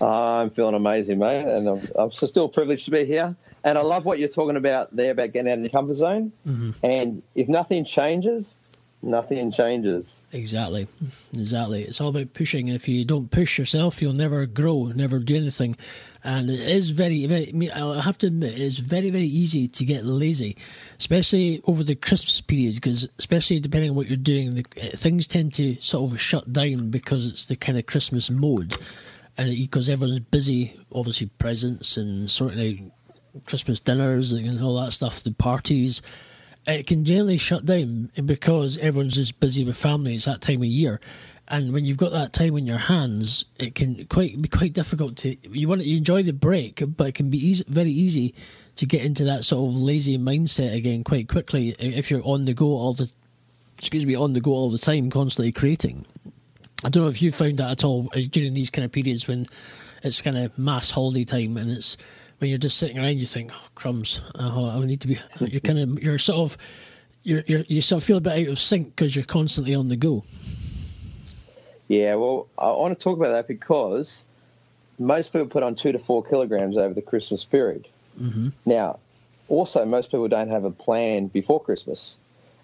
I'm 0.00 0.50
feeling 0.50 0.74
amazing, 0.74 1.18
mate, 1.18 1.46
and 1.46 1.68
I'm, 1.68 1.88
I'm 1.96 2.12
still 2.12 2.48
privileged 2.48 2.84
to 2.84 2.90
be 2.92 3.04
here. 3.04 3.34
And 3.64 3.76
I 3.76 3.80
love 3.80 4.04
what 4.04 4.20
you're 4.20 4.28
talking 4.28 4.56
about 4.56 4.94
there 4.94 5.10
about 5.10 5.32
getting 5.32 5.50
out 5.50 5.58
of 5.58 5.64
your 5.64 5.70
comfort 5.70 5.96
zone. 5.96 6.30
Mm-hmm. 6.46 6.70
And 6.84 7.22
if 7.34 7.48
nothing 7.48 7.84
changes, 7.84 8.54
nothing 9.06 9.50
changes. 9.50 10.24
Exactly, 10.32 10.86
exactly. 11.32 11.84
It's 11.84 12.00
all 12.00 12.08
about 12.08 12.34
pushing. 12.34 12.68
If 12.68 12.88
you 12.88 13.04
don't 13.04 13.30
push 13.30 13.58
yourself, 13.58 14.02
you'll 14.02 14.12
never 14.12 14.44
grow, 14.46 14.86
never 14.94 15.18
do 15.18 15.36
anything. 15.36 15.76
And 16.24 16.50
it 16.50 16.60
is 16.60 16.90
very, 16.90 17.24
very. 17.26 17.70
I, 17.70 18.00
have 18.00 18.18
to 18.18 18.26
admit, 18.26 18.58
it's 18.58 18.78
very, 18.78 19.10
very 19.10 19.26
easy 19.26 19.68
to 19.68 19.84
get 19.84 20.04
lazy, 20.04 20.56
especially 20.98 21.62
over 21.64 21.84
the 21.84 21.94
Christmas 21.94 22.40
period. 22.40 22.74
Because 22.74 23.08
especially 23.18 23.60
depending 23.60 23.90
on 23.90 23.96
what 23.96 24.08
you're 24.08 24.16
doing, 24.16 24.54
the, 24.56 24.64
eh, 24.76 24.90
things 24.96 25.26
tend 25.26 25.54
to 25.54 25.80
sort 25.80 26.12
of 26.12 26.20
shut 26.20 26.52
down 26.52 26.90
because 26.90 27.28
it's 27.28 27.46
the 27.46 27.56
kind 27.56 27.78
of 27.78 27.86
Christmas 27.86 28.28
mode, 28.28 28.76
and 29.38 29.50
because 29.50 29.88
everyone's 29.88 30.20
busy, 30.20 30.78
obviously 30.92 31.28
presents 31.38 31.96
and 31.96 32.30
sorting 32.30 32.90
out 33.34 33.44
Christmas 33.46 33.80
dinners 33.80 34.32
and 34.32 34.62
all 34.62 34.80
that 34.80 34.92
stuff, 34.92 35.22
the 35.22 35.32
parties 35.32 36.02
it 36.66 36.86
can 36.86 37.04
generally 37.04 37.36
shut 37.36 37.64
down 37.64 38.10
because 38.24 38.76
everyone's 38.78 39.14
just 39.14 39.38
busy 39.40 39.64
with 39.64 39.76
family. 39.76 40.14
It's 40.14 40.24
that 40.24 40.40
time 40.40 40.62
of 40.62 40.68
year, 40.68 41.00
and 41.48 41.72
when 41.72 41.84
you've 41.84 41.96
got 41.96 42.12
that 42.12 42.32
time 42.32 42.56
in 42.56 42.66
your 42.66 42.78
hands, 42.78 43.44
it 43.58 43.74
can 43.74 44.04
quite 44.06 44.40
be 44.40 44.48
quite 44.48 44.72
difficult 44.72 45.16
to. 45.18 45.36
You 45.48 45.68
want 45.68 45.82
to 45.82 45.86
you 45.86 45.98
enjoy 45.98 46.22
the 46.22 46.32
break, 46.32 46.82
but 46.96 47.08
it 47.08 47.14
can 47.14 47.30
be 47.30 47.38
easy, 47.38 47.64
very 47.68 47.90
easy 47.90 48.34
to 48.76 48.86
get 48.86 49.02
into 49.02 49.24
that 49.24 49.44
sort 49.44 49.70
of 49.70 49.76
lazy 49.76 50.18
mindset 50.18 50.74
again 50.74 51.04
quite 51.04 51.28
quickly 51.28 51.70
if 51.78 52.10
you're 52.10 52.26
on 52.26 52.44
the 52.44 52.54
go 52.54 52.66
all 52.66 52.94
the. 52.94 53.10
Excuse 53.78 54.06
me, 54.06 54.14
on 54.14 54.32
the 54.32 54.40
go 54.40 54.52
all 54.52 54.70
the 54.70 54.78
time, 54.78 55.10
constantly 55.10 55.52
creating. 55.52 56.06
I 56.82 56.88
don't 56.88 57.02
know 57.02 57.08
if 57.10 57.20
you 57.20 57.30
found 57.30 57.58
that 57.58 57.70
at 57.70 57.84
all 57.84 58.08
uh, 58.14 58.20
during 58.30 58.54
these 58.54 58.70
kind 58.70 58.84
of 58.84 58.92
periods 58.92 59.28
when 59.28 59.46
it's 60.02 60.22
kind 60.22 60.36
of 60.36 60.56
mass 60.58 60.90
holiday 60.90 61.24
time 61.24 61.56
and 61.56 61.70
it's 61.70 61.96
when 62.38 62.50
you're 62.50 62.58
just 62.58 62.78
sitting 62.78 62.98
around, 62.98 63.18
you 63.18 63.26
think, 63.26 63.50
oh, 63.52 63.68
crumbs, 63.74 64.20
oh, 64.38 64.70
I 64.70 64.84
need 64.84 65.00
to 65.02 65.08
be. 65.08 65.18
You're 65.40 65.60
kind 65.60 65.78
of, 65.78 66.02
you're 66.02 66.18
sort 66.18 66.38
of, 66.38 66.58
you're, 67.22 67.42
you're 67.46 67.60
you 67.60 67.80
sort 67.80 68.02
of 68.02 68.06
feel 68.06 68.18
a 68.18 68.20
bit 68.20 68.32
out 68.46 68.52
of 68.52 68.58
sync 68.58 68.94
because 68.94 69.16
you're 69.16 69.24
constantly 69.24 69.74
on 69.74 69.88
the 69.88 69.96
go. 69.96 70.24
Yeah, 71.88 72.16
well, 72.16 72.48
I 72.58 72.70
want 72.72 72.98
to 72.98 73.02
talk 73.02 73.16
about 73.16 73.30
that 73.30 73.48
because 73.48 74.26
most 74.98 75.32
people 75.32 75.46
put 75.46 75.62
on 75.62 75.74
two 75.74 75.92
to 75.92 75.98
four 75.98 76.22
kilograms 76.22 76.76
over 76.76 76.94
the 76.94 77.02
Christmas 77.02 77.44
period. 77.44 77.86
Mm-hmm. 78.20 78.48
Now, 78.64 78.98
also, 79.48 79.84
most 79.84 80.10
people 80.10 80.28
don't 80.28 80.48
have 80.48 80.64
a 80.64 80.70
plan 80.70 81.28
before 81.28 81.60
Christmas. 81.60 82.16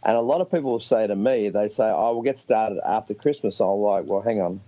And 0.02 0.16
a 0.16 0.20
lot 0.20 0.40
of 0.40 0.50
people 0.50 0.72
will 0.72 0.80
say 0.80 1.06
to 1.06 1.14
me, 1.14 1.48
they 1.48 1.68
say, 1.68 1.84
oh, 1.84 2.14
we'll 2.14 2.22
get 2.22 2.38
started 2.38 2.80
after 2.84 3.14
Christmas. 3.14 3.60
I'm 3.60 3.68
like, 3.68 4.04
well, 4.06 4.20
hang 4.20 4.40
on. 4.40 4.60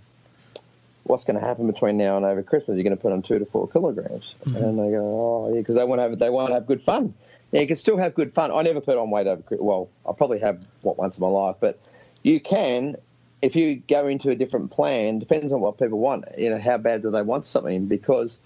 What's 1.04 1.24
going 1.24 1.38
to 1.38 1.46
happen 1.46 1.66
between 1.66 1.96
now 1.96 2.16
and 2.16 2.24
over 2.24 2.42
Christmas? 2.42 2.76
You're 2.76 2.84
going 2.84 2.96
to 2.96 3.00
put 3.02 3.12
on 3.12 3.22
two 3.22 3.38
to 3.38 3.46
four 3.46 3.68
kilograms. 3.68 4.34
Mm-hmm. 4.44 4.56
And 4.56 4.78
they 4.78 4.90
go, 4.90 5.02
oh, 5.02 5.50
yeah, 5.52 5.60
because 5.60 5.76
they 5.76 5.84
want 5.84 5.98
to 6.00 6.02
have 6.04 6.18
they 6.18 6.30
want 6.30 6.48
to 6.48 6.54
have 6.54 6.66
good 6.66 6.82
fun. 6.82 7.14
Yeah, 7.52 7.60
you 7.60 7.66
can 7.66 7.76
still 7.76 7.96
have 7.98 8.14
good 8.14 8.32
fun. 8.32 8.50
I 8.50 8.62
never 8.62 8.80
put 8.80 8.96
on 8.96 9.10
weight 9.10 9.26
over. 9.26 9.42
Well, 9.50 9.88
I 10.08 10.12
probably 10.12 10.40
have 10.40 10.60
what 10.82 10.98
once 10.98 11.18
in 11.18 11.22
my 11.22 11.28
life, 11.28 11.56
but 11.60 11.78
you 12.22 12.40
can 12.40 12.96
if 13.44 13.54
you 13.54 13.76
go 13.88 14.06
into 14.06 14.30
a 14.30 14.34
different 14.34 14.70
plan. 14.70 15.18
Depends 15.18 15.52
on 15.52 15.60
what 15.60 15.78
people 15.78 15.98
want. 15.98 16.24
You 16.38 16.50
know, 16.50 16.58
how 16.58 16.78
bad 16.78 17.02
do 17.02 17.10
they 17.10 17.22
want 17.22 17.44
something? 17.44 17.86
Because 17.86 18.38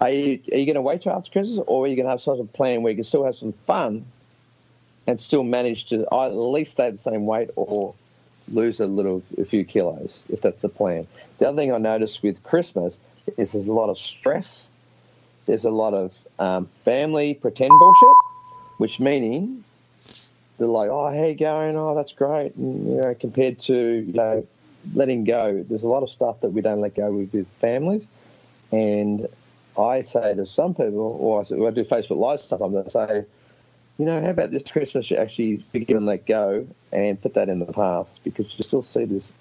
are 0.00 0.10
you, 0.10 0.40
are 0.52 0.56
you 0.56 0.66
going 0.66 0.74
to 0.76 0.82
wait 0.82 1.02
till 1.02 1.12
after 1.12 1.30
Christmas, 1.30 1.58
or 1.66 1.84
are 1.84 1.88
you 1.88 1.96
going 1.96 2.06
to 2.06 2.10
have 2.10 2.22
such 2.22 2.38
a 2.38 2.44
plan 2.44 2.82
where 2.82 2.92
you 2.92 2.96
can 2.96 3.04
still 3.04 3.24
have 3.24 3.36
some 3.36 3.52
fun 3.66 4.04
and 5.06 5.20
still 5.20 5.42
manage 5.42 5.86
to 5.86 6.06
at 6.12 6.28
least 6.28 6.72
stay 6.72 6.90
the 6.90 6.98
same 6.98 7.26
weight 7.26 7.50
or 7.56 7.94
lose 8.48 8.80
a 8.80 8.86
little, 8.86 9.22
a 9.38 9.44
few 9.44 9.64
kilos, 9.64 10.22
if 10.28 10.40
that's 10.40 10.62
the 10.62 10.68
plan. 10.68 11.06
The 11.38 11.48
other 11.48 11.56
thing 11.56 11.72
I 11.72 11.78
noticed 11.78 12.22
with 12.22 12.42
Christmas 12.42 12.98
is 13.36 13.52
there's 13.52 13.66
a 13.66 13.72
lot 13.72 13.90
of 13.90 13.98
stress. 13.98 14.68
There's 15.46 15.64
a 15.64 15.70
lot 15.70 15.94
of 15.94 16.14
um, 16.38 16.68
family 16.84 17.34
pretend 17.34 17.70
bullshit, 17.78 18.16
which 18.78 19.00
meaning 19.00 19.64
they're 20.58 20.66
like, 20.66 20.90
"Oh, 20.90 21.08
how 21.08 21.24
you 21.24 21.34
going? 21.34 21.76
Oh, 21.76 21.94
that's 21.94 22.12
great." 22.12 22.54
And, 22.56 22.88
you 22.88 23.00
know, 23.00 23.14
compared 23.14 23.60
to 23.60 23.74
you 23.74 24.12
know 24.12 24.46
letting 24.94 25.24
go, 25.24 25.64
there's 25.68 25.82
a 25.82 25.88
lot 25.88 26.02
of 26.02 26.10
stuff 26.10 26.40
that 26.40 26.50
we 26.50 26.60
don't 26.60 26.80
let 26.80 26.94
go 26.94 27.12
with 27.12 27.32
with 27.32 27.46
families. 27.60 28.04
And 28.72 29.28
I 29.78 30.02
say 30.02 30.34
to 30.34 30.46
some 30.46 30.74
people, 30.74 31.18
or 31.20 31.40
I, 31.40 31.44
say, 31.44 31.56
I 31.56 31.70
do 31.70 31.84
Facebook 31.84 32.18
Live 32.18 32.40
stuff, 32.40 32.60
I'm 32.60 32.72
going 32.72 32.84
to 32.84 32.90
say, 32.90 33.24
you 33.98 34.04
know, 34.04 34.20
how 34.20 34.30
about 34.30 34.50
this 34.50 34.62
Christmas 34.70 35.10
you 35.10 35.16
actually 35.16 35.64
forgive 35.70 35.96
and 35.96 36.06
let 36.06 36.26
go 36.26 36.66
and 36.92 37.20
put 37.20 37.34
that 37.34 37.48
in 37.48 37.60
the 37.60 37.72
past 37.72 38.22
because 38.24 38.46
you 38.56 38.64
still 38.64 38.82
see 38.82 39.04
this 39.04 39.32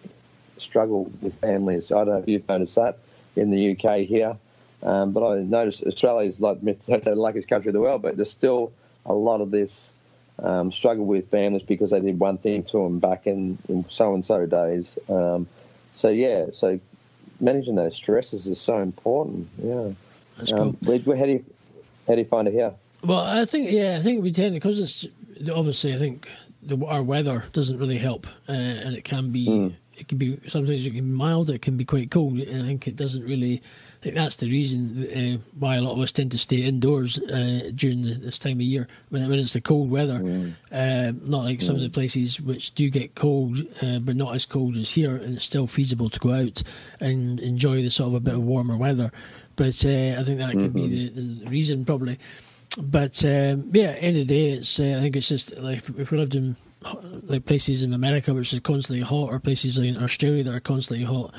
struggle 0.57 1.11
with 1.21 1.39
families. 1.39 1.91
I 1.91 1.95
don't 2.03 2.09
know 2.09 2.17
if 2.17 2.27
you've 2.27 2.47
noticed 2.47 2.75
that 2.75 2.99
in 3.35 3.49
the 3.49 3.71
UK 3.71 4.01
here, 4.01 4.37
um, 4.83 5.11
but 5.11 5.27
I 5.27 5.39
noticed 5.39 5.83
Australia 5.83 6.27
is 6.27 6.39
like 6.39 6.61
the 6.61 7.13
luckiest 7.15 7.47
country 7.47 7.69
in 7.69 7.73
the 7.73 7.81
world, 7.81 8.01
but 8.01 8.15
there's 8.15 8.31
still 8.31 8.71
a 9.05 9.13
lot 9.13 9.41
of 9.41 9.49
this 9.49 9.93
um, 10.39 10.71
struggle 10.71 11.05
with 11.05 11.29
families 11.29 11.63
because 11.63 11.91
they 11.91 11.99
did 11.99 12.19
one 12.19 12.37
thing 12.37 12.63
to 12.63 12.83
them 12.83 12.99
back 12.99 13.25
in, 13.25 13.57
in 13.67 13.85
so 13.89 14.13
and 14.13 14.23
so 14.23 14.45
days. 14.45 14.97
Um, 15.09 15.47
so 15.95 16.09
yeah, 16.09 16.47
so 16.53 16.79
managing 17.39 17.75
those 17.75 17.95
stresses 17.95 18.47
is 18.47 18.61
so 18.61 18.79
important. 18.79 19.49
Yeah. 19.57 19.89
That's 20.37 20.51
cool. 20.51 20.75
Where, 20.81 20.99
where, 20.99 21.17
how 21.17 21.25
do 21.25 21.31
you 21.33 21.45
how 22.07 22.13
do 22.13 22.19
you 22.19 22.25
find 22.25 22.47
it 22.47 22.53
here? 22.53 22.73
Well, 23.03 23.19
I 23.19 23.45
think 23.45 23.71
yeah, 23.71 23.97
I 23.97 24.01
think 24.01 24.23
we 24.23 24.31
tend 24.31 24.53
to, 24.53 24.59
because 24.59 24.79
it's 24.79 25.05
obviously 25.49 25.93
I 25.93 25.97
think 25.97 26.29
the, 26.61 26.83
our 26.85 27.03
weather 27.03 27.43
doesn't 27.51 27.77
really 27.77 27.97
help, 27.97 28.27
uh, 28.47 28.51
and 28.53 28.95
it 28.95 29.03
can 29.03 29.31
be 29.31 29.47
Mm. 29.47 29.73
it 29.97 30.07
can 30.07 30.17
be 30.17 30.37
sometimes 30.47 30.85
it 30.85 30.91
can 30.91 31.05
be 31.05 31.17
mild, 31.17 31.49
it 31.49 31.61
can 31.61 31.75
be 31.77 31.85
quite 31.85 32.09
cold, 32.11 32.39
and 32.39 32.63
I 32.63 32.65
think 32.65 32.87
it 32.87 32.95
doesn't 32.95 33.23
really. 33.23 33.61
I 33.99 34.03
think 34.03 34.15
that's 34.15 34.35
the 34.37 34.49
reason 34.49 35.07
uh, 35.15 35.37
why 35.59 35.75
a 35.75 35.81
lot 35.81 35.93
of 35.93 35.99
us 35.99 36.11
tend 36.11 36.31
to 36.31 36.37
stay 36.37 36.57
indoors 36.63 37.19
uh, 37.19 37.71
during 37.73 38.01
the, 38.01 38.15
this 38.15 38.37
time 38.37 38.53
of 38.57 38.61
year 38.61 38.85
when, 39.09 39.29
when 39.29 39.39
it's 39.39 39.53
the 39.53 39.61
cold 39.61 39.89
weather. 39.89 40.19
Uh, 40.73 41.13
not 41.23 41.45
like 41.45 41.61
some 41.61 41.75
of 41.77 41.81
the 41.81 41.89
places 41.89 42.41
which 42.41 42.73
do 42.75 42.89
get 42.89 43.15
cold, 43.15 43.59
uh, 43.81 43.99
but 43.99 44.17
not 44.17 44.35
as 44.35 44.45
cold 44.45 44.75
as 44.77 44.91
here, 44.91 45.15
and 45.15 45.35
it's 45.35 45.45
still 45.45 45.67
feasible 45.67 46.09
to 46.09 46.19
go 46.19 46.33
out 46.33 46.63
and 46.99 47.39
enjoy 47.39 47.81
the 47.81 47.89
sort 47.89 48.07
of 48.09 48.15
a 48.15 48.19
bit 48.19 48.33
of 48.33 48.43
warmer 48.43 48.75
weather. 48.75 49.09
But 49.55 49.85
uh, 49.85 50.19
I 50.19 50.23
think 50.25 50.39
that 50.39 50.51
could 50.59 50.73
be 50.73 51.09
the, 51.09 51.43
the 51.45 51.49
reason 51.49 51.85
probably. 51.85 52.17
But 52.77 53.23
um, 53.23 53.69
yeah, 53.71 53.91
end 53.91 54.17
of 54.17 54.27
the 54.27 54.33
day, 54.33 54.49
it's 54.51 54.79
uh, 54.79 54.95
I 54.97 55.01
think 55.01 55.15
it's 55.15 55.27
just 55.27 55.55
like 55.57 55.77
if, 55.77 55.89
if 55.99 56.11
we 56.11 56.17
lived 56.17 56.35
in 56.35 56.55
like 57.23 57.45
places 57.45 57.81
in 57.83 57.93
America 57.93 58.33
which 58.33 58.53
is 58.53 58.59
constantly 58.59 59.03
hot, 59.03 59.29
or 59.29 59.39
places 59.39 59.77
like 59.77 59.89
in 59.89 60.03
Australia 60.03 60.43
that 60.43 60.53
are 60.53 60.59
constantly 60.59 61.05
hot, 61.05 61.33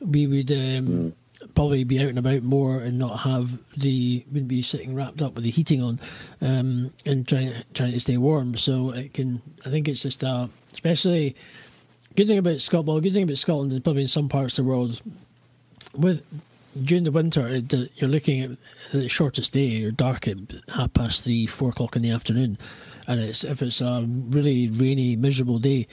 we 0.00 0.26
would 0.26 0.52
um, 0.52 1.14
probably 1.54 1.84
be 1.84 2.00
out 2.00 2.08
and 2.08 2.18
about 2.18 2.42
more 2.42 2.80
and 2.80 2.98
not 2.98 3.20
have 3.20 3.58
the 3.76 4.24
would 4.32 4.46
be 4.46 4.62
sitting 4.62 4.94
wrapped 4.94 5.22
up 5.22 5.34
with 5.34 5.44
the 5.44 5.50
heating 5.50 5.82
on 5.82 6.00
um, 6.40 6.92
and 7.06 7.26
trying 7.26 7.54
trying 7.72 7.92
to 7.92 8.00
stay 8.00 8.16
warm. 8.16 8.56
So 8.56 8.90
it 8.90 9.14
can 9.14 9.40
I 9.64 9.70
think 9.70 9.88
it's 9.88 10.02
just 10.02 10.22
uh, 10.22 10.48
especially 10.72 11.34
good 12.16 12.26
thing 12.26 12.38
about 12.38 12.60
Scotland. 12.60 12.88
Well, 12.88 13.00
good 13.00 13.14
thing 13.14 13.24
about 13.24 13.38
Scotland 13.38 13.72
is 13.72 13.80
probably 13.80 14.02
in 14.02 14.08
some 14.08 14.28
parts 14.28 14.58
of 14.58 14.64
the 14.64 14.70
world 14.70 15.00
with 15.96 16.22
during 16.82 17.04
the 17.04 17.12
winter, 17.12 17.46
it, 17.46 17.72
uh, 17.72 17.84
you're 17.96 18.10
looking 18.10 18.40
at 18.40 18.50
the 18.92 19.08
shortest 19.08 19.52
day. 19.52 19.66
You're 19.66 19.90
dark 19.90 20.26
at 20.28 20.38
half 20.68 20.92
past 20.92 21.24
three, 21.24 21.46
four 21.46 21.70
o'clock 21.70 21.96
in 21.96 22.02
the 22.02 22.10
afternoon, 22.10 22.58
and 23.06 23.20
it's 23.20 23.44
if 23.44 23.62
it's 23.62 23.80
a 23.80 24.04
really 24.06 24.68
rainy, 24.68 25.16
miserable 25.16 25.58
day. 25.58 25.86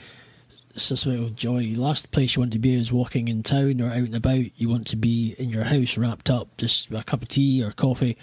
It's 0.74 0.88
just 0.88 1.04
about 1.04 1.36
joy. 1.36 1.74
Last 1.76 2.12
place 2.12 2.34
you 2.34 2.40
want 2.40 2.54
to 2.54 2.58
be 2.58 2.74
is 2.74 2.92
walking 2.92 3.28
in 3.28 3.42
town 3.42 3.80
or 3.82 3.90
out 3.90 3.96
and 3.96 4.16
about. 4.16 4.46
You 4.56 4.70
want 4.70 4.86
to 4.88 4.96
be 4.96 5.36
in 5.38 5.50
your 5.50 5.64
house, 5.64 5.98
wrapped 5.98 6.30
up, 6.30 6.56
just 6.56 6.90
a 6.90 7.04
cup 7.04 7.20
of 7.22 7.28
tea 7.28 7.62
or 7.62 7.72
coffee, 7.72 8.16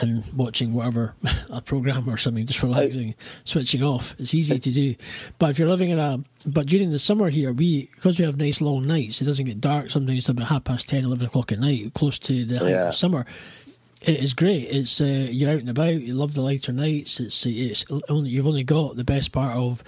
and 0.00 0.24
watching 0.34 0.72
whatever 0.74 1.14
a 1.50 1.60
program 1.60 2.08
or 2.08 2.16
something, 2.16 2.44
just 2.46 2.62
relaxing, 2.62 3.14
switching 3.44 3.82
off. 3.82 4.14
It's 4.18 4.34
easy 4.34 4.58
to 4.58 4.70
do, 4.72 4.94
but 5.38 5.50
if 5.50 5.58
you're 5.58 5.68
living 5.68 5.90
in 5.90 5.98
a 5.98 6.18
but 6.46 6.66
during 6.66 6.90
the 6.90 6.98
summer 6.98 7.30
here, 7.30 7.52
we 7.52 7.90
because 7.94 8.18
we 8.18 8.24
have 8.24 8.36
nice 8.36 8.60
long 8.60 8.86
nights, 8.86 9.22
it 9.22 9.24
doesn't 9.24 9.44
get 9.46 9.60
dark 9.60 9.90
sometimes 9.90 10.28
about 10.28 10.48
half 10.48 10.64
past 10.64 10.88
10, 10.88 11.04
11 11.04 11.26
o'clock 11.26 11.52
at 11.52 11.58
night, 11.60 11.94
close 11.94 12.18
to 12.20 12.44
the 12.44 12.56
Yeah. 12.68 12.88
of 12.88 12.94
summer. 12.96 13.24
It 14.02 14.20
is 14.20 14.34
great. 14.34 14.68
It's 14.68 15.00
uh, 15.00 15.28
you're 15.30 15.50
out 15.50 15.60
and 15.60 15.70
about. 15.70 15.94
You 16.02 16.12
love 16.14 16.34
the 16.34 16.42
lighter 16.42 16.72
nights. 16.72 17.20
It's 17.20 17.46
it's 17.46 17.86
only 18.10 18.30
you've 18.30 18.46
only 18.46 18.64
got 18.64 18.96
the 18.96 19.04
best 19.04 19.32
part 19.32 19.56
of 19.56 19.82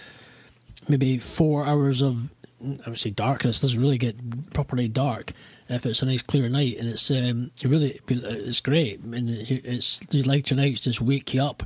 maybe 0.88 1.18
four 1.18 1.66
hours 1.66 2.00
of 2.02 2.28
I 2.64 2.88
would 2.88 2.98
say 2.98 3.11
darkness. 3.11 3.59
It 3.59 3.62
doesn't 3.66 3.82
really 3.82 3.98
get 3.98 4.52
properly 4.54 4.88
dark 4.88 5.32
if 5.68 5.86
it's 5.86 6.02
a 6.02 6.06
nice 6.06 6.22
clear 6.22 6.48
night, 6.48 6.76
and 6.78 6.88
it's 6.88 7.10
um, 7.10 7.50
really 7.64 8.00
it's 8.08 8.60
great. 8.60 9.00
And 9.00 9.28
it's 9.30 10.00
these 10.10 10.26
lighter 10.26 10.54
nights 10.54 10.82
just 10.82 11.00
wake 11.00 11.34
you 11.34 11.42
up, 11.42 11.62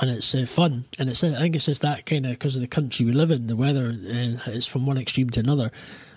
and 0.00 0.10
it's 0.10 0.34
uh, 0.34 0.46
fun. 0.46 0.84
And 0.98 1.08
it's 1.08 1.22
I 1.22 1.38
think 1.38 1.56
it's 1.56 1.66
just 1.66 1.82
that 1.82 2.06
kind 2.06 2.26
of 2.26 2.32
because 2.32 2.56
of 2.56 2.62
the 2.62 2.68
country 2.68 3.06
we 3.06 3.12
live 3.12 3.30
in, 3.30 3.46
the 3.46 3.56
weather 3.56 3.88
uh, 3.88 4.50
is 4.50 4.66
from 4.66 4.86
one 4.86 4.98
extreme 4.98 5.30
to 5.30 5.40
another. 5.40 5.70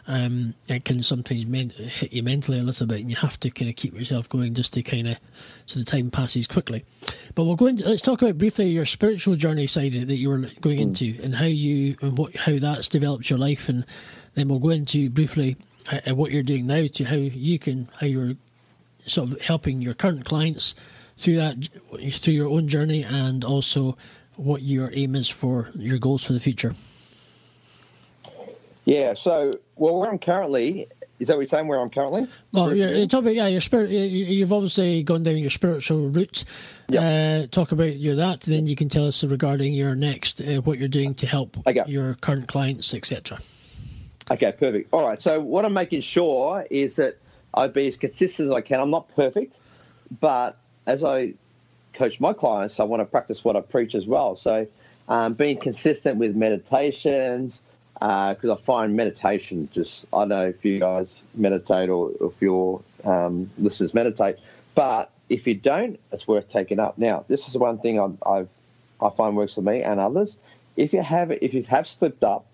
Um, 0.07 0.53
it 0.67 0.85
can 0.85 1.01
sometimes 1.01 1.47
men- 1.47 1.71
hit 1.71 2.13
you 2.13 2.21
mentally 2.21 2.59
a 2.59 2.63
little 2.63 2.85
bit, 2.85 3.01
and 3.01 3.09
you 3.09 3.15
have 3.15 3.39
to 3.39 3.49
kind 3.49 3.69
of 3.69 3.75
keep 3.75 3.95
yourself 3.95 4.29
going 4.29 4.53
just 4.53 4.73
to 4.75 4.83
kind 4.83 5.07
of 5.07 5.17
so 5.65 5.79
the 5.79 5.85
time 5.85 6.11
passes 6.11 6.47
quickly. 6.47 6.85
But 7.33 7.45
we'll 7.45 7.55
go 7.55 7.65
into 7.65 7.87
let's 7.87 8.03
talk 8.03 8.21
about 8.21 8.37
briefly 8.37 8.67
your 8.67 8.85
spiritual 8.85 9.35
journey 9.35 9.65
side 9.65 9.93
that 9.93 10.15
you 10.15 10.29
were 10.29 10.49
going 10.61 10.79
into, 10.79 11.19
and 11.23 11.35
how 11.35 11.45
you 11.45 11.97
and 12.01 12.17
what 12.17 12.35
how 12.35 12.57
that's 12.59 12.87
developed 12.87 13.29
your 13.29 13.39
life, 13.39 13.67
and 13.67 13.83
then 14.35 14.47
we'll 14.47 14.59
go 14.59 14.69
into 14.69 15.09
briefly 15.09 15.57
uh, 15.91 16.15
what 16.15 16.31
you're 16.31 16.43
doing 16.43 16.67
now 16.67 16.88
to 16.93 17.03
how 17.03 17.15
you 17.15 17.59
can 17.59 17.89
how 17.99 18.07
you're 18.07 18.33
sort 19.05 19.31
of 19.31 19.41
helping 19.41 19.81
your 19.81 19.93
current 19.93 20.25
clients 20.25 20.75
through 21.17 21.38
that 21.38 21.55
through 22.11 22.33
your 22.33 22.49
own 22.49 22.67
journey, 22.67 23.03
and 23.03 23.43
also 23.43 23.97
what 24.36 24.61
your 24.61 24.89
aim 24.93 25.15
is 25.15 25.29
for 25.29 25.69
your 25.75 25.97
goals 25.97 26.23
for 26.23 26.33
the 26.33 26.39
future. 26.39 26.73
Yeah. 28.86 29.13
So, 29.15 29.53
well, 29.75 29.97
where 29.99 30.09
I'm 30.09 30.19
currently 30.19 30.88
is 31.17 31.27
that 31.27 31.36
what 31.36 31.41
you're 31.41 31.47
saying? 31.47 31.67
Where 31.67 31.79
I'm 31.79 31.88
currently? 31.89 32.27
Well, 32.51 32.75
you're, 32.75 32.89
you're 32.93 33.07
talking 33.07 33.27
about 33.27 33.36
yeah, 33.36 33.47
your 33.47 33.61
spirit. 33.61 33.89
you- 33.89 33.99
You've 34.01 34.51
obviously 34.51 35.01
gone 35.01 35.23
down 35.23 35.38
your 35.38 35.49
spiritual 35.49 36.09
route. 36.09 36.43
Uh, 36.93 37.47
talk 37.47 37.71
about 37.71 37.95
your 37.95 38.15
that. 38.17 38.41
Then 38.41 38.65
you 38.65 38.75
can 38.75 38.89
tell 38.89 39.07
us 39.07 39.23
regarding 39.23 39.73
your 39.73 39.95
next, 39.95 40.41
uh, 40.41 40.57
what 40.57 40.77
you're 40.77 40.89
doing 40.89 41.15
to 41.15 41.25
help 41.25 41.57
Okay. 41.65 41.83
your 41.88 42.15
current 42.15 42.47
clients, 42.49 42.93
etc. 42.93 43.39
Okay, 44.32 44.51
perfect. 44.51 44.91
All 44.91 45.07
right. 45.07 45.21
So 45.21 45.39
what 45.39 45.65
I'm 45.65 45.73
making 45.73 46.01
sure 46.01 46.65
is 46.69 46.95
that 46.95 47.17
I 47.53 47.67
be 47.67 47.88
as 47.88 47.97
consistent 47.97 48.49
as 48.49 48.55
I 48.55 48.61
can. 48.61 48.80
I'm 48.80 48.89
not 48.89 49.07
perfect, 49.15 49.59
but 50.19 50.57
as 50.88 51.03
I 51.03 51.36
coach 51.93 52.19
my 52.19 52.34
clients, 52.34 52.80
I 52.80 52.84
want 52.84 53.01
to 53.01 53.05
practice 53.05 53.43
what 53.43 53.55
I 53.55 53.61
preach 53.61 53.93
as 53.95 54.05
well. 54.05 54.36
So 54.36 54.67
um, 55.07 55.34
being 55.36 55.59
consistent 55.59 56.17
with 56.17 56.36
meditations, 56.36 57.61
because 57.93 58.49
I 58.49 58.55
find 58.55 58.95
meditation 58.95 59.69
just, 59.71 60.05
I 60.11 60.26
know 60.26 60.47
if 60.47 60.65
you 60.65 60.80
guys 60.80 61.21
meditate 61.36 61.89
or 61.89 62.11
if 62.21 62.41
your 62.41 62.82
um, 63.03 63.49
listeners 63.57 63.93
meditate, 63.93 64.38
but 64.73 65.11
if 65.30 65.47
you 65.47 65.53
don't, 65.53 65.99
it's 66.11 66.28
worth 66.28 66.49
taking 66.49 66.80
up. 66.80 66.97
Now, 66.97 67.26
this 67.28 67.47
is 67.47 67.57
one 67.57 67.78
thing 67.78 67.99
I've, 67.99 68.17
I've, 68.26 68.49
I 69.01 69.09
find 69.11 69.38
works 69.38 69.53
for 69.53 69.61
me 69.61 69.82
and 69.84 69.99
others. 69.99 70.36
If 70.76 70.93
you 70.93 71.01
have, 71.01 71.32
if 71.32 71.53
you 71.53 71.63
have 71.63 71.88
slipped 71.88 72.23
up, 72.23 72.45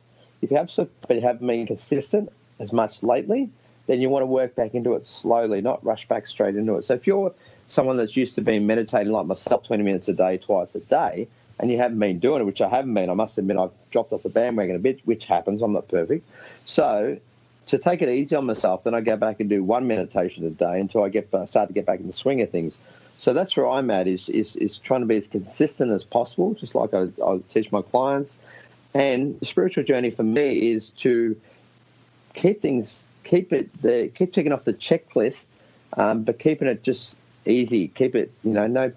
if 0.41 0.51
you 0.51 0.57
have 0.57 0.71
but 1.07 1.21
haven't 1.21 1.45
been 1.45 1.67
consistent 1.67 2.31
as 2.59 2.73
much 2.73 3.03
lately, 3.03 3.49
then 3.87 4.01
you 4.01 4.09
want 4.09 4.23
to 4.23 4.27
work 4.27 4.55
back 4.55 4.73
into 4.73 4.93
it 4.93 5.05
slowly, 5.05 5.61
not 5.61 5.83
rush 5.83 6.07
back 6.07 6.27
straight 6.27 6.55
into 6.55 6.75
it. 6.75 6.83
So 6.83 6.93
if 6.93 7.07
you're 7.07 7.33
someone 7.67 7.97
that's 7.97 8.15
used 8.15 8.35
to 8.35 8.41
being 8.41 8.67
meditating 8.67 9.11
like 9.11 9.25
myself, 9.25 9.63
20 9.65 9.83
minutes 9.83 10.07
a 10.07 10.13
day, 10.13 10.37
twice 10.37 10.75
a 10.75 10.79
day, 10.81 11.27
and 11.59 11.71
you 11.71 11.77
haven't 11.77 11.99
been 11.99 12.19
doing 12.19 12.41
it, 12.41 12.45
which 12.45 12.61
I 12.61 12.69
haven't 12.69 12.93
been, 12.93 13.09
I 13.09 13.13
must 13.13 13.37
admit 13.37 13.57
I've 13.57 13.71
dropped 13.91 14.13
off 14.13 14.23
the 14.23 14.29
bandwagon 14.29 14.75
a 14.75 14.79
bit, 14.79 14.99
which 15.05 15.25
happens. 15.25 15.61
I'm 15.61 15.73
not 15.73 15.87
perfect. 15.87 16.27
So 16.65 17.17
to 17.67 17.77
take 17.77 18.01
it 18.01 18.09
easy 18.09 18.35
on 18.35 18.45
myself, 18.45 18.83
then 18.83 18.93
I 18.93 19.01
go 19.01 19.15
back 19.15 19.39
and 19.39 19.49
do 19.49 19.63
one 19.63 19.87
meditation 19.87 20.45
a 20.45 20.49
day 20.49 20.79
until 20.79 21.03
I 21.03 21.09
get 21.09 21.33
uh, 21.33 21.45
start 21.45 21.69
to 21.69 21.73
get 21.73 21.85
back 21.85 21.99
in 21.99 22.07
the 22.07 22.13
swing 22.13 22.41
of 22.41 22.49
things. 22.49 22.77
So 23.17 23.33
that's 23.33 23.55
where 23.55 23.69
I'm 23.69 23.91
at 23.91 24.07
is 24.07 24.29
is, 24.29 24.55
is 24.55 24.79
trying 24.79 25.01
to 25.01 25.05
be 25.05 25.17
as 25.17 25.27
consistent 25.27 25.91
as 25.91 26.03
possible, 26.03 26.55
just 26.55 26.73
like 26.73 26.93
I, 26.93 27.07
I 27.23 27.39
teach 27.49 27.71
my 27.71 27.83
clients. 27.83 28.39
And 28.93 29.39
the 29.39 29.45
spiritual 29.45 29.83
journey 29.83 30.09
for 30.09 30.23
me 30.23 30.71
is 30.71 30.89
to 30.91 31.39
keep 32.33 32.61
things, 32.61 33.03
keep 33.23 33.53
it, 33.53 33.81
the, 33.81 34.11
keep 34.13 34.33
ticking 34.33 34.51
off 34.51 34.65
the 34.65 34.73
checklist, 34.73 35.47
um, 35.97 36.23
but 36.23 36.39
keeping 36.39 36.67
it 36.67 36.83
just 36.83 37.17
easy. 37.45 37.87
Keep 37.89 38.15
it, 38.15 38.31
you 38.43 38.51
know, 38.51 38.67
no, 38.67 38.91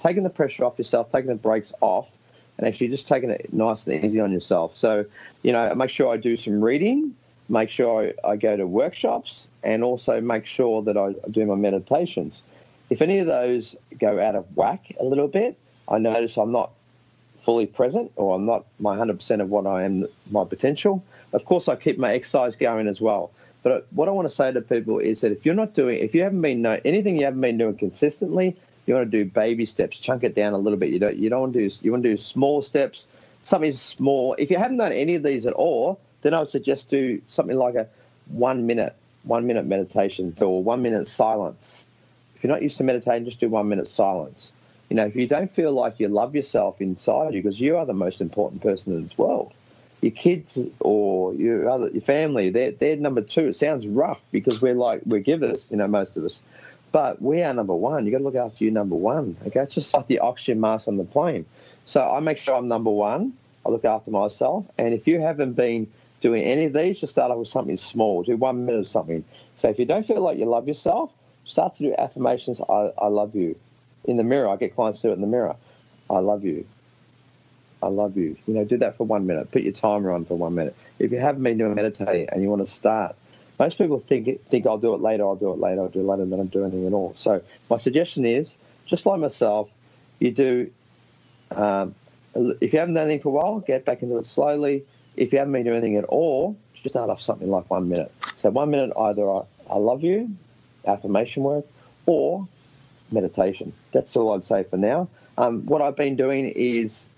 taking 0.00 0.22
the 0.22 0.30
pressure 0.30 0.64
off 0.64 0.78
yourself, 0.78 1.10
taking 1.12 1.28
the 1.28 1.36
brakes 1.36 1.72
off, 1.80 2.12
and 2.56 2.66
actually 2.66 2.88
just 2.88 3.06
taking 3.06 3.30
it 3.30 3.52
nice 3.52 3.86
and 3.86 4.04
easy 4.04 4.20
on 4.20 4.32
yourself. 4.32 4.76
So, 4.76 5.04
you 5.42 5.52
know, 5.52 5.72
make 5.74 5.90
sure 5.90 6.12
I 6.12 6.16
do 6.16 6.36
some 6.36 6.62
reading, 6.62 7.14
make 7.48 7.70
sure 7.70 8.12
I, 8.24 8.30
I 8.30 8.36
go 8.36 8.56
to 8.56 8.66
workshops, 8.66 9.46
and 9.62 9.84
also 9.84 10.20
make 10.20 10.46
sure 10.46 10.82
that 10.82 10.96
I 10.96 11.14
do 11.30 11.46
my 11.46 11.54
meditations. 11.54 12.42
If 12.90 13.02
any 13.02 13.18
of 13.18 13.26
those 13.26 13.76
go 13.98 14.20
out 14.20 14.34
of 14.34 14.44
whack 14.56 14.92
a 14.98 15.04
little 15.04 15.28
bit, 15.28 15.56
I 15.88 15.98
notice 15.98 16.36
I'm 16.36 16.52
not 16.52 16.72
fully 17.48 17.64
present 17.64 18.12
or 18.16 18.36
I'm 18.36 18.44
not 18.44 18.66
my 18.78 18.94
100% 18.94 19.40
of 19.40 19.48
what 19.48 19.66
I 19.66 19.84
am, 19.84 20.06
my 20.30 20.44
potential. 20.44 21.02
Of 21.32 21.46
course, 21.46 21.66
I 21.66 21.76
keep 21.76 21.96
my 21.96 22.12
exercise 22.12 22.56
going 22.56 22.86
as 22.86 23.00
well. 23.00 23.30
But 23.62 23.86
what 23.90 24.06
I 24.06 24.10
want 24.10 24.28
to 24.28 24.34
say 24.34 24.52
to 24.52 24.60
people 24.60 24.98
is 24.98 25.22
that 25.22 25.32
if 25.32 25.46
you're 25.46 25.54
not 25.54 25.72
doing, 25.72 25.96
if 25.96 26.14
you 26.14 26.24
haven't 26.24 26.42
been 26.42 26.66
anything 26.66 27.16
you 27.16 27.24
haven't 27.24 27.40
been 27.40 27.56
doing 27.56 27.78
consistently, 27.78 28.54
you 28.84 28.92
want 28.92 29.10
to 29.10 29.24
do 29.24 29.24
baby 29.24 29.64
steps, 29.64 29.96
chunk 29.96 30.24
it 30.24 30.34
down 30.34 30.52
a 30.52 30.58
little 30.58 30.78
bit. 30.78 30.90
You 30.90 30.98
don't, 30.98 31.16
you 31.16 31.30
don't 31.30 31.40
want 31.40 31.52
to 31.54 31.66
do, 31.66 31.74
you 31.80 31.90
want 31.90 32.02
to 32.02 32.10
do 32.10 32.18
small 32.18 32.60
steps, 32.60 33.06
something 33.44 33.72
small. 33.72 34.36
If 34.38 34.50
you 34.50 34.58
haven't 34.58 34.76
done 34.76 34.92
any 34.92 35.14
of 35.14 35.22
these 35.22 35.46
at 35.46 35.54
all, 35.54 35.98
then 36.20 36.34
I 36.34 36.40
would 36.40 36.50
suggest 36.50 36.90
do 36.90 37.22
something 37.28 37.56
like 37.56 37.76
a 37.76 37.88
one 38.26 38.66
minute, 38.66 38.94
one 39.22 39.46
minute 39.46 39.64
meditation 39.64 40.34
or 40.42 40.62
one 40.62 40.82
minute 40.82 41.06
silence. 41.06 41.86
If 42.36 42.44
you're 42.44 42.52
not 42.52 42.60
used 42.60 42.76
to 42.76 42.84
meditating, 42.84 43.24
just 43.24 43.40
do 43.40 43.48
one 43.48 43.70
minute 43.70 43.88
silence. 43.88 44.52
You 44.88 44.96
know, 44.96 45.06
if 45.06 45.16
you 45.16 45.26
don't 45.26 45.52
feel 45.54 45.72
like 45.72 46.00
you 46.00 46.08
love 46.08 46.34
yourself 46.34 46.80
inside 46.80 47.34
you, 47.34 47.42
because 47.42 47.60
you 47.60 47.76
are 47.76 47.84
the 47.84 47.92
most 47.92 48.20
important 48.20 48.62
person 48.62 48.94
in 48.94 49.02
this 49.02 49.18
world, 49.18 49.52
your 50.00 50.12
kids 50.12 50.58
or 50.80 51.34
your 51.34 51.68
other 51.68 51.88
your 51.90 52.02
family, 52.02 52.50
they're, 52.50 52.70
they're 52.70 52.96
number 52.96 53.20
two. 53.20 53.48
It 53.48 53.56
sounds 53.56 53.86
rough 53.86 54.20
because 54.30 54.62
we're 54.62 54.74
like 54.74 55.02
we're 55.04 55.20
givers, 55.20 55.70
you 55.70 55.76
know, 55.76 55.88
most 55.88 56.16
of 56.16 56.24
us. 56.24 56.42
But 56.90 57.20
we 57.20 57.42
are 57.42 57.52
number 57.52 57.74
one. 57.74 58.06
You 58.06 58.12
got 58.12 58.18
to 58.18 58.24
look 58.24 58.34
after 58.34 58.64
you 58.64 58.70
number 58.70 58.94
one. 58.94 59.36
Okay, 59.46 59.60
it's 59.60 59.74
just 59.74 59.92
like 59.92 60.06
the 60.06 60.20
oxygen 60.20 60.60
mask 60.60 60.88
on 60.88 60.96
the 60.96 61.04
plane. 61.04 61.44
So 61.84 62.00
I 62.00 62.20
make 62.20 62.38
sure 62.38 62.54
I'm 62.56 62.68
number 62.68 62.90
one. 62.90 63.34
I 63.66 63.70
look 63.70 63.84
after 63.84 64.10
myself. 64.10 64.64
And 64.78 64.94
if 64.94 65.06
you 65.06 65.20
haven't 65.20 65.52
been 65.52 65.86
doing 66.20 66.42
any 66.44 66.64
of 66.64 66.72
these, 66.72 67.00
just 67.00 67.12
start 67.12 67.30
off 67.30 67.38
with 67.38 67.48
something 67.48 67.76
small. 67.76 68.22
Do 68.22 68.36
one 68.36 68.64
minute 68.64 68.78
of 68.78 68.86
something. 68.86 69.22
So 69.56 69.68
if 69.68 69.78
you 69.78 69.84
don't 69.84 70.06
feel 70.06 70.22
like 70.22 70.38
you 70.38 70.46
love 70.46 70.66
yourself, 70.66 71.12
start 71.44 71.74
to 71.76 71.82
do 71.82 71.94
affirmations. 71.98 72.60
I, 72.60 72.92
I 72.98 73.08
love 73.08 73.34
you. 73.34 73.56
In 74.04 74.16
the 74.16 74.24
mirror, 74.24 74.48
I 74.48 74.56
get 74.56 74.74
clients 74.74 75.00
to 75.00 75.08
do 75.08 75.10
it 75.12 75.16
in 75.16 75.20
the 75.20 75.26
mirror. 75.26 75.56
I 76.08 76.18
love 76.18 76.44
you. 76.44 76.66
I 77.82 77.88
love 77.88 78.16
you. 78.16 78.36
You 78.46 78.54
know, 78.54 78.64
do 78.64 78.78
that 78.78 78.96
for 78.96 79.04
one 79.04 79.26
minute. 79.26 79.50
Put 79.52 79.62
your 79.62 79.72
timer 79.72 80.10
on 80.10 80.24
for 80.24 80.36
one 80.36 80.54
minute. 80.54 80.74
If 80.98 81.12
you 81.12 81.18
haven't 81.18 81.42
been 81.42 81.58
doing 81.58 81.74
meditating 81.74 82.28
and 82.30 82.42
you 82.42 82.48
want 82.48 82.64
to 82.64 82.70
start, 82.70 83.14
most 83.58 83.78
people 83.78 84.00
think 84.00 84.44
think 84.48 84.66
I'll 84.66 84.78
do 84.78 84.94
it 84.94 85.00
later, 85.00 85.24
I'll 85.24 85.36
do 85.36 85.52
it 85.52 85.58
later, 85.58 85.82
I'll 85.82 85.88
do 85.88 86.00
it 86.00 86.04
later, 86.04 86.22
and 86.22 86.32
then 86.32 86.40
I 86.40 86.42
don't 86.42 86.52
do 86.52 86.62
anything 86.62 86.86
at 86.86 86.92
all. 86.92 87.12
So 87.16 87.42
my 87.68 87.76
suggestion 87.76 88.24
is, 88.24 88.56
just 88.86 89.06
like 89.06 89.20
myself, 89.20 89.70
you 90.18 90.30
do. 90.30 90.70
Um, 91.50 91.94
if 92.34 92.72
you 92.72 92.78
haven't 92.78 92.94
done 92.94 93.04
anything 93.04 93.22
for 93.22 93.28
a 93.30 93.32
while, 93.32 93.60
get 93.60 93.84
back 93.84 94.02
into 94.02 94.18
it 94.18 94.26
slowly. 94.26 94.84
If 95.16 95.32
you 95.32 95.38
haven't 95.38 95.52
been 95.52 95.64
doing 95.64 95.76
anything 95.76 95.96
at 95.96 96.04
all, 96.04 96.56
just 96.74 96.90
start 96.92 97.10
off 97.10 97.20
something 97.20 97.50
like 97.50 97.68
one 97.70 97.88
minute. 97.88 98.12
So 98.36 98.50
one 98.50 98.70
minute, 98.70 98.92
either 98.96 99.28
I, 99.28 99.42
I 99.68 99.76
love 99.78 100.04
you, 100.04 100.30
affirmation 100.86 101.42
work, 101.42 101.66
or 102.06 102.46
meditation. 103.10 103.72
That's 103.92 104.14
all 104.16 104.34
I'd 104.34 104.44
say 104.44 104.64
for 104.64 104.76
now. 104.76 105.08
Um, 105.36 105.64
what 105.66 105.82
I've 105.82 105.96
been 105.96 106.16
doing 106.16 106.46
is 106.46 107.08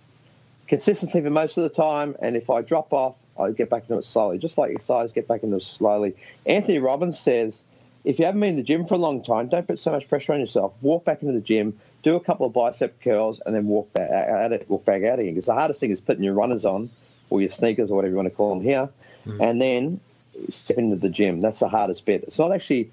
consistency 0.69 1.21
for 1.21 1.31
most 1.31 1.57
of 1.57 1.63
the 1.63 1.71
time, 1.71 2.17
and 2.21 2.37
if 2.37 2.51
I 2.51 2.63
drop 2.63 2.93
off, 2.93 3.17
I 3.39 3.51
get 3.51 3.71
back 3.71 3.85
into 3.85 3.99
it 3.99 4.05
slowly. 4.05 4.39
Just 4.39 4.59
like 4.59 4.71
exercise, 4.73 5.11
get 5.13 5.27
back 5.27 5.43
into 5.43 5.57
it 5.57 5.63
slowly. 5.63 6.15
Anthony 6.47 6.79
Robbins 6.79 7.19
says, 7.19 7.65
if 8.05 8.19
you 8.19 8.25
haven't 8.25 8.41
been 8.41 8.51
in 8.51 8.57
the 8.57 8.63
gym 8.63 8.87
for 8.87 8.95
a 8.95 8.99
long 8.99 9.23
time, 9.23 9.49
don't 9.49 9.67
put 9.67 9.79
so 9.79 9.91
much 9.91 10.09
pressure 10.09 10.33
on 10.33 10.41
yourself. 10.41 10.73
Walk 10.81 11.05
back 11.05 11.23
into 11.23 11.35
the 11.35 11.41
gym, 11.41 11.79
do 12.03 12.17
a 12.17 12.21
couple 12.21 12.47
of 12.47 12.53
bicep 12.53 13.01
curls, 13.03 13.41
and 13.45 13.55
then 13.55 13.67
walk 13.67 13.93
back 13.93 14.11
out, 14.11 14.53
it, 14.53 14.69
walk 14.69 14.85
back 14.85 15.05
out 15.05 15.19
again. 15.19 15.35
Because 15.35 15.47
the 15.47 15.55
hardest 15.55 15.81
thing 15.81 15.91
is 15.91 16.01
putting 16.01 16.25
your 16.25 16.35
runners 16.35 16.65
on, 16.65 16.91
or 17.31 17.41
your 17.41 17.51
sneakers, 17.51 17.91
or 17.91 17.97
whatever 17.97 18.13
you 18.13 18.17
want 18.17 18.29
to 18.29 18.35
call 18.35 18.55
them 18.55 18.63
here, 18.63 18.89
mm-hmm. 19.27 19.43
and 19.43 19.61
then 19.61 20.01
step 20.49 20.79
into 20.79 20.97
the 20.97 21.11
gym. 21.11 21.41
That's 21.41 21.61
the 21.61 21.69
hardest 21.69 22.05
bit. 22.05 22.23
It's 22.25 22.39
not 22.39 22.53
actually. 22.53 22.91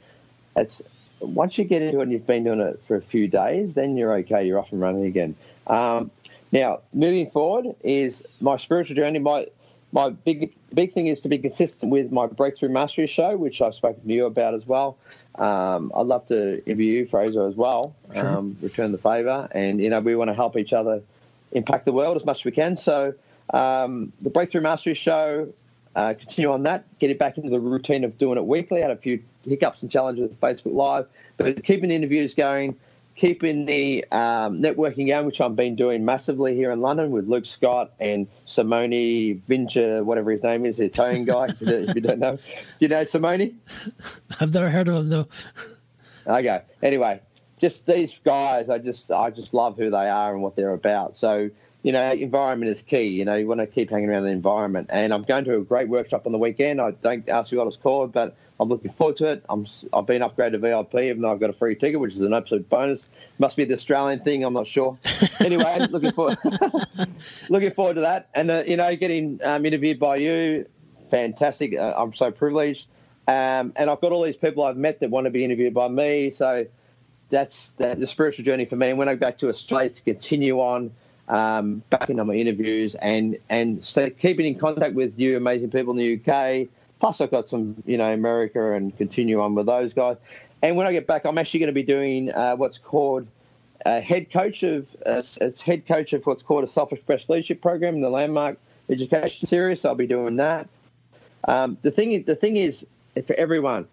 It's 0.55 0.81
once 1.19 1.57
you 1.57 1.63
get 1.63 1.81
into 1.81 1.99
it 1.99 2.03
and 2.03 2.11
you've 2.11 2.27
been 2.27 2.43
doing 2.43 2.59
it 2.59 2.81
for 2.87 2.95
a 2.95 3.01
few 3.01 3.27
days, 3.27 3.73
then 3.73 3.97
you're 3.97 4.13
okay. 4.19 4.45
You're 4.45 4.59
off 4.59 4.71
and 4.71 4.81
running 4.81 5.05
again. 5.05 5.35
Um, 5.67 6.11
now, 6.51 6.79
moving 6.93 7.29
forward 7.29 7.75
is 7.83 8.23
my 8.39 8.57
spiritual 8.57 8.95
journey. 8.95 9.19
My 9.19 9.47
my 9.91 10.09
big 10.09 10.53
big 10.73 10.91
thing 10.91 11.07
is 11.07 11.21
to 11.21 11.29
be 11.29 11.37
consistent 11.37 11.91
with 11.91 12.11
my 12.11 12.27
breakthrough 12.27 12.69
mastery 12.69 13.07
show, 13.07 13.35
which 13.37 13.61
I've 13.61 13.75
spoken 13.75 14.07
to 14.07 14.13
you 14.13 14.25
about 14.25 14.53
as 14.53 14.65
well. 14.65 14.97
Um, 15.35 15.91
I'd 15.95 16.07
love 16.07 16.25
to 16.27 16.63
interview 16.65 16.99
you, 16.99 17.05
Fraser, 17.05 17.47
as 17.47 17.55
well. 17.55 17.95
Sure. 18.13 18.27
Um, 18.27 18.57
return 18.61 18.91
the 18.91 18.97
favour, 18.97 19.47
and 19.51 19.81
you 19.81 19.89
know 19.89 19.99
we 19.99 20.15
want 20.15 20.29
to 20.29 20.33
help 20.33 20.57
each 20.57 20.73
other 20.73 21.01
impact 21.51 21.85
the 21.85 21.93
world 21.93 22.17
as 22.17 22.25
much 22.25 22.39
as 22.39 22.45
we 22.45 22.51
can. 22.51 22.77
So 22.77 23.13
um, 23.53 24.11
the 24.21 24.29
breakthrough 24.29 24.61
mastery 24.61 24.93
show. 24.93 25.51
Uh, 25.97 26.13
continue 26.13 26.51
on 26.51 26.61
that, 26.61 26.85
get 26.99 27.09
it 27.09 27.17
back 27.17 27.37
into 27.37 27.49
the 27.49 27.59
routine 27.59 28.03
of 28.03 28.15
doing 28.19 28.37
it 28.37 28.45
weekly. 28.45 28.83
I 28.83 28.87
had 28.87 28.91
a 28.95 29.01
few 29.01 29.19
hiccups 29.43 29.81
and 29.81 29.91
challenges 29.91 30.29
with 30.29 30.39
Facebook 30.39 30.75
Live, 30.75 31.07
but 31.37 31.63
keeping 31.63 31.89
the 31.89 31.95
interviews 31.95 32.35
going, 32.35 32.77
keeping 33.15 33.65
the 33.65 34.05
um, 34.11 34.61
networking 34.61 35.07
going, 35.07 35.25
which 35.25 35.41
I've 35.41 35.55
been 35.55 35.75
doing 35.75 36.05
massively 36.05 36.53
here 36.53 36.69
in 36.69 36.81
London 36.81 37.09
with 37.09 37.27
Luke 37.27 37.47
Scott 37.47 37.93
and 37.99 38.27
Simone 38.45 39.41
Vincher, 39.49 40.05
whatever 40.05 40.29
his 40.29 40.43
name 40.43 40.67
is, 40.67 40.77
the 40.77 40.85
Italian 40.85 41.25
guy. 41.25 41.47
if 41.59 41.95
you 41.95 42.01
don't 42.01 42.19
know, 42.19 42.35
do 42.35 42.41
you 42.85 42.89
know 42.89 43.03
Simone? 43.03 43.59
I've 44.39 44.53
never 44.53 44.69
heard 44.69 44.87
of 44.89 44.97
him 44.97 45.09
though. 45.09 45.27
Okay. 46.27 46.61
Anyway, 46.83 47.21
just 47.59 47.87
these 47.87 48.19
guys, 48.23 48.69
I 48.69 48.77
just 48.77 49.09
I 49.09 49.31
just 49.31 49.51
love 49.51 49.77
who 49.77 49.89
they 49.89 50.09
are 50.09 50.31
and 50.31 50.43
what 50.43 50.55
they're 50.55 50.73
about. 50.73 51.17
So 51.17 51.49
you 51.87 51.93
know, 51.93 52.11
environment 52.11 52.69
is 52.69 52.81
key. 52.81 53.05
You 53.05 53.23
know, 53.23 53.35
you 53.35 53.47
want 53.47 53.61
to 53.61 53.65
keep 53.65 53.91
hanging 53.91 54.09
around 54.09 54.23
the 54.23 54.29
environment. 54.29 54.89
And 54.91 55.13
I'm 55.13 55.23
going 55.23 55.45
to 55.45 55.55
a 55.55 55.61
great 55.61 55.87
workshop 55.87 56.25
on 56.25 56.33
the 56.33 56.37
weekend. 56.37 56.81
I 56.81 56.91
don't 56.91 57.29
ask 57.29 57.49
you 57.49 57.59
what 57.59 57.67
it's 57.67 57.77
called, 57.77 58.11
but 58.11 58.35
I'm 58.59 58.67
looking 58.67 58.91
forward 58.91 59.15
to 59.17 59.27
it. 59.27 59.45
I'm, 59.47 59.65
I've 59.93 60.05
been 60.05 60.21
upgraded 60.21 60.51
to 60.51 60.57
VIP, 60.57 60.95
even 60.95 61.21
though 61.21 61.31
I've 61.31 61.39
got 61.39 61.49
a 61.49 61.53
free 61.53 61.75
ticket, 61.75 62.01
which 62.01 62.13
is 62.13 62.19
an 62.23 62.33
absolute 62.33 62.67
bonus. 62.69 63.07
Must 63.39 63.55
be 63.55 63.63
the 63.63 63.75
Australian 63.75 64.19
thing. 64.19 64.43
I'm 64.43 64.53
not 64.53 64.67
sure. 64.67 64.97
Anyway, 65.39 65.87
looking 65.91 66.11
forward, 66.11 66.37
looking 67.49 67.71
forward 67.71 67.93
to 67.93 68.01
that. 68.01 68.27
And 68.33 68.51
uh, 68.51 68.63
you 68.67 68.75
know, 68.75 68.93
getting 68.97 69.39
um, 69.45 69.65
interviewed 69.65 69.97
by 69.97 70.17
you, 70.17 70.67
fantastic. 71.09 71.77
Uh, 71.77 71.93
I'm 71.95 72.13
so 72.13 72.31
privileged. 72.31 72.87
Um, 73.29 73.71
and 73.77 73.89
I've 73.89 74.01
got 74.01 74.11
all 74.11 74.23
these 74.23 74.35
people 74.35 74.63
I've 74.63 74.75
met 74.75 74.99
that 74.99 75.09
want 75.09 75.23
to 75.23 75.31
be 75.31 75.45
interviewed 75.45 75.73
by 75.73 75.87
me. 75.87 76.31
So 76.31 76.65
that's 77.29 77.69
that, 77.77 77.97
the 77.97 78.07
spiritual 78.07 78.43
journey 78.43 78.65
for 78.65 78.75
me. 78.75 78.89
And 78.89 78.97
when 78.97 79.07
I 79.07 79.13
go 79.13 79.19
back 79.19 79.37
to 79.37 79.47
Australia 79.47 79.91
to 79.91 80.01
continue 80.01 80.59
on 80.59 80.91
um, 81.27 81.83
back 81.89 82.09
into 82.09 82.23
my 82.23 82.33
interviews 82.33 82.95
and 82.95 83.37
and 83.49 83.83
stay, 83.83 84.09
keeping 84.11 84.45
in 84.45 84.55
contact 84.55 84.95
with 84.95 85.19
you 85.19 85.37
amazing 85.37 85.71
people 85.71 85.91
in 85.91 85.97
the 85.97 86.21
UK. 86.21 86.67
Plus, 86.99 87.21
I've 87.21 87.29
got 87.29 87.47
some, 87.47 87.75
you 87.85 87.97
know, 87.97 88.11
America 88.11 88.71
and 88.71 88.95
continue 88.97 89.39
on 89.39 89.53
with 89.53 89.67
those 89.67 89.93
guys. 89.93 90.17
And 90.63 90.75
when 90.75 90.87
I 90.87 90.91
get 90.91 91.05
back, 91.05 91.25
I'm 91.25 91.37
actually 91.37 91.59
going 91.59 91.67
to 91.67 91.73
be 91.73 91.83
doing 91.83 92.31
uh, 92.31 92.55
what's 92.55 92.79
called 92.79 93.27
a 93.85 94.01
head 94.01 94.31
coach 94.31 94.63
of 94.63 94.95
uh, 95.05 95.21
it's 95.41 95.61
head 95.61 95.85
coach 95.87 96.13
of 96.13 96.25
what's 96.25 96.41
called 96.41 96.63
a 96.63 96.67
self-expressed 96.67 97.29
leadership 97.29 97.61
program 97.61 98.01
the 98.01 98.09
Landmark 98.09 98.57
Education 98.89 99.47
Series. 99.47 99.81
So 99.81 99.89
I'll 99.89 99.95
be 99.95 100.07
doing 100.07 100.37
that. 100.37 100.67
Um, 101.47 101.77
the 101.83 101.91
thing, 101.91 102.23
the 102.23 102.35
thing 102.35 102.57
is, 102.57 102.85
for 103.25 103.35
everyone, 103.35 103.87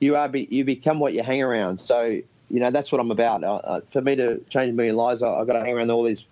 you 0.00 0.16
are 0.16 0.28
be, 0.28 0.48
you 0.50 0.64
become 0.64 0.98
what 0.98 1.12
you 1.12 1.22
hang 1.22 1.42
around. 1.42 1.80
So 1.80 2.20
you 2.50 2.60
know 2.60 2.70
that's 2.70 2.90
what 2.90 3.00
I'm 3.00 3.10
about. 3.10 3.44
Uh, 3.44 3.54
uh 3.56 3.80
for 3.92 4.00
me 4.00 4.16
to 4.16 4.40
change 4.50 4.70
a 4.70 4.72
million 4.72 4.96
lives, 4.96 5.22
I, 5.22 5.38
have 5.38 5.46
got 5.46 5.52
to 5.54 5.60
hang 5.60 5.74
around 5.74 5.90
all 5.90 6.02
these 6.02 6.24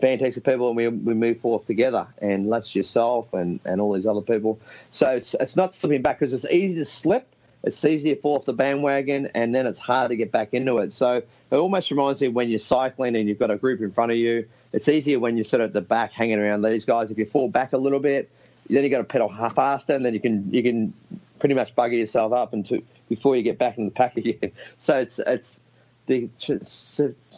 fantastic 0.00 0.44
people 0.44 0.68
and 0.68 0.76
we, 0.76 0.88
we 0.88 1.14
move 1.14 1.38
forth 1.38 1.66
together 1.66 2.06
and 2.18 2.52
that's 2.52 2.74
yourself 2.74 3.32
and, 3.32 3.60
and 3.64 3.80
all 3.80 3.92
these 3.92 4.06
other 4.06 4.20
people. 4.20 4.58
So 4.90 5.10
it's, 5.10 5.34
it's 5.40 5.56
not 5.56 5.74
slipping 5.74 6.02
back 6.02 6.18
because 6.18 6.34
it's 6.34 6.44
easy 6.52 6.74
to 6.76 6.84
slip 6.84 7.26
it's 7.62 7.84
easy 7.84 8.14
to 8.14 8.20
fall 8.20 8.36
off 8.36 8.44
the 8.44 8.52
bandwagon 8.52 9.28
and 9.34 9.52
then 9.52 9.66
it's 9.66 9.80
hard 9.80 10.10
to 10.10 10.16
get 10.16 10.30
back 10.30 10.54
into 10.54 10.76
it. 10.78 10.92
So 10.92 11.16
it 11.50 11.56
almost 11.56 11.90
reminds 11.90 12.20
me 12.20 12.28
when 12.28 12.48
you're 12.48 12.60
cycling 12.60 13.16
and 13.16 13.28
you've 13.28 13.40
got 13.40 13.50
a 13.50 13.56
group 13.56 13.80
in 13.80 13.90
front 13.90 14.12
of 14.12 14.18
you. 14.18 14.46
It's 14.72 14.88
easier 14.88 15.18
when 15.18 15.36
you're 15.36 15.44
sort 15.44 15.62
of 15.62 15.70
at 15.70 15.72
the 15.72 15.80
back 15.80 16.12
hanging 16.12 16.38
around 16.38 16.62
these 16.62 16.84
guys. 16.84 17.10
If 17.10 17.18
you 17.18 17.26
fall 17.26 17.48
back 17.48 17.72
a 17.72 17.78
little 17.78 17.98
bit 17.98 18.30
then 18.68 18.82
you've 18.82 18.90
got 18.90 18.98
to 18.98 19.04
pedal 19.04 19.28
faster 19.54 19.94
and 19.94 20.04
then 20.04 20.14
you 20.14 20.20
can 20.20 20.52
you 20.52 20.62
can 20.62 20.92
pretty 21.38 21.54
much 21.54 21.74
bugger 21.74 21.98
yourself 21.98 22.32
up 22.32 22.52
into 22.54 22.82
before 23.08 23.36
you 23.36 23.42
get 23.42 23.58
back 23.58 23.78
in 23.78 23.84
the 23.84 23.90
pack 23.90 24.16
again. 24.16 24.52
So 24.78 24.98
it's 24.98 25.18
it's 25.20 25.60
the 26.06 26.28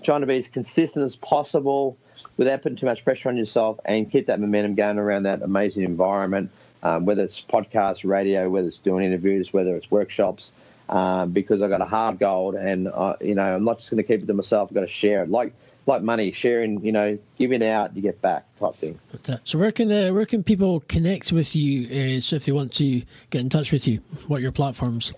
trying 0.03 0.21
to 0.21 0.27
be 0.27 0.37
as 0.37 0.49
consistent 0.49 1.05
as 1.05 1.17
possible 1.17 1.97
without 2.37 2.63
putting 2.63 2.77
too 2.77 2.87
much 2.87 3.05
pressure 3.05 3.29
on 3.29 3.37
yourself 3.37 3.79
and 3.85 4.11
keep 4.11 4.27
that 4.27 4.41
momentum 4.41 4.75
going 4.75 4.99
around 4.99 5.25
that 5.25 5.43
amazing 5.43 5.83
environment, 5.83 6.51
um, 6.83 7.05
whether 7.05 7.25
it's 7.25 7.41
podcast, 7.41 8.09
radio, 8.09 8.49
whether 8.49 8.67
it's 8.67 8.79
doing 8.79 9.05
interviews, 9.05 9.53
whether 9.53 9.77
it's 9.77 9.91
workshops, 9.91 10.53
um, 10.89 11.31
because 11.33 11.63
I've 11.63 11.71
got 11.71 11.81
a 11.81 11.87
hard 11.87 12.19
goal 12.19 12.57
and, 12.57 12.89
uh, 12.89 13.17
you 13.21 13.35
know, 13.35 13.57
I'm 13.57 13.65
not 13.65 13.79
just 13.79 13.91
going 13.91 14.03
to 14.03 14.05
keep 14.05 14.23
it 14.23 14.27
to 14.27 14.35
myself. 14.35 14.71
I've 14.71 14.75
got 14.75 14.81
to 14.83 14.87
share 14.87 15.23
it. 15.23 15.31
Like, 15.31 15.53
like 15.87 16.03
money, 16.03 16.33
sharing, 16.33 16.85
you 16.85 16.93
know, 16.93 17.19
giving 17.39 17.65
out, 17.65 17.97
you 17.97 18.03
get 18.03 18.21
back 18.21 18.45
type 18.57 18.75
thing. 18.75 18.99
So 19.45 19.59
where 19.59 19.73
can 19.73 19.91
uh, 19.91 20.13
where 20.13 20.27
can 20.27 20.45
people 20.45 20.81
connect 20.81 21.33
with 21.33 21.57
you? 21.57 22.19
Uh, 22.19 22.21
so 22.21 22.37
if 22.37 22.45
they 22.45 22.53
want 22.53 22.75
to 22.75 23.03
get 23.31 23.41
in 23.41 23.49
touch 23.49 23.73
with 23.73 23.89
you, 23.89 24.01
what 24.27 24.37
are 24.37 24.41
your 24.41 24.53
platforms? 24.53 25.15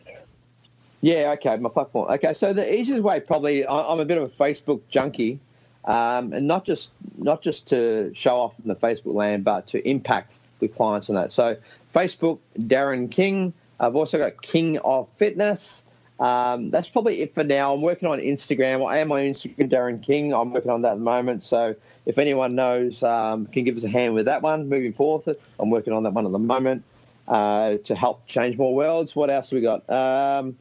Yeah, 1.00 1.32
okay, 1.32 1.56
my 1.56 1.70
platform. 1.70 2.10
Okay, 2.12 2.34
so 2.34 2.52
the 2.52 2.72
easiest 2.72 3.02
way 3.02 3.18
probably 3.20 3.66
I'm 3.66 3.98
a 3.98 4.04
bit 4.04 4.18
of 4.18 4.24
a 4.24 4.28
Facebook 4.28 4.82
junkie, 4.88 5.40
um, 5.84 6.32
and 6.32 6.46
not 6.46 6.64
just 6.64 6.90
not 7.18 7.42
just 7.42 7.66
to 7.68 8.12
show 8.14 8.36
off 8.36 8.54
in 8.62 8.68
the 8.68 8.76
Facebook 8.76 9.14
land, 9.14 9.44
but 9.44 9.66
to 9.68 9.88
impact 9.88 10.34
with 10.60 10.74
clients 10.74 11.08
and 11.08 11.18
that. 11.18 11.32
So 11.32 11.56
Facebook, 11.94 12.38
Darren 12.58 13.10
King. 13.10 13.52
I've 13.78 13.96
also 13.96 14.18
got 14.18 14.42
King 14.42 14.78
of 14.78 15.08
Fitness, 15.10 15.86
um, 16.20 16.70
that's 16.70 16.88
probably 16.88 17.22
it 17.22 17.34
for 17.34 17.42
now. 17.42 17.72
I'm 17.72 17.80
working 17.80 18.06
on 18.06 18.20
Instagram. 18.20 18.86
I 18.86 18.98
am 18.98 19.10
on 19.10 19.20
Instagram, 19.20 19.70
Darren 19.70 20.02
King. 20.02 20.34
I'm 20.34 20.52
working 20.52 20.70
on 20.70 20.82
that 20.82 20.92
at 20.92 20.94
the 20.96 21.00
moment. 21.00 21.42
So 21.42 21.74
if 22.04 22.18
anyone 22.18 22.54
knows, 22.54 23.02
um, 23.02 23.46
can 23.46 23.64
give 23.64 23.76
us 23.76 23.84
a 23.84 23.88
hand 23.88 24.14
with 24.14 24.26
that 24.26 24.42
one 24.42 24.68
moving 24.68 24.92
forward. 24.92 25.36
I'm 25.58 25.70
working 25.70 25.94
on 25.94 26.02
that 26.02 26.12
one 26.12 26.26
at 26.26 26.32
the 26.32 26.38
moment 26.38 26.84
uh, 27.26 27.78
to 27.84 27.94
help 27.94 28.26
change 28.26 28.58
more 28.58 28.74
worlds. 28.74 29.16
What 29.16 29.30
else 29.30 29.48
have 29.48 29.56
we 29.56 29.62
got? 29.62 29.88
Um, 29.88 30.58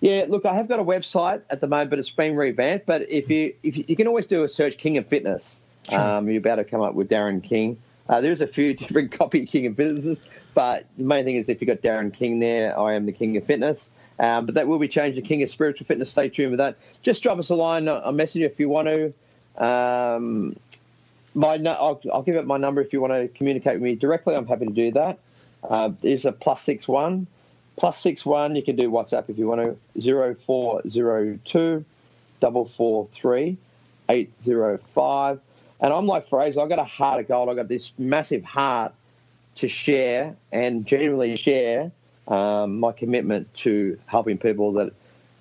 yeah, 0.00 0.24
look, 0.28 0.46
I 0.46 0.54
have 0.54 0.68
got 0.68 0.80
a 0.80 0.84
website 0.84 1.42
at 1.50 1.60
the 1.60 1.66
moment, 1.66 1.90
but 1.90 1.98
it's 1.98 2.10
been 2.10 2.36
revamped. 2.36 2.86
But 2.86 3.10
if 3.10 3.28
you 3.28 3.54
if 3.62 3.76
you, 3.76 3.84
you 3.86 3.96
can 3.96 4.06
always 4.06 4.26
do 4.26 4.44
a 4.44 4.48
search 4.48 4.78
King 4.78 4.96
of 4.98 5.06
Fitness, 5.06 5.60
sure. 5.88 6.00
um, 6.00 6.28
you're 6.28 6.38
about 6.38 6.56
to 6.56 6.64
come 6.64 6.80
up 6.80 6.94
with 6.94 7.08
Darren 7.08 7.42
King. 7.42 7.76
Uh, 8.08 8.20
there's 8.20 8.40
a 8.40 8.46
few 8.46 8.74
different 8.74 9.12
copy 9.12 9.44
King 9.46 9.66
of 9.66 9.76
Fitnesses, 9.76 10.22
but 10.54 10.86
the 10.96 11.04
main 11.04 11.24
thing 11.24 11.36
is 11.36 11.48
if 11.48 11.60
you've 11.60 11.68
got 11.68 11.82
Darren 11.82 12.12
King 12.12 12.40
there, 12.40 12.78
I 12.78 12.94
am 12.94 13.06
the 13.06 13.12
King 13.12 13.36
of 13.36 13.44
Fitness. 13.44 13.90
Um, 14.18 14.44
but 14.44 14.54
that 14.54 14.68
will 14.68 14.78
be 14.78 14.88
changed 14.88 15.16
to 15.16 15.22
King 15.22 15.42
of 15.42 15.48
Spiritual 15.48 15.86
Fitness. 15.86 16.10
Stay 16.10 16.28
tuned 16.28 16.50
with 16.50 16.58
that. 16.58 16.76
Just 17.02 17.22
drop 17.22 17.38
us 17.38 17.48
a 17.48 17.54
line, 17.54 17.88
a 17.88 18.12
message 18.12 18.42
if 18.42 18.60
you 18.60 18.68
want 18.68 18.86
to. 18.88 19.14
Um, 19.56 20.56
my 21.34 21.54
I'll, 21.54 22.00
I'll, 22.12 22.22
give 22.22 22.34
it 22.34 22.46
my 22.46 22.58
number 22.58 22.82
if 22.82 22.92
you 22.92 23.00
want 23.00 23.12
to 23.12 23.28
communicate 23.28 23.74
with 23.74 23.82
me 23.82 23.94
directly. 23.94 24.34
I'm 24.34 24.46
happy 24.46 24.66
to 24.66 24.72
do 24.72 24.90
that. 24.92 25.18
Uh, 25.64 25.90
there's 26.02 26.24
a 26.24 26.32
plus 26.32 26.60
six 26.60 26.86
one, 26.86 27.26
plus 27.76 27.98
six 27.98 28.24
one. 28.24 28.56
You 28.56 28.62
can 28.62 28.76
do 28.76 28.90
WhatsApp 28.90 29.28
if 29.28 29.38
you 29.38 29.46
want 29.46 29.60
to. 29.60 30.00
Zero 30.00 30.34
four 30.34 30.82
zero 30.88 31.38
two, 31.44 31.84
double 32.40 32.66
four 32.66 33.06
three, 33.06 33.56
eight 34.08 34.40
zero 34.40 34.78
five. 34.78 35.40
And 35.80 35.92
I'm 35.92 36.06
like 36.06 36.26
Fraser. 36.26 36.60
I 36.60 36.68
got 36.68 36.78
a 36.78 36.84
heart 36.84 37.20
of 37.20 37.28
gold. 37.28 37.48
I 37.48 37.54
got 37.54 37.68
this 37.68 37.92
massive 37.98 38.44
heart 38.44 38.92
to 39.56 39.68
share 39.68 40.36
and 40.52 40.86
genuinely 40.86 41.36
share 41.36 41.90
um, 42.28 42.78
my 42.78 42.92
commitment 42.92 43.52
to 43.54 43.98
helping 44.06 44.38
people 44.38 44.72
that, 44.74 44.92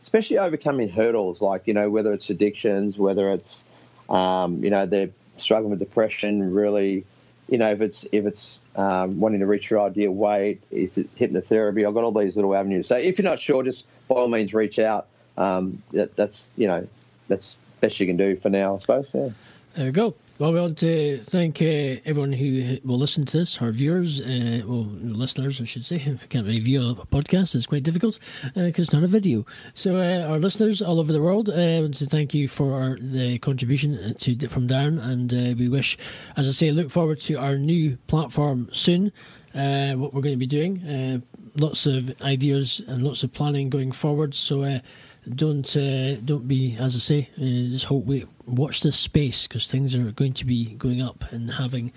especially 0.02 0.38
overcoming 0.38 0.90
hurdles, 0.90 1.42
like 1.42 1.68
you 1.68 1.74
know 1.74 1.90
whether 1.90 2.12
it's 2.12 2.30
addictions, 2.30 2.98
whether 2.98 3.32
it's 3.32 3.64
um, 4.10 4.64
you 4.64 4.70
know 4.70 4.86
they're 4.86 5.10
struggling 5.38 5.72
with 5.72 5.80
depression, 5.80 6.54
really, 6.54 7.06
you 7.50 7.58
know 7.58 7.72
if 7.72 7.82
it's 7.82 8.06
if 8.12 8.26
it's 8.26 8.60
um, 8.76 9.20
wanting 9.20 9.39
to 9.39 9.45
reach 9.45 9.70
your 9.70 9.82
ideal 9.82 10.12
weight, 10.12 10.62
if 10.72 10.97
it's 10.97 11.10
hypnotherapy, 11.20 11.88
I've 11.88 11.93
got 11.93 12.04
all 12.04 12.12
these 12.12 12.36
little 12.36 12.56
avenues. 12.56 12.88
So 12.88 12.97
if 12.97 13.18
you're 13.18 13.30
not 13.30 13.39
sure, 13.39 13.64
just 13.64 13.86
by 14.08 14.16
all 14.16 14.28
means 14.28 14.54
reach 14.54 14.80
out. 14.80 15.08
Um, 15.38 15.82
that, 15.93 16.16
that's 16.16 16.50
you 16.58 16.68
know 16.68 16.88
that's 17.28 17.56
best 17.80 18.00
you 18.00 18.06
can 18.06 18.18
do 18.18 18.36
for 18.36 18.50
now, 18.50 18.76
I 18.76 18.78
suppose. 18.80 19.10
Yeah. 19.14 19.30
There 19.76 19.86
we 19.86 19.91
go. 19.91 20.16
Well, 20.40 20.54
we 20.54 20.62
want 20.62 20.78
to 20.78 21.22
thank 21.26 21.62
uh, 21.62 22.00
everyone 22.06 22.32
who 22.32 22.78
will 22.86 22.98
listen 22.98 23.26
to 23.26 23.40
this, 23.40 23.62
our 23.62 23.74
viewers, 23.74 24.22
uh, 24.22 24.62
well, 24.66 24.88
listeners, 25.02 25.60
I 25.60 25.66
should 25.66 25.84
say. 25.84 25.96
If 26.06 26.22
you 26.22 26.28
can't 26.30 26.48
really 26.48 26.62
view 26.62 26.82
a 26.82 26.96
podcast, 26.96 27.56
it's 27.56 27.66
quite 27.66 27.84
difficult 27.84 28.20
because 28.56 28.80
uh, 28.80 28.82
it's 28.84 28.94
not 28.94 29.04
a 29.04 29.08
video. 29.08 29.46
So, 29.74 29.98
uh, 29.98 30.30
our 30.30 30.40
listeners 30.40 30.82
all 30.82 31.02
over 31.02 31.12
the 31.12 31.22
world, 31.22 31.50
uh, 31.50 31.56
I 31.56 31.82
want 31.82 31.96
to 31.96 32.06
thank 32.06 32.34
you 32.34 32.48
for 32.48 32.72
our, 32.82 32.98
the 33.02 33.38
contribution 33.40 34.16
to 34.18 34.48
from 34.48 34.70
Darren, 34.70 35.04
and 35.04 35.34
uh, 35.34 35.56
we 35.60 35.68
wish, 35.68 35.98
as 36.38 36.48
I 36.48 36.52
say, 36.52 36.72
look 36.72 36.90
forward 36.90 37.20
to 37.20 37.34
our 37.36 37.58
new 37.58 37.98
platform 38.08 38.70
soon. 38.72 39.12
what 39.52 40.14
we're 40.14 40.22
going 40.22 40.40
to 40.40 40.46
be 40.48 40.48
doing, 40.48 41.22
lots 41.58 41.86
of 41.86 42.14
ideas 42.22 42.82
and 42.88 43.04
lots 43.04 43.24
of 43.24 43.34
planning 43.34 43.70
going 43.70 43.92
forward. 43.92 44.34
So 44.34 44.80
don't 45.36 45.78
uh, 45.78 46.16
don't 46.16 46.48
be 46.48 46.76
as 46.78 46.96
I 46.96 47.00
say. 47.00 47.30
Uh, 47.38 47.72
just 47.72 47.86
hope 47.86 48.06
we 48.06 48.26
watch 48.46 48.82
this 48.82 48.98
space 48.98 49.48
because 49.48 49.68
things 49.68 49.96
are 49.96 50.12
going 50.12 50.34
to 50.34 50.46
be 50.46 50.74
going 50.76 51.02
up 51.02 51.24
and 51.32 51.52
having. 51.52 51.92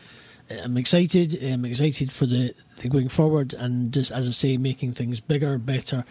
Uh, 0.51 0.55
I'm 0.65 0.77
excited. 0.77 1.43
I'm 1.43 1.65
excited 1.65 2.13
for 2.13 2.27
the, 2.27 2.55
the 2.79 2.89
going 2.89 3.09
forward 3.09 3.55
and 3.55 3.93
just 3.93 4.11
as 4.11 4.29
I 4.29 4.33
say, 4.33 4.57
making 4.57 4.95
things 4.95 5.21
bigger, 5.21 5.59
better, 5.59 6.05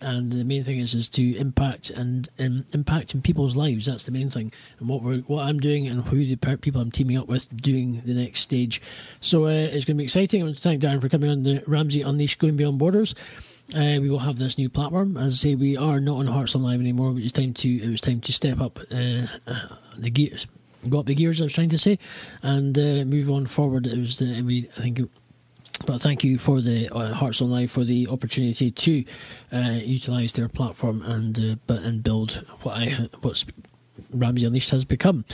and 0.00 0.32
the 0.32 0.44
main 0.44 0.62
thing 0.64 0.78
is 0.78 0.94
is 0.94 1.08
to 1.10 1.36
impact 1.36 1.90
and 1.90 2.28
um, 2.38 2.64
impact 2.72 3.14
in 3.14 3.22
people's 3.22 3.56
lives. 3.56 3.86
That's 3.86 4.04
the 4.04 4.12
main 4.12 4.30
thing, 4.30 4.52
and 4.78 4.88
what 4.88 5.02
we're 5.02 5.20
what 5.22 5.44
I'm 5.44 5.58
doing 5.58 5.88
and 5.88 6.04
who 6.04 6.24
the 6.24 6.36
people 6.58 6.80
I'm 6.80 6.92
teaming 6.92 7.18
up 7.18 7.26
with 7.26 7.48
doing 7.56 8.02
the 8.04 8.14
next 8.14 8.40
stage. 8.40 8.80
So 9.20 9.46
uh, 9.46 9.48
it's 9.48 9.84
going 9.84 9.96
to 9.96 10.00
be 10.00 10.04
exciting. 10.04 10.42
I 10.42 10.44
want 10.44 10.56
to 10.56 10.62
thank 10.62 10.82
Darren 10.82 11.00
for 11.00 11.08
coming 11.08 11.30
on 11.30 11.42
the 11.42 11.62
Ramsey 11.66 12.02
Unleashed 12.02 12.38
Going 12.38 12.56
Beyond 12.56 12.78
Borders. 12.78 13.14
Uh, 13.74 14.00
we 14.00 14.10
will 14.10 14.18
have 14.18 14.36
this 14.36 14.58
new 14.58 14.68
platform. 14.68 15.16
As 15.16 15.34
I 15.34 15.36
say, 15.36 15.54
we 15.54 15.76
are 15.76 16.00
not 16.00 16.18
on 16.18 16.26
Hearts 16.26 16.54
Live 16.56 16.80
anymore. 16.80 17.12
But 17.12 17.22
it's 17.22 17.32
time 17.32 17.54
to 17.54 17.68
it 17.68 17.88
was 17.88 18.00
time 18.00 18.20
to 18.22 18.32
step 18.32 18.60
up 18.60 18.78
uh, 18.90 19.26
uh, 19.46 19.60
the 19.96 20.10
gears, 20.10 20.46
go 20.88 20.98
up 20.98 21.06
the 21.06 21.14
gears. 21.14 21.40
I 21.40 21.44
was 21.44 21.52
trying 21.52 21.68
to 21.68 21.78
say, 21.78 21.98
and 22.42 22.76
uh, 22.76 23.04
move 23.04 23.30
on 23.30 23.46
forward. 23.46 23.86
It 23.86 23.98
was 23.98 24.20
uh, 24.20 24.42
we 24.44 24.68
I 24.76 24.80
think. 24.80 25.00
It, 25.00 25.10
but 25.86 26.02
thank 26.02 26.22
you 26.24 26.36
for 26.36 26.60
the 26.60 26.90
uh, 26.94 27.14
Hearts 27.14 27.40
on 27.40 27.50
Live 27.50 27.70
for 27.70 27.84
the 27.84 28.06
opportunity 28.08 28.70
to 28.70 29.04
utilise 29.52 30.32
their 30.32 30.48
platform 30.48 31.02
and 31.02 31.58
but 31.66 31.82
and 31.82 32.02
build 32.02 32.44
what 32.62 32.76
I 32.76 33.08
what's 33.22 33.46
Ramsey 34.12 34.46
Unleashed 34.46 34.70
has 34.70 34.84
become. 34.84 35.24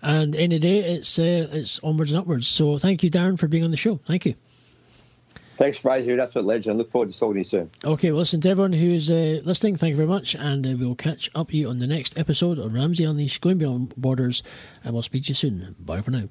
And 0.00 0.32
the 0.32 0.58
day, 0.58 0.78
it's 0.78 1.18
it's 1.18 1.78
onwards 1.80 2.12
and 2.12 2.20
upwards. 2.20 2.48
So 2.48 2.78
thank 2.78 3.02
you, 3.04 3.10
Darren, 3.10 3.38
for 3.38 3.46
being 3.48 3.64
on 3.64 3.70
the 3.70 3.76
show. 3.76 4.00
Thank 4.06 4.26
you. 4.26 4.34
Thanks, 5.58 5.78
Fraser. 5.78 6.16
That's 6.16 6.34
what 6.34 6.44
legend. 6.44 6.74
I 6.74 6.76
look 6.78 6.90
forward 6.90 7.12
to 7.12 7.18
talking 7.18 7.34
to 7.34 7.40
you 7.40 7.44
soon. 7.44 7.70
Okay, 7.84 8.10
well, 8.10 8.18
listen 8.18 8.40
to 8.40 8.50
everyone 8.50 8.72
who's 8.72 9.10
uh, 9.10 9.40
listening. 9.44 9.76
Thank 9.76 9.90
you 9.90 9.96
very 9.96 10.08
much, 10.08 10.34
and 10.34 10.66
uh, 10.66 10.74
we'll 10.78 10.94
catch 10.94 11.30
up 11.34 11.52
you 11.52 11.68
on 11.68 11.78
the 11.78 11.86
next 11.86 12.18
episode 12.18 12.58
of 12.58 12.72
Ramsey 12.72 13.04
Unleashed 13.04 13.40
Going 13.40 13.58
Beyond 13.58 13.94
Borders, 13.96 14.42
and 14.82 14.92
we'll 14.92 15.02
speak 15.02 15.24
to 15.24 15.28
you 15.28 15.34
soon. 15.34 15.76
Bye 15.78 16.00
for 16.00 16.10
now. 16.10 16.28